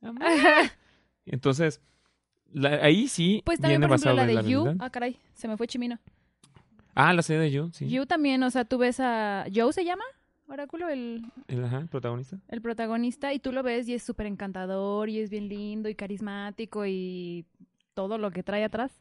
mamá. 0.00 0.20
Entonces, 1.26 1.80
la- 2.52 2.84
ahí 2.84 3.08
sí 3.08 3.42
Pues 3.44 3.58
también, 3.60 3.80
viene 3.80 3.88
por 3.88 3.96
ejemplo, 3.98 4.14
la 4.16 4.26
de 4.26 4.34
la 4.34 4.42
You. 4.42 4.64
realidad. 4.64 4.84
Ah, 4.86 4.90
caray, 4.90 5.18
se 5.34 5.48
me 5.48 5.56
fue 5.56 5.66
Chimino. 5.66 5.98
Ah, 6.94 7.12
la 7.12 7.22
serie 7.22 7.42
de 7.42 7.50
You, 7.50 7.70
sí. 7.72 7.88
You 7.88 8.06
también, 8.06 8.42
o 8.42 8.50
sea, 8.50 8.64
tú 8.64 8.78
ves 8.78 9.00
a... 9.00 9.46
¿Joe 9.52 9.72
se 9.72 9.84
llama? 9.84 10.04
Oráculo, 10.46 10.88
el, 10.90 11.24
El, 11.48 11.64
ajá, 11.64 11.78
el 11.78 11.88
protagonista. 11.88 12.38
el 12.48 12.60
protagonista, 12.60 13.32
y 13.32 13.38
tú 13.38 13.50
lo 13.50 13.62
ves 13.62 13.88
y 13.88 13.94
es 13.94 14.02
súper 14.02 14.26
encantador 14.26 15.08
y 15.08 15.18
es 15.18 15.30
bien 15.30 15.48
lindo 15.48 15.88
y 15.88 15.94
carismático 15.94 16.84
y 16.86 17.46
todo 17.94 18.18
lo 18.18 18.30
que 18.30 18.42
trae 18.42 18.64
atrás. 18.64 18.92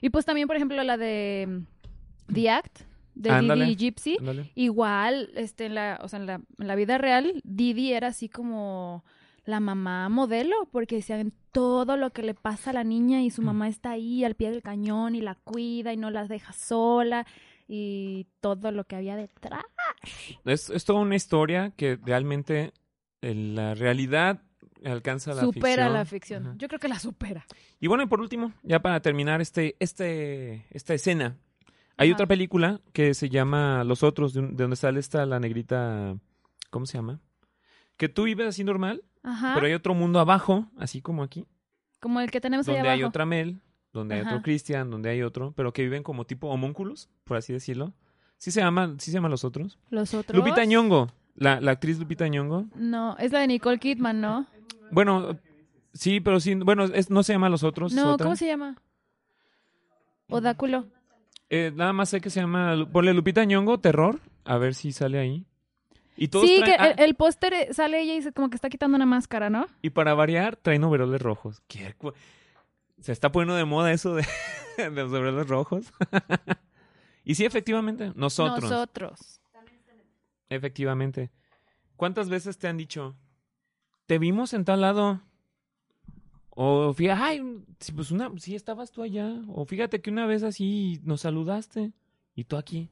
Y 0.00 0.10
pues 0.10 0.24
también, 0.24 0.46
por 0.46 0.56
ejemplo, 0.56 0.82
la 0.82 0.96
de 0.96 1.46
mm, 1.48 2.32
The 2.34 2.50
Act, 2.50 2.80
de 3.14 3.30
Ándale. 3.30 3.64
Didi 3.64 3.76
Gypsy. 3.76 4.16
Ándale. 4.18 4.50
Igual, 4.54 5.30
este, 5.34 5.66
en 5.66 5.74
la, 5.74 6.00
o 6.02 6.08
sea, 6.08 6.18
en 6.18 6.26
la, 6.26 6.34
en 6.34 6.66
la 6.66 6.74
vida 6.74 6.98
real, 6.98 7.40
Didi 7.44 7.92
era 7.92 8.08
así 8.08 8.28
como 8.28 9.04
la 9.44 9.60
mamá 9.60 10.08
modelo, 10.08 10.68
porque 10.70 10.96
decían 10.96 11.32
todo 11.52 11.96
lo 11.96 12.10
que 12.10 12.22
le 12.22 12.34
pasa 12.34 12.70
a 12.70 12.74
la 12.74 12.84
niña 12.84 13.22
y 13.22 13.30
su 13.30 13.42
mamá 13.42 13.68
está 13.68 13.90
ahí 13.92 14.24
al 14.24 14.34
pie 14.34 14.50
del 14.50 14.62
cañón 14.62 15.14
y 15.14 15.20
la 15.20 15.34
cuida 15.34 15.92
y 15.92 15.96
no 15.96 16.10
la 16.10 16.26
deja 16.26 16.52
sola 16.52 17.26
y 17.68 18.26
todo 18.40 18.70
lo 18.70 18.84
que 18.84 18.96
había 18.96 19.16
detrás. 19.16 19.64
Es, 20.44 20.70
es 20.70 20.84
toda 20.84 21.00
una 21.00 21.16
historia 21.16 21.72
que 21.76 21.96
realmente 21.96 22.72
en 23.20 23.54
la 23.54 23.74
realidad 23.74 24.42
alcanza 24.84 25.34
la 25.34 25.42
supera 25.42 25.84
ficción. 25.84 25.92
la 25.92 26.04
ficción. 26.04 26.46
Ajá. 26.46 26.54
Yo 26.58 26.68
creo 26.68 26.80
que 26.80 26.88
la 26.88 26.98
supera. 26.98 27.44
Y 27.80 27.86
bueno, 27.86 28.02
y 28.04 28.06
por 28.06 28.20
último, 28.20 28.52
ya 28.62 28.80
para 28.80 29.00
terminar 29.00 29.40
este, 29.40 29.76
este, 29.78 30.66
esta 30.70 30.94
escena, 30.94 31.36
hay 31.96 32.08
Ajá. 32.08 32.14
otra 32.16 32.26
película 32.26 32.80
que 32.92 33.14
se 33.14 33.28
llama 33.28 33.84
Los 33.84 34.02
Otros, 34.02 34.32
de, 34.34 34.40
un- 34.40 34.56
de 34.56 34.64
donde 34.64 34.76
sale 34.76 34.98
esta 35.00 35.24
la 35.26 35.38
negrita, 35.40 36.16
¿cómo 36.70 36.86
se 36.86 36.98
llama? 36.98 37.20
Que 37.96 38.08
tú 38.08 38.24
vives 38.24 38.46
así 38.48 38.64
normal, 38.64 39.04
Ajá. 39.22 39.52
pero 39.54 39.66
hay 39.66 39.74
otro 39.74 39.94
mundo 39.94 40.18
abajo, 40.18 40.66
así 40.78 41.00
como 41.02 41.22
aquí, 41.22 41.46
Como 42.00 42.20
el 42.20 42.30
que 42.30 42.40
tenemos 42.40 42.66
ahí 42.68 42.74
donde 42.74 42.88
hay 42.88 43.00
abajo. 43.00 43.08
otra 43.10 43.26
Mel, 43.26 43.60
donde 43.92 44.14
hay 44.16 44.20
otro 44.22 44.42
Christian, 44.42 44.90
donde 44.90 45.10
hay 45.10 45.22
otro, 45.22 45.52
pero 45.54 45.72
que 45.72 45.82
viven 45.82 46.02
como 46.02 46.24
tipo 46.24 46.48
homúnculos, 46.48 47.10
por 47.24 47.36
así 47.36 47.52
decirlo. 47.52 47.92
Sí 48.38 48.50
se 48.50 48.60
llama, 48.60 48.94
sí 48.98 49.10
se 49.10 49.18
llaman 49.18 49.30
Los 49.30 49.44
Otros. 49.44 49.78
Los 49.90 50.14
otros. 50.14 50.36
Lupita 50.36 50.64
Nyong'o, 50.64 51.12
la, 51.36 51.60
la 51.60 51.70
actriz 51.72 51.98
Lupita 52.00 52.26
Nyong'o. 52.26 52.66
No, 52.74 53.16
es 53.18 53.30
la 53.30 53.40
de 53.40 53.46
Nicole 53.46 53.78
Kidman, 53.78 54.20
¿no? 54.20 54.46
Bueno, 54.92 55.38
sí, 55.92 56.20
pero 56.20 56.38
sí, 56.38 56.54
bueno, 56.54 56.84
es- 56.84 57.10
no 57.10 57.22
se 57.24 57.32
llama 57.32 57.48
Los 57.48 57.64
Otros. 57.64 57.92
No, 57.92 58.12
otra. 58.14 58.24
¿cómo 58.24 58.36
se 58.36 58.46
llama? 58.46 58.76
Odáculo. 60.28 60.86
Eh, 61.50 61.72
nada 61.74 61.92
más 61.92 62.08
sé 62.08 62.20
que 62.20 62.30
se 62.30 62.40
llama, 62.40 62.88
ponle 62.90 63.12
Lupita 63.12 63.44
Nyong'o, 63.44 63.78
Terror, 63.80 64.20
a 64.44 64.56
ver 64.58 64.74
si 64.74 64.92
sale 64.92 65.18
ahí. 65.18 65.46
Y 66.16 66.28
todos 66.28 66.46
Sí, 66.46 66.60
traen- 66.60 66.64
que 66.64 66.72
ah, 66.78 66.90
el, 67.04 67.14
póster 67.14 67.52
eh, 67.52 67.74
sale 67.74 68.00
ella 68.00 68.14
y 68.14 68.22
se 68.22 68.32
como 68.32 68.48
que 68.48 68.56
está 68.56 68.70
quitando 68.70 68.96
una 68.96 69.06
máscara, 69.06 69.50
¿no? 69.50 69.66
Y 69.82 69.90
para 69.90 70.14
variar, 70.14 70.56
traen 70.56 70.84
overoles 70.84 71.20
rojos. 71.20 71.62
¿Qué 71.68 71.94
Se 73.00 73.12
está 73.12 73.32
poniendo 73.32 73.54
de 73.56 73.64
moda 73.64 73.92
eso 73.92 74.14
de, 74.14 74.24
de 74.78 74.90
los 74.90 75.10
overoles 75.12 75.48
rojos. 75.48 75.92
y 77.24 77.34
sí, 77.34 77.44
efectivamente, 77.44 78.12
nosotros. 78.14 78.70
Nosotros. 78.70 79.40
Efectivamente. 80.48 81.30
¿Cuántas 81.96 82.28
veces 82.28 82.58
te 82.58 82.68
han 82.68 82.76
dicho, 82.76 83.16
te 84.12 84.18
vimos 84.18 84.52
en 84.52 84.66
tal 84.66 84.82
lado? 84.82 85.22
O 86.50 86.92
fíjate, 86.92 87.18
ay, 87.22 87.40
sí, 87.80 87.92
pues 87.92 88.10
una, 88.10 88.30
sí 88.38 88.54
estabas 88.54 88.92
tú 88.92 89.02
allá. 89.02 89.40
O 89.48 89.64
fíjate 89.64 90.02
que 90.02 90.10
una 90.10 90.26
vez 90.26 90.42
así 90.42 91.00
nos 91.02 91.22
saludaste 91.22 91.92
y 92.34 92.44
tú 92.44 92.58
aquí. 92.58 92.90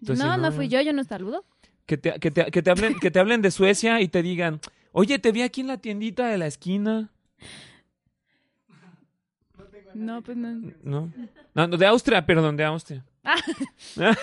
Entonces, 0.00 0.24
no, 0.26 0.36
no 0.36 0.42
no, 0.42 0.50
fui 0.52 0.66
yo, 0.66 0.80
yo 0.80 0.92
no 0.92 1.04
saludo. 1.04 1.44
Que 1.86 1.98
te, 1.98 2.18
que 2.18 2.32
te, 2.32 2.50
que 2.50 2.62
te 2.64 2.70
hablen, 2.72 2.98
que 2.98 3.12
te 3.12 3.20
hablen 3.20 3.42
de 3.42 3.52
Suecia 3.52 4.00
y 4.00 4.08
te 4.08 4.22
digan, 4.22 4.60
oye, 4.90 5.20
te 5.20 5.30
vi 5.30 5.42
aquí 5.42 5.60
en 5.60 5.68
la 5.68 5.78
tiendita 5.78 6.26
de 6.26 6.36
la 6.38 6.48
esquina. 6.48 7.12
No, 9.94 10.20
pues 10.20 10.36
no. 10.36 10.50
No, 10.82 11.12
no, 11.54 11.66
no, 11.68 11.76
de 11.76 11.86
Austria, 11.86 12.26
perdón, 12.26 12.56
de 12.56 12.64
Austria. 12.64 13.04
Ah. 13.22 13.36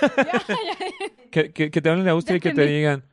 que, 1.31 1.53
que, 1.53 1.71
que 1.71 1.81
te 1.81 1.89
hablen 1.89 2.03
de 2.03 2.11
Austria 2.11 2.35
y 2.35 2.41
que 2.41 2.51
te 2.51 2.65
digan, 2.65 3.05
"A- 3.05 3.10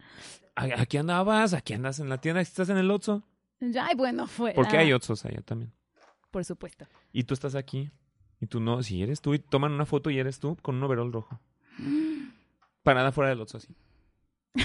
aquí 0.59 0.97
andabas, 0.97 1.55
aquí 1.55 1.75
andas 1.75 2.01
en 2.01 2.09
la 2.09 2.19
tienda, 2.19 2.41
estás 2.41 2.69
en 2.69 2.79
el 2.79 2.91
Otso. 2.91 3.23
Ay, 3.61 3.95
bueno, 3.97 4.27
fue. 4.27 4.53
Porque 4.55 4.77
hay 4.77 4.93
Otsos 4.93 5.25
allá 5.25 5.43
también. 5.43 5.73
Por 6.31 6.45
supuesto. 6.45 6.87
Y 7.13 7.25
tú 7.25 7.35
estás 7.35 7.55
aquí. 7.55 7.91
Y 8.41 8.47
tú 8.47 8.61
no, 8.61 8.83
si 8.83 9.03
eres 9.03 9.21
tú, 9.21 9.35
y 9.35 9.39
toman 9.39 9.73
una 9.73 9.87
foto 9.87 10.11
y 10.11 10.19
eres 10.19 10.39
tú 10.39 10.57
con 10.63 10.77
un 10.77 10.83
overol 10.85 11.13
rojo. 11.13 11.41
Parada 12.83 13.13
fuera 13.13 13.31
del 13.31 13.41
Otso 13.41 13.59
así. 13.59 13.75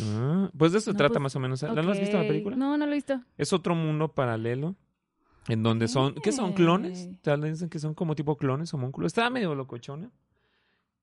Ah, 0.00 0.50
pues 0.56 0.72
de 0.72 0.78
eso 0.78 0.92
No, 0.92 0.96
trata 0.96 1.14
pues, 1.14 1.22
más 1.22 1.36
o 1.36 1.40
menos. 1.40 1.60
¿La 1.62 1.80
has 1.80 2.00
visto 2.00 2.16
la 2.16 2.26
película? 2.26 2.56
No, 2.56 2.78
no 2.78 2.86
lo 2.86 2.92
he 2.92 2.94
visto. 2.94 3.20
Es 3.36 3.52
otro 3.52 3.74
mundo 3.74 4.08
paralelo. 4.08 4.74
En 5.48 5.62
donde 5.62 5.88
son. 5.88 6.14
¿Qué 6.14 6.32
son? 6.32 6.52
¿Clones? 6.52 7.10
Tal 7.20 7.42
dicen 7.42 7.68
que 7.68 7.78
son 7.78 7.94
como 7.94 8.14
tipo 8.14 8.36
clones, 8.36 8.72
homúnculos. 8.72 9.08
Está 9.08 9.28
medio 9.28 9.54
locochona. 9.54 10.10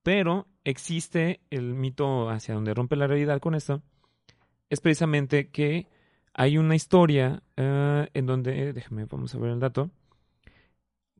Pero 0.03 0.47
existe 0.63 1.41
el 1.49 1.73
mito 1.73 2.29
hacia 2.29 2.53
donde 2.55 2.73
rompe 2.73 2.95
la 2.95 3.07
realidad 3.07 3.39
con 3.39 3.55
esto. 3.55 3.81
Es 4.69 4.81
precisamente 4.81 5.49
que 5.49 5.87
hay 6.33 6.57
una 6.57 6.75
historia 6.75 7.43
eh, 7.57 8.07
en 8.13 8.25
donde. 8.25 8.73
déjame, 8.73 9.05
vamos 9.05 9.33
a 9.35 9.39
ver 9.39 9.51
el 9.51 9.59
dato. 9.59 9.89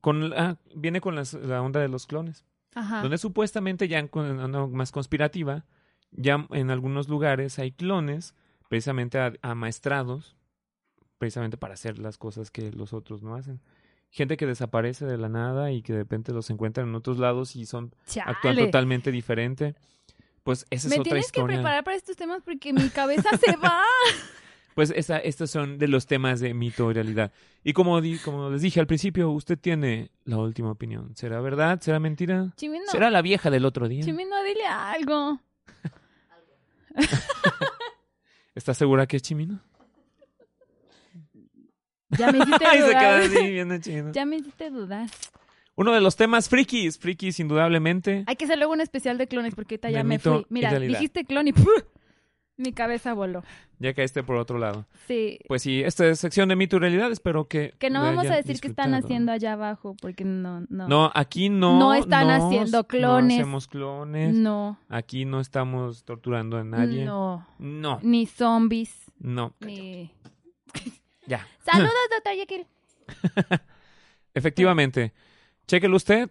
Con, 0.02 0.32
ah, 0.34 0.58
viene 0.76 1.02
con 1.02 1.16
las- 1.16 1.34
la 1.34 1.62
onda 1.62 1.82
de 1.82 1.90
los 1.90 2.08
clones 2.08 2.46
Ajá. 2.74 3.02
donde 3.02 3.18
supuestamente 3.18 3.88
ya 3.90 4.00
en 4.00 4.10
una 4.14 4.66
más 4.68 4.92
conspirativa, 4.94 5.66
ya 6.12 6.48
en 6.52 6.72
algunos 6.72 7.10
lugares 7.10 7.60
hay 7.60 7.74
clones 7.74 8.34
precisamente 8.70 9.20
amaestrados, 9.42 10.38
precisamente 11.18 11.58
para 11.58 11.74
hacer 11.74 12.00
las 12.00 12.18
cosas 12.18 12.50
que 12.50 12.72
los 12.72 12.94
otros 12.94 13.22
no 13.24 13.36
hacen. 13.36 13.60
Gente 14.12 14.38
que 14.38 14.46
desaparece 14.48 15.06
de 15.06 15.18
la 15.18 15.30
nada 15.30 15.72
y 15.72 15.82
que 15.82 15.94
de 15.94 16.00
repente 16.00 16.32
los 16.34 16.50
encuentran 16.50 16.88
en 16.90 16.96
otros 16.96 17.20
lados 17.20 17.56
y 17.56 17.66
son 17.66 17.94
actúan 18.26 18.56
totalmente 18.58 19.12
diferente. 19.12 19.76
Pues 20.44 20.66
esa 20.72 20.88
es 20.88 20.94
Me 20.94 20.96
otra 21.02 21.04
tienes 21.12 21.32
que 21.32 21.40
historia. 21.42 21.58
preparar 21.58 21.84
para 21.84 21.96
estos 21.98 22.16
temas 22.16 22.42
porque 22.44 22.74
mi 22.74 22.90
cabeza 22.90 23.30
se 23.38 23.56
va. 23.56 23.82
Pues 24.76 24.92
esa, 24.96 25.18
estos 25.18 25.52
son 25.52 25.78
de 25.78 25.90
los 25.90 26.06
temas 26.06 26.40
de 26.40 26.54
mito 26.54 26.90
y 26.90 26.94
realidad. 26.94 27.34
Y 27.66 27.74
como, 27.74 28.00
di- 28.00 28.18
como 28.20 28.50
les 28.50 28.62
dije 28.62 28.80
al 28.80 28.88
principio, 28.88 29.30
usted 29.32 29.60
tiene 29.60 30.10
la 30.24 30.38
última 30.38 30.72
opinión. 30.72 31.14
¿Será 31.18 31.42
verdad? 31.42 31.82
¿Será 31.82 32.00
mentira? 32.00 32.54
Chimino, 32.56 32.86
¿Será 32.90 33.10
la 33.10 33.22
vieja 33.22 33.50
del 33.50 33.66
otro 33.66 33.90
día? 33.90 34.04
Chimino, 34.06 34.42
dile 34.44 34.66
algo. 34.66 35.42
¿Estás 38.56 38.78
segura 38.78 39.06
que 39.06 39.18
es 39.18 39.22
Chimino? 39.24 39.60
Ya 42.18 42.32
me 42.32 42.40
hiciste 42.40 42.66
se 42.72 42.82
dudar. 42.82 43.22
así. 43.22 44.14
Ya 44.14 44.26
me 44.26 44.36
hiciste 44.38 44.70
dudar. 44.70 45.10
Uno 45.76 45.94
de 45.94 46.02
los 46.02 46.16
temas 46.16 46.50
frikis, 46.50 47.00
frikis 47.00 47.40
indudablemente. 47.40 48.24
Hay 48.28 48.36
que 48.36 48.46
hacer 48.46 48.58
luego 48.58 48.74
un 48.74 48.82
especial 48.82 49.18
de 49.18 49.28
clones 49.28 49.56
porque 49.56 49.76
ahorita 49.76 49.90
ya 49.92 50.04
me 50.04 50.20
fui. 50.20 50.46
Mira, 50.50 50.78
dijiste 50.78 51.24
clon 51.24 51.48
y 51.48 51.54
¡puf! 51.54 51.84
mi 52.60 52.74
cabeza 52.74 53.14
voló. 53.14 53.44
Ya 53.80 53.94
caíste 53.94 54.22
por 54.22 54.36
otro 54.36 54.60
lado. 54.60 54.86
Sí. 55.08 55.40
Pues 55.48 55.62
sí, 55.62 55.82
esta 55.82 56.06
es 56.06 56.20
sección 56.20 56.50
de 56.50 56.58
mito 56.58 56.76
y 56.76 56.80
realidad. 56.80 57.10
Espero 57.12 57.48
que. 57.48 57.74
Que 57.80 57.90
no 57.90 58.02
vamos 58.02 58.26
a 58.26 58.36
decir 58.36 58.60
qué 58.60 58.68
están 58.68 58.94
haciendo 58.94 59.32
allá 59.32 59.54
abajo 59.54 59.96
porque 60.02 60.26
no, 60.26 60.66
no. 60.70 60.88
No, 60.88 61.12
aquí 61.16 61.48
no. 61.48 61.80
No 61.80 61.94
están 61.94 62.30
haciendo 62.30 62.86
clones. 62.86 63.38
No 63.38 63.44
hacemos 63.44 63.68
clones. 63.68 64.36
No. 64.36 64.78
Aquí 64.90 65.24
no 65.24 65.40
estamos 65.40 66.04
torturando 66.04 66.58
a 66.58 66.64
nadie. 66.66 67.06
No. 67.06 67.48
No. 67.58 68.00
Ni 68.04 68.26
zombies. 68.26 68.94
No. 69.18 69.56
Ni. 69.62 70.12
Ya. 71.30 71.48
Saludos, 71.64 71.94
doctor 72.10 72.34
Jekyll. 72.34 72.66
Efectivamente. 74.34 75.14
Chéquelo 75.68 75.96
usted. 75.96 76.30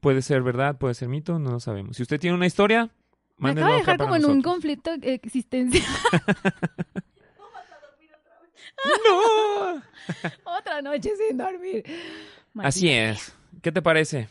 Puede 0.00 0.22
ser 0.22 0.42
verdad, 0.42 0.78
puede 0.78 0.94
ser 0.94 1.08
mito, 1.08 1.40
no 1.40 1.50
lo 1.50 1.58
sabemos. 1.58 1.96
Si 1.96 2.04
usted 2.04 2.20
tiene 2.20 2.36
una 2.36 2.46
historia, 2.46 2.90
Me 3.38 3.50
acaba 3.50 3.72
de 3.72 3.78
dejar 3.78 3.98
como 3.98 4.14
en 4.14 4.24
un 4.24 4.40
conflicto 4.40 4.92
existencial. 5.02 5.84
¡No! 9.04 9.82
Otra 10.44 10.80
noche 10.82 11.10
sin 11.16 11.36
dormir. 11.36 11.84
Así 12.58 12.88
es. 12.88 13.34
¿Qué 13.60 13.72
te 13.72 13.82
parece? 13.82 14.28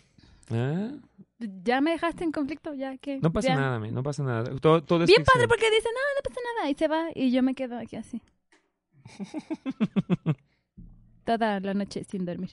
¿Ah? 0.50 0.92
Ya 1.40 1.82
me 1.82 1.92
dejaste 1.92 2.24
en 2.24 2.32
conflicto, 2.32 2.74
ya 2.74 2.98
que. 2.98 3.20
No 3.20 3.34
pasa 3.34 3.50
ya. 3.50 3.56
nada, 3.56 3.80
men, 3.80 3.94
no 3.94 4.02
pasa 4.04 4.24
nada. 4.24 4.46
Todo, 4.62 4.82
todo 4.82 5.04
es 5.04 5.08
Bien 5.08 5.18
ficción. 5.18 5.34
padre 5.34 5.48
porque 5.50 5.70
dice, 5.70 5.90
no, 5.94 6.00
no 6.16 6.22
pasa 6.24 6.40
nada. 6.56 6.70
Y 6.70 6.76
se 6.76 6.88
va 6.88 7.08
y 7.14 7.32
yo 7.32 7.44
me 7.44 7.54
quedo 7.54 7.78
aquí 7.78 7.98
así. 7.98 8.22
Toda 11.26 11.60
la 11.60 11.74
noche 11.74 12.04
sin 12.06 12.26
dormir. 12.26 12.52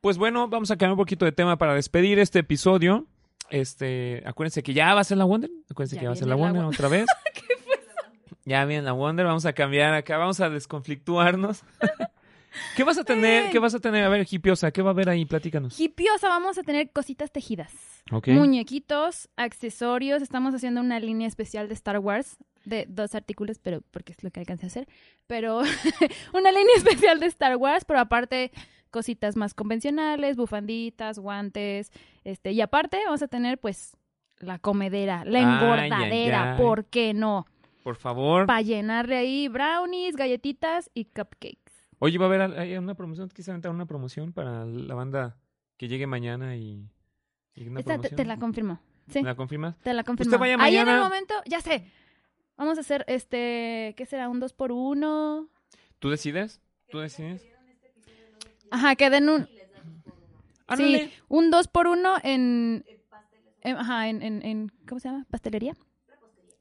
Pues 0.00 0.18
bueno, 0.18 0.48
vamos 0.48 0.70
a 0.70 0.74
cambiar 0.74 0.92
un 0.92 0.98
poquito 0.98 1.24
de 1.24 1.32
tema 1.32 1.56
para 1.56 1.74
despedir 1.74 2.18
este 2.18 2.40
episodio. 2.40 3.06
Este, 3.50 4.22
acuérdense 4.26 4.62
que 4.62 4.74
ya 4.74 4.94
va 4.94 5.00
a 5.00 5.04
ser 5.04 5.16
la 5.18 5.24
Wonder. 5.24 5.50
Acuérdense 5.70 5.96
Ya 5.96 6.00
que 6.02 6.06
va 6.08 6.12
a 6.12 6.16
ser 6.16 6.28
la 6.28 6.34
Wonder 6.34 6.62
Won- 6.62 6.68
otra 6.74 6.88
vez. 6.88 7.06
Ya 8.46 8.62
viene 8.66 8.82
la 8.82 8.92
Wonder, 8.92 9.24
vamos 9.24 9.46
a 9.46 9.54
cambiar 9.54 9.94
acá, 9.94 10.18
vamos 10.18 10.38
a 10.40 10.50
desconflictuarnos. 10.50 11.62
¿Qué 12.76 12.84
vas 12.84 12.98
a 12.98 13.04
tener? 13.04 13.50
¿Qué 13.50 13.58
vas 13.58 13.74
a 13.74 13.80
tener? 13.80 14.04
A 14.04 14.10
ver, 14.10 14.26
hipiosa, 14.30 14.70
¿qué 14.70 14.82
va 14.82 14.90
a 14.90 14.92
haber 14.92 15.08
ahí? 15.08 15.24
Platícanos. 15.24 15.80
Hipiosa, 15.80 16.28
vamos 16.28 16.58
a 16.58 16.62
tener 16.62 16.90
cositas 16.90 17.32
tejidas. 17.32 17.72
Muñequitos, 18.26 19.30
accesorios. 19.36 20.20
Estamos 20.20 20.54
haciendo 20.54 20.82
una 20.82 21.00
línea 21.00 21.26
especial 21.26 21.68
de 21.68 21.74
Star 21.74 21.98
Wars 22.00 22.36
de 22.64 22.86
dos 22.88 23.14
artículos, 23.14 23.58
pero 23.58 23.82
porque 23.90 24.12
es 24.12 24.22
lo 24.22 24.30
que 24.30 24.40
alcancé 24.40 24.66
a 24.66 24.68
hacer. 24.68 24.88
Pero 25.26 25.60
una 26.32 26.50
línea 26.52 26.74
especial 26.76 27.20
de 27.20 27.26
Star 27.26 27.56
Wars, 27.56 27.84
pero 27.84 28.00
aparte 28.00 28.50
cositas 28.90 29.36
más 29.36 29.54
convencionales, 29.54 30.36
bufanditas, 30.36 31.18
guantes, 31.18 31.90
este, 32.22 32.52
y 32.52 32.60
aparte 32.60 33.00
vamos 33.04 33.22
a 33.22 33.28
tener 33.28 33.58
pues 33.58 33.96
la 34.38 34.58
comedera, 34.58 35.24
la 35.24 35.38
Ay, 35.40 35.44
ay, 35.44 35.52
engordadera, 35.54 36.52
ay. 36.52 36.62
¿por 36.62 36.84
qué 36.86 37.12
no? 37.14 37.46
Por 37.82 37.96
favor. 37.96 38.46
Para 38.46 38.62
llenarle 38.62 39.16
ahí 39.16 39.48
brownies, 39.48 40.16
galletitas 40.16 40.90
y 40.94 41.04
cupcakes. 41.06 41.58
Oye, 41.98 42.18
va 42.18 42.26
a 42.26 42.28
haber 42.28 42.58
hay 42.58 42.76
una 42.76 42.94
promoción, 42.94 43.28
quise 43.28 43.50
aventar 43.50 43.70
una 43.70 43.86
promoción 43.86 44.32
para 44.32 44.64
la 44.64 44.94
banda 44.94 45.36
que 45.76 45.88
llegue 45.88 46.06
mañana 46.06 46.56
y, 46.56 46.88
y 47.54 47.66
una 47.68 47.80
Esta 47.80 47.98
te, 47.98 48.24
la 48.24 48.38
confirmo. 48.38 48.80
Sí, 49.08 49.20
¿Me 49.20 49.28
la 49.28 49.34
confirmas? 49.34 49.76
te 49.80 49.92
la 49.92 50.04
confirmo. 50.04 50.30
Usted 50.30 50.40
vaya 50.40 50.56
Ahí 50.60 50.76
en 50.76 50.88
el 50.88 51.00
momento, 51.00 51.34
ya 51.46 51.60
sé. 51.60 51.90
Vamos 52.56 52.78
a 52.78 52.82
hacer 52.82 53.04
este, 53.08 53.94
¿qué 53.96 54.06
será? 54.06 54.28
Un 54.28 54.40
dos 54.40 54.52
por 54.52 54.70
uno. 54.72 55.48
¿Tú 55.98 56.10
decides? 56.10 56.60
¿Tú 56.90 56.98
decides? 56.98 57.42
Ajá, 58.70 58.96
que 58.96 59.10
den 59.10 59.28
un, 59.28 59.48
sí, 60.76 61.10
un 61.28 61.50
dos 61.50 61.68
por 61.68 61.86
uno 61.86 62.14
en, 62.22 62.84
en- 63.62 63.76
ajá, 63.76 64.08
en, 64.08 64.22
en, 64.22 64.44
en- 64.44 64.72
¿cómo 64.88 65.00
se 65.00 65.08
llama? 65.08 65.26
¿Pastelería? 65.30 65.74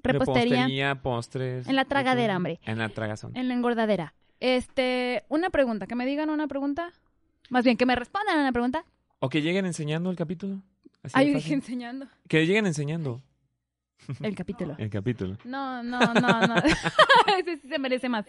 Repostería. 0.04 0.44
Repostería, 0.64 1.02
postres. 1.02 1.68
En 1.68 1.76
la 1.76 1.84
de 1.84 1.89
tragadera, 1.89 2.36
hombre. 2.38 2.60
En 2.66 2.78
la 2.78 2.89
tragazón. 2.89 3.36
En 3.36 3.48
la 3.48 3.54
engordadera. 3.54 4.14
Este, 4.39 5.24
una 5.30 5.50
pregunta, 5.50 5.88
que 5.88 5.96
me 5.96 6.06
digan 6.06 6.30
una 6.30 6.48
pregunta. 6.48 6.91
Más 7.50 7.64
bien, 7.64 7.78
que 7.78 7.86
me 7.86 7.96
respondan 7.96 8.38
a 8.38 8.41
una 8.41 8.52
pregunta. 8.52 8.86
O 9.20 9.30
que 9.30 9.41
lleguen 9.41 9.66
enseñando 9.66 10.10
el 10.12 10.18
capítulo. 10.18 10.62
Así 11.04 11.18
de 11.20 11.34
dije 11.36 11.54
enseñando 11.54 12.08
Que 12.28 12.46
lleguen 12.46 12.66
enseñando 12.66 13.22
el 14.22 14.36
capítulo. 14.36 14.76
el 14.78 14.89
capítulo. 14.89 15.38
No, 15.45 15.82
no, 15.84 15.99
no, 15.99 16.41
no. 16.47 16.56
Ese 17.38 17.58
sí 17.62 17.68
se 17.68 17.80
merece 17.80 18.10
más. 18.10 18.26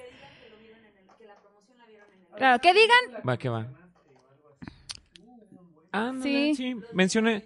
Claro, 2.36 2.60
que 2.60 2.72
digan, 2.74 3.22
Va, 3.28 3.36
que 3.36 3.48
va. 3.48 3.66
Ah, 5.92 6.12
Sí. 6.22 6.54
sí. 6.56 6.74
sí. 6.74 6.80
Mencione. 6.92 7.44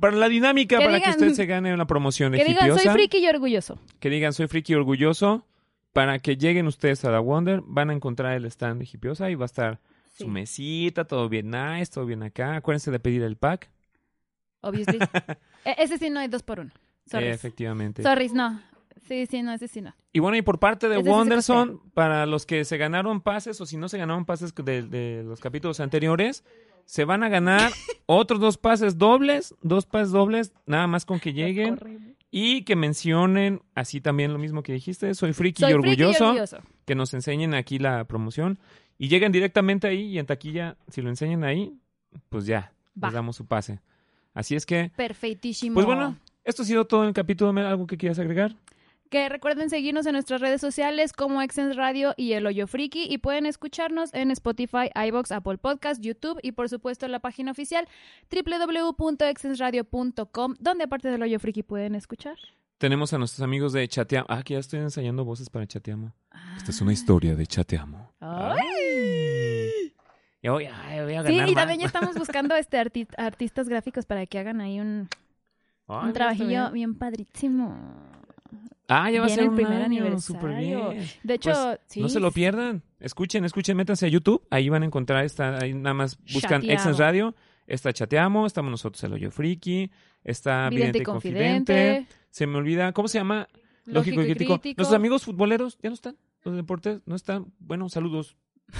Para 0.00 0.16
la 0.16 0.28
dinámica, 0.28 0.78
Que 0.78 0.84
para 0.84 0.96
digan- 0.98 1.16
que 1.16 1.24
usted 1.24 1.34
se 1.34 1.46
gane 1.46 1.74
una 1.74 1.86
promoción 1.86 2.32
que 2.32 2.44
digan, 2.44 2.78
soy 2.78 2.88
friki 2.88 3.18
y 3.18 3.26
orgulloso. 3.28 3.78
Que 3.98 4.08
digan, 4.10 4.32
soy 4.32 4.46
friki 4.46 4.72
y 4.72 4.76
orgulloso. 4.76 5.44
Para 5.92 6.18
que 6.20 6.36
lleguen 6.36 6.66
ustedes 6.68 7.04
a 7.04 7.10
la 7.10 7.18
Wonder, 7.18 7.60
van 7.64 7.90
a 7.90 7.92
encontrar 7.94 8.34
el 8.36 8.44
stand 8.46 8.80
de 8.80 8.88
Hipiosa 8.92 9.28
y 9.30 9.34
va 9.34 9.44
a 9.44 9.46
estar 9.46 9.80
Sí. 10.12 10.24
su 10.24 10.28
mesita, 10.28 11.04
todo 11.04 11.28
bien 11.28 11.50
nice, 11.50 11.92
todo 11.92 12.06
bien 12.06 12.22
acá. 12.22 12.56
Acuérdense 12.56 12.90
de 12.90 13.00
pedir 13.00 13.22
el 13.22 13.36
pack. 13.36 13.68
Obviously. 14.60 14.98
E- 15.64 15.74
ese 15.78 15.98
sí 15.98 16.08
no 16.10 16.20
hay 16.20 16.28
dos 16.28 16.42
por 16.44 16.60
uno. 16.60 16.70
Sorry. 17.08 17.26
Efectivamente. 17.28 18.02
Sorry, 18.02 18.28
no. 18.30 18.60
Sí, 19.06 19.26
sí, 19.26 19.42
no, 19.42 19.52
ese 19.52 19.68
sí 19.68 19.80
no. 19.80 19.94
Y 20.12 20.18
bueno, 20.20 20.36
y 20.36 20.42
por 20.42 20.58
parte 20.58 20.88
de 20.88 21.02
sí 21.02 21.08
Wonderson, 21.08 21.80
para 21.94 22.26
los 22.26 22.44
que 22.44 22.64
se 22.64 22.76
ganaron 22.76 23.20
pases 23.22 23.60
o 23.60 23.66
si 23.66 23.76
no 23.78 23.88
se 23.88 23.96
ganaron 23.96 24.24
pases 24.26 24.54
de, 24.54 24.82
de 24.82 25.22
los 25.24 25.40
capítulos 25.40 25.80
anteriores, 25.80 26.44
se 26.84 27.04
van 27.04 27.22
a 27.22 27.28
ganar 27.28 27.70
otros 28.06 28.38
dos 28.40 28.58
pases 28.58 28.98
dobles, 28.98 29.54
dos 29.62 29.86
pases 29.86 30.10
dobles, 30.10 30.52
nada 30.66 30.86
más 30.86 31.06
con 31.06 31.20
que 31.20 31.32
lleguen 31.32 32.16
y 32.30 32.62
que 32.64 32.76
mencionen 32.76 33.62
así 33.74 34.02
también 34.02 34.32
lo 34.34 34.38
mismo 34.38 34.62
que 34.62 34.72
dijiste, 34.72 35.14
soy 35.14 35.32
friki 35.32 35.62
Soy 35.62 35.70
y 35.70 35.74
friki 35.74 35.88
orgulloso, 36.02 36.24
orgulloso. 36.26 36.58
que 36.84 36.94
nos 36.94 37.14
enseñen 37.14 37.54
aquí 37.54 37.78
la 37.78 38.04
promoción 38.04 38.58
y 38.98 39.08
lleguen 39.08 39.32
directamente 39.32 39.86
ahí 39.86 40.02
y 40.08 40.18
en 40.18 40.26
taquilla, 40.26 40.76
si 40.88 41.00
lo 41.00 41.08
enseñan 41.08 41.44
ahí, 41.44 41.72
pues 42.28 42.44
ya, 42.44 42.72
Va. 43.02 43.08
les 43.08 43.14
damos 43.14 43.36
su 43.36 43.46
pase. 43.46 43.80
Así 44.34 44.54
es 44.54 44.66
que, 44.66 44.90
Perfectísimo. 44.96 45.74
pues 45.74 45.86
bueno, 45.86 46.16
esto 46.48 46.62
ha 46.62 46.66
sido 46.66 46.86
todo 46.86 47.02
en 47.02 47.08
el 47.08 47.14
capítulo, 47.14 47.50
¿algo 47.66 47.86
que 47.86 47.96
quieras 47.96 48.18
agregar? 48.18 48.54
Que 49.10 49.28
recuerden 49.30 49.70
seguirnos 49.70 50.04
en 50.06 50.12
nuestras 50.12 50.40
redes 50.42 50.60
sociales 50.60 51.14
como 51.14 51.40
Exens 51.40 51.76
Radio 51.76 52.12
y 52.18 52.32
El 52.32 52.46
Hoyo 52.46 52.66
Friki 52.66 53.04
y 53.08 53.16
pueden 53.18 53.46
escucharnos 53.46 54.12
en 54.12 54.30
Spotify, 54.32 54.90
iBox, 55.08 55.32
Apple 55.32 55.56
Podcast, 55.56 56.02
YouTube 56.02 56.38
y 56.42 56.52
por 56.52 56.68
supuesto 56.68 57.06
en 57.06 57.12
la 57.12 57.20
página 57.20 57.52
oficial 57.52 57.88
www.exensradio.com 58.30 60.54
donde 60.60 60.84
aparte 60.84 61.08
del 61.10 61.22
Hoyo 61.22 61.38
Friki 61.38 61.62
pueden 61.62 61.94
escuchar. 61.94 62.36
Tenemos 62.76 63.12
a 63.14 63.18
nuestros 63.18 63.42
amigos 63.42 63.72
de 63.72 63.88
Chateamo. 63.88 64.26
Ah, 64.28 64.42
que 64.42 64.54
ya 64.54 64.60
estoy 64.60 64.80
ensayando 64.80 65.24
voces 65.24 65.48
para 65.50 65.66
Chateamo. 65.66 66.12
Esta 66.58 66.70
es 66.70 66.80
una 66.80 66.92
historia 66.92 67.34
de 67.34 67.46
Chateamo. 67.46 68.12
Ay. 68.20 69.94
Ya 70.42 70.52
voy, 70.52 70.66
ay, 70.66 71.00
voy 71.02 71.14
a 71.14 71.22
Sí, 71.24 71.32
ganar 71.32 71.48
y 71.48 71.54
más. 71.54 71.62
también 71.62 71.80
ya 71.80 71.86
estamos 71.86 72.14
buscando 72.16 72.54
este 72.54 72.78
arti- 72.78 73.08
artistas 73.16 73.68
gráficos 73.68 74.06
para 74.06 74.26
que 74.26 74.38
hagan 74.38 74.60
ahí 74.60 74.78
un, 74.78 75.08
Un 75.88 76.12
trabajillo 76.12 76.70
bien. 76.70 76.94
padrísimo. 76.94 77.76
Ah, 78.88 79.10
ya 79.10 79.20
va 79.20 79.26
a 79.26 79.28
ser 79.28 79.40
el 79.44 79.48
un 79.50 79.54
primer 79.56 79.82
año, 79.82 80.02
aniversario. 80.04 80.94
De 81.22 81.34
hecho, 81.34 81.50
Pues, 81.52 81.80
sí. 81.86 82.00
No 82.00 82.08
se 82.08 82.20
lo 82.20 82.30
pierdan. 82.30 82.82
Escuchen, 83.00 83.44
escuchen, 83.44 83.76
métanse 83.76 84.06
a 84.06 84.08
YouTube. 84.08 84.46
Ahí 84.50 84.68
van 84.70 84.82
a 84.82 84.86
encontrar 84.86 85.24
esta. 85.24 85.58
Ahí 85.58 85.74
nada 85.74 85.94
más 85.94 86.18
buscan. 86.32 86.64
Exens 86.64 86.98
Radio. 86.98 87.34
Está 87.66 87.92
Chateamo. 87.92 88.46
Estamos 88.46 88.70
nosotros, 88.70 89.02
El 89.04 89.12
Hoyo 89.12 89.30
Friki. 89.30 89.90
Está 90.24 90.70
Vidente 90.70 90.76
Vidente 90.92 90.98
y 90.98 91.00
y 91.00 91.04
Confidente. 91.04 91.72
Confidente. 91.74 92.06
Se 92.30 92.46
me 92.46 92.56
olvida. 92.56 92.92
¿Cómo 92.92 93.08
se 93.08 93.18
llama? 93.18 93.46
Lógico 93.84 94.22
y 94.22 94.26
crítico. 94.26 94.60
Nuestros 94.64 94.92
amigos 94.94 95.24
futboleros, 95.24 95.78
¿ya 95.82 95.90
no 95.90 95.94
están? 95.94 96.16
Los 96.44 96.56
deportes 96.56 97.00
no 97.06 97.14
están. 97.14 97.52
Bueno, 97.58 97.88
saludos. 97.88 98.36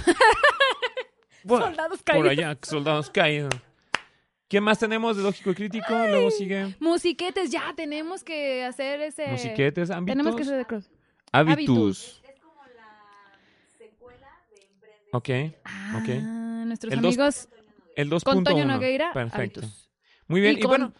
Bueno, 1.45 1.67
Soldados 1.67 2.03
por 2.03 2.15
caídos. 2.15 2.29
allá, 2.31 2.57
soldados 2.61 3.09
caídos. 3.11 3.53
¿Qué 4.49 4.59
más 4.61 4.79
tenemos 4.79 5.15
de 5.15 5.23
Lógico 5.23 5.51
y 5.51 5.55
Crítico? 5.55 5.85
Luego 5.93 6.31
sigue 6.31 6.75
Musiquetes, 6.79 7.51
ya 7.51 7.73
tenemos 7.75 8.23
que 8.23 8.63
hacer 8.65 8.99
ese. 9.01 9.27
Musiquetes, 9.27 9.91
ámbitos. 9.91 10.17
Tenemos 10.17 10.35
que 10.35 10.41
hacer 10.43 10.57
de 10.57 10.65
cross. 10.65 10.89
Habitus. 11.31 12.21
Es 12.27 12.39
como 12.41 12.61
la 12.75 13.37
secuela 13.77 14.27
de 14.51 14.63
Emprende. 14.65 15.53
Ok. 15.53 15.59
Ah, 15.63 15.99
Ok. 16.01 16.09
nuestros 16.65 16.91
El 16.93 17.01
dos- 17.01 17.13
amigos 17.15 17.49
El 17.95 18.09
2.1. 18.09 18.23
con 18.23 18.43
Toño 18.43 18.65
Nogueira. 18.65 19.13
Perfecto. 19.13 19.59
Habitus. 19.61 19.89
Muy 20.27 20.41
bien. 20.41 20.55
Y 20.55 20.57
Y, 20.57 20.61
con- 20.61 20.69
bueno, 20.69 20.93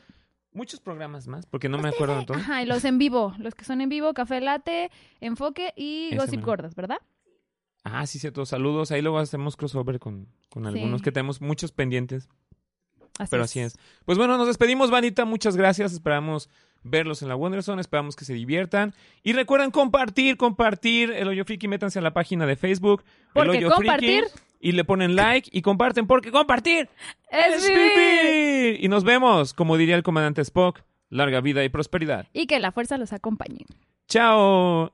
muchos 0.52 0.80
programas 0.80 1.28
más, 1.28 1.46
porque 1.48 1.70
no 1.70 1.80
me 1.80 1.90
acuerdo 1.90 2.20
de 2.20 2.26
todo. 2.26 2.38
Ajá, 2.38 2.62
y 2.62 2.68
los 2.68 2.86
en 2.86 3.00
vivo, 3.00 3.34
los 3.40 3.56
que 3.56 3.66
son 3.66 3.82
en 3.82 3.90
vivo, 3.90 4.14
Café 4.14 4.42
Late, 4.42 4.92
Enfoque 5.22 5.74
y 5.76 6.10
Ese 6.10 6.18
Gossip. 6.18 6.44
Gordas, 6.46 6.76
¿verdad? 6.76 6.98
Ah, 7.84 8.06
sí, 8.06 8.20
cierto. 8.20 8.46
Saludos. 8.46 8.92
Ahí 8.92 9.02
luego 9.02 9.18
hacemos 9.18 9.56
crossover 9.56 9.98
con, 10.00 10.28
con 10.52 10.68
algunos 10.68 11.00
Sí. 11.00 11.04
que 11.06 11.12
tenemos 11.12 11.42
muchos 11.42 11.72
pendientes. 11.72 12.30
Así 13.20 13.30
Pero 13.30 13.44
así 13.44 13.60
es. 13.60 13.78
Pues 14.06 14.18
bueno, 14.18 14.38
nos 14.38 14.48
despedimos, 14.48 14.90
Vanita. 14.90 15.26
Muchas 15.26 15.56
gracias. 15.56 15.94
Esperamos 15.94 16.50
verlos 16.84 17.22
en 17.22 17.28
la 17.30 17.36
Wonderson. 17.36 17.80
Esperamos 17.80 18.16
que 18.16 18.26
se 18.26 18.34
diviertan. 18.34 18.96
Y 19.22 19.34
recuerden 19.34 19.70
compartir, 19.70 20.38
compartir 20.38 21.12
el 21.12 21.28
Hoyo 21.28 21.46
Friki. 21.46 21.68
Métanse 21.68 22.00
a 22.00 22.02
la 22.02 22.14
página 22.14 22.48
de 22.48 22.56
Facebook. 22.56 23.04
Porque 23.34 23.52
el 23.52 23.66
Hoyo 23.66 23.70
compartir- 23.76 24.24
Friki, 24.24 24.40
y 24.62 24.72
le 24.72 24.84
ponen 24.84 25.16
like 25.16 25.50
y 25.54 25.62
comparten 25.62 26.06
porque 26.08 26.32
compartir 26.32 26.90
¡Es 27.32 27.56
es 27.64 27.68
vivir! 27.70 27.92
vivir. 28.24 28.84
Y 28.84 28.88
nos 28.90 29.04
vemos, 29.06 29.54
como 29.54 29.78
diría 29.78 29.96
el 29.96 30.04
comandante 30.04 30.42
Spock. 30.42 30.82
Larga 31.12 31.42
vida 31.42 31.64
y 31.64 31.70
prosperidad. 31.70 32.28
Y 32.34 32.46
que 32.48 32.60
la 32.60 32.72
fuerza 32.72 32.98
los 32.98 33.14
acompañe. 33.14 33.66
Chao. 34.08 34.94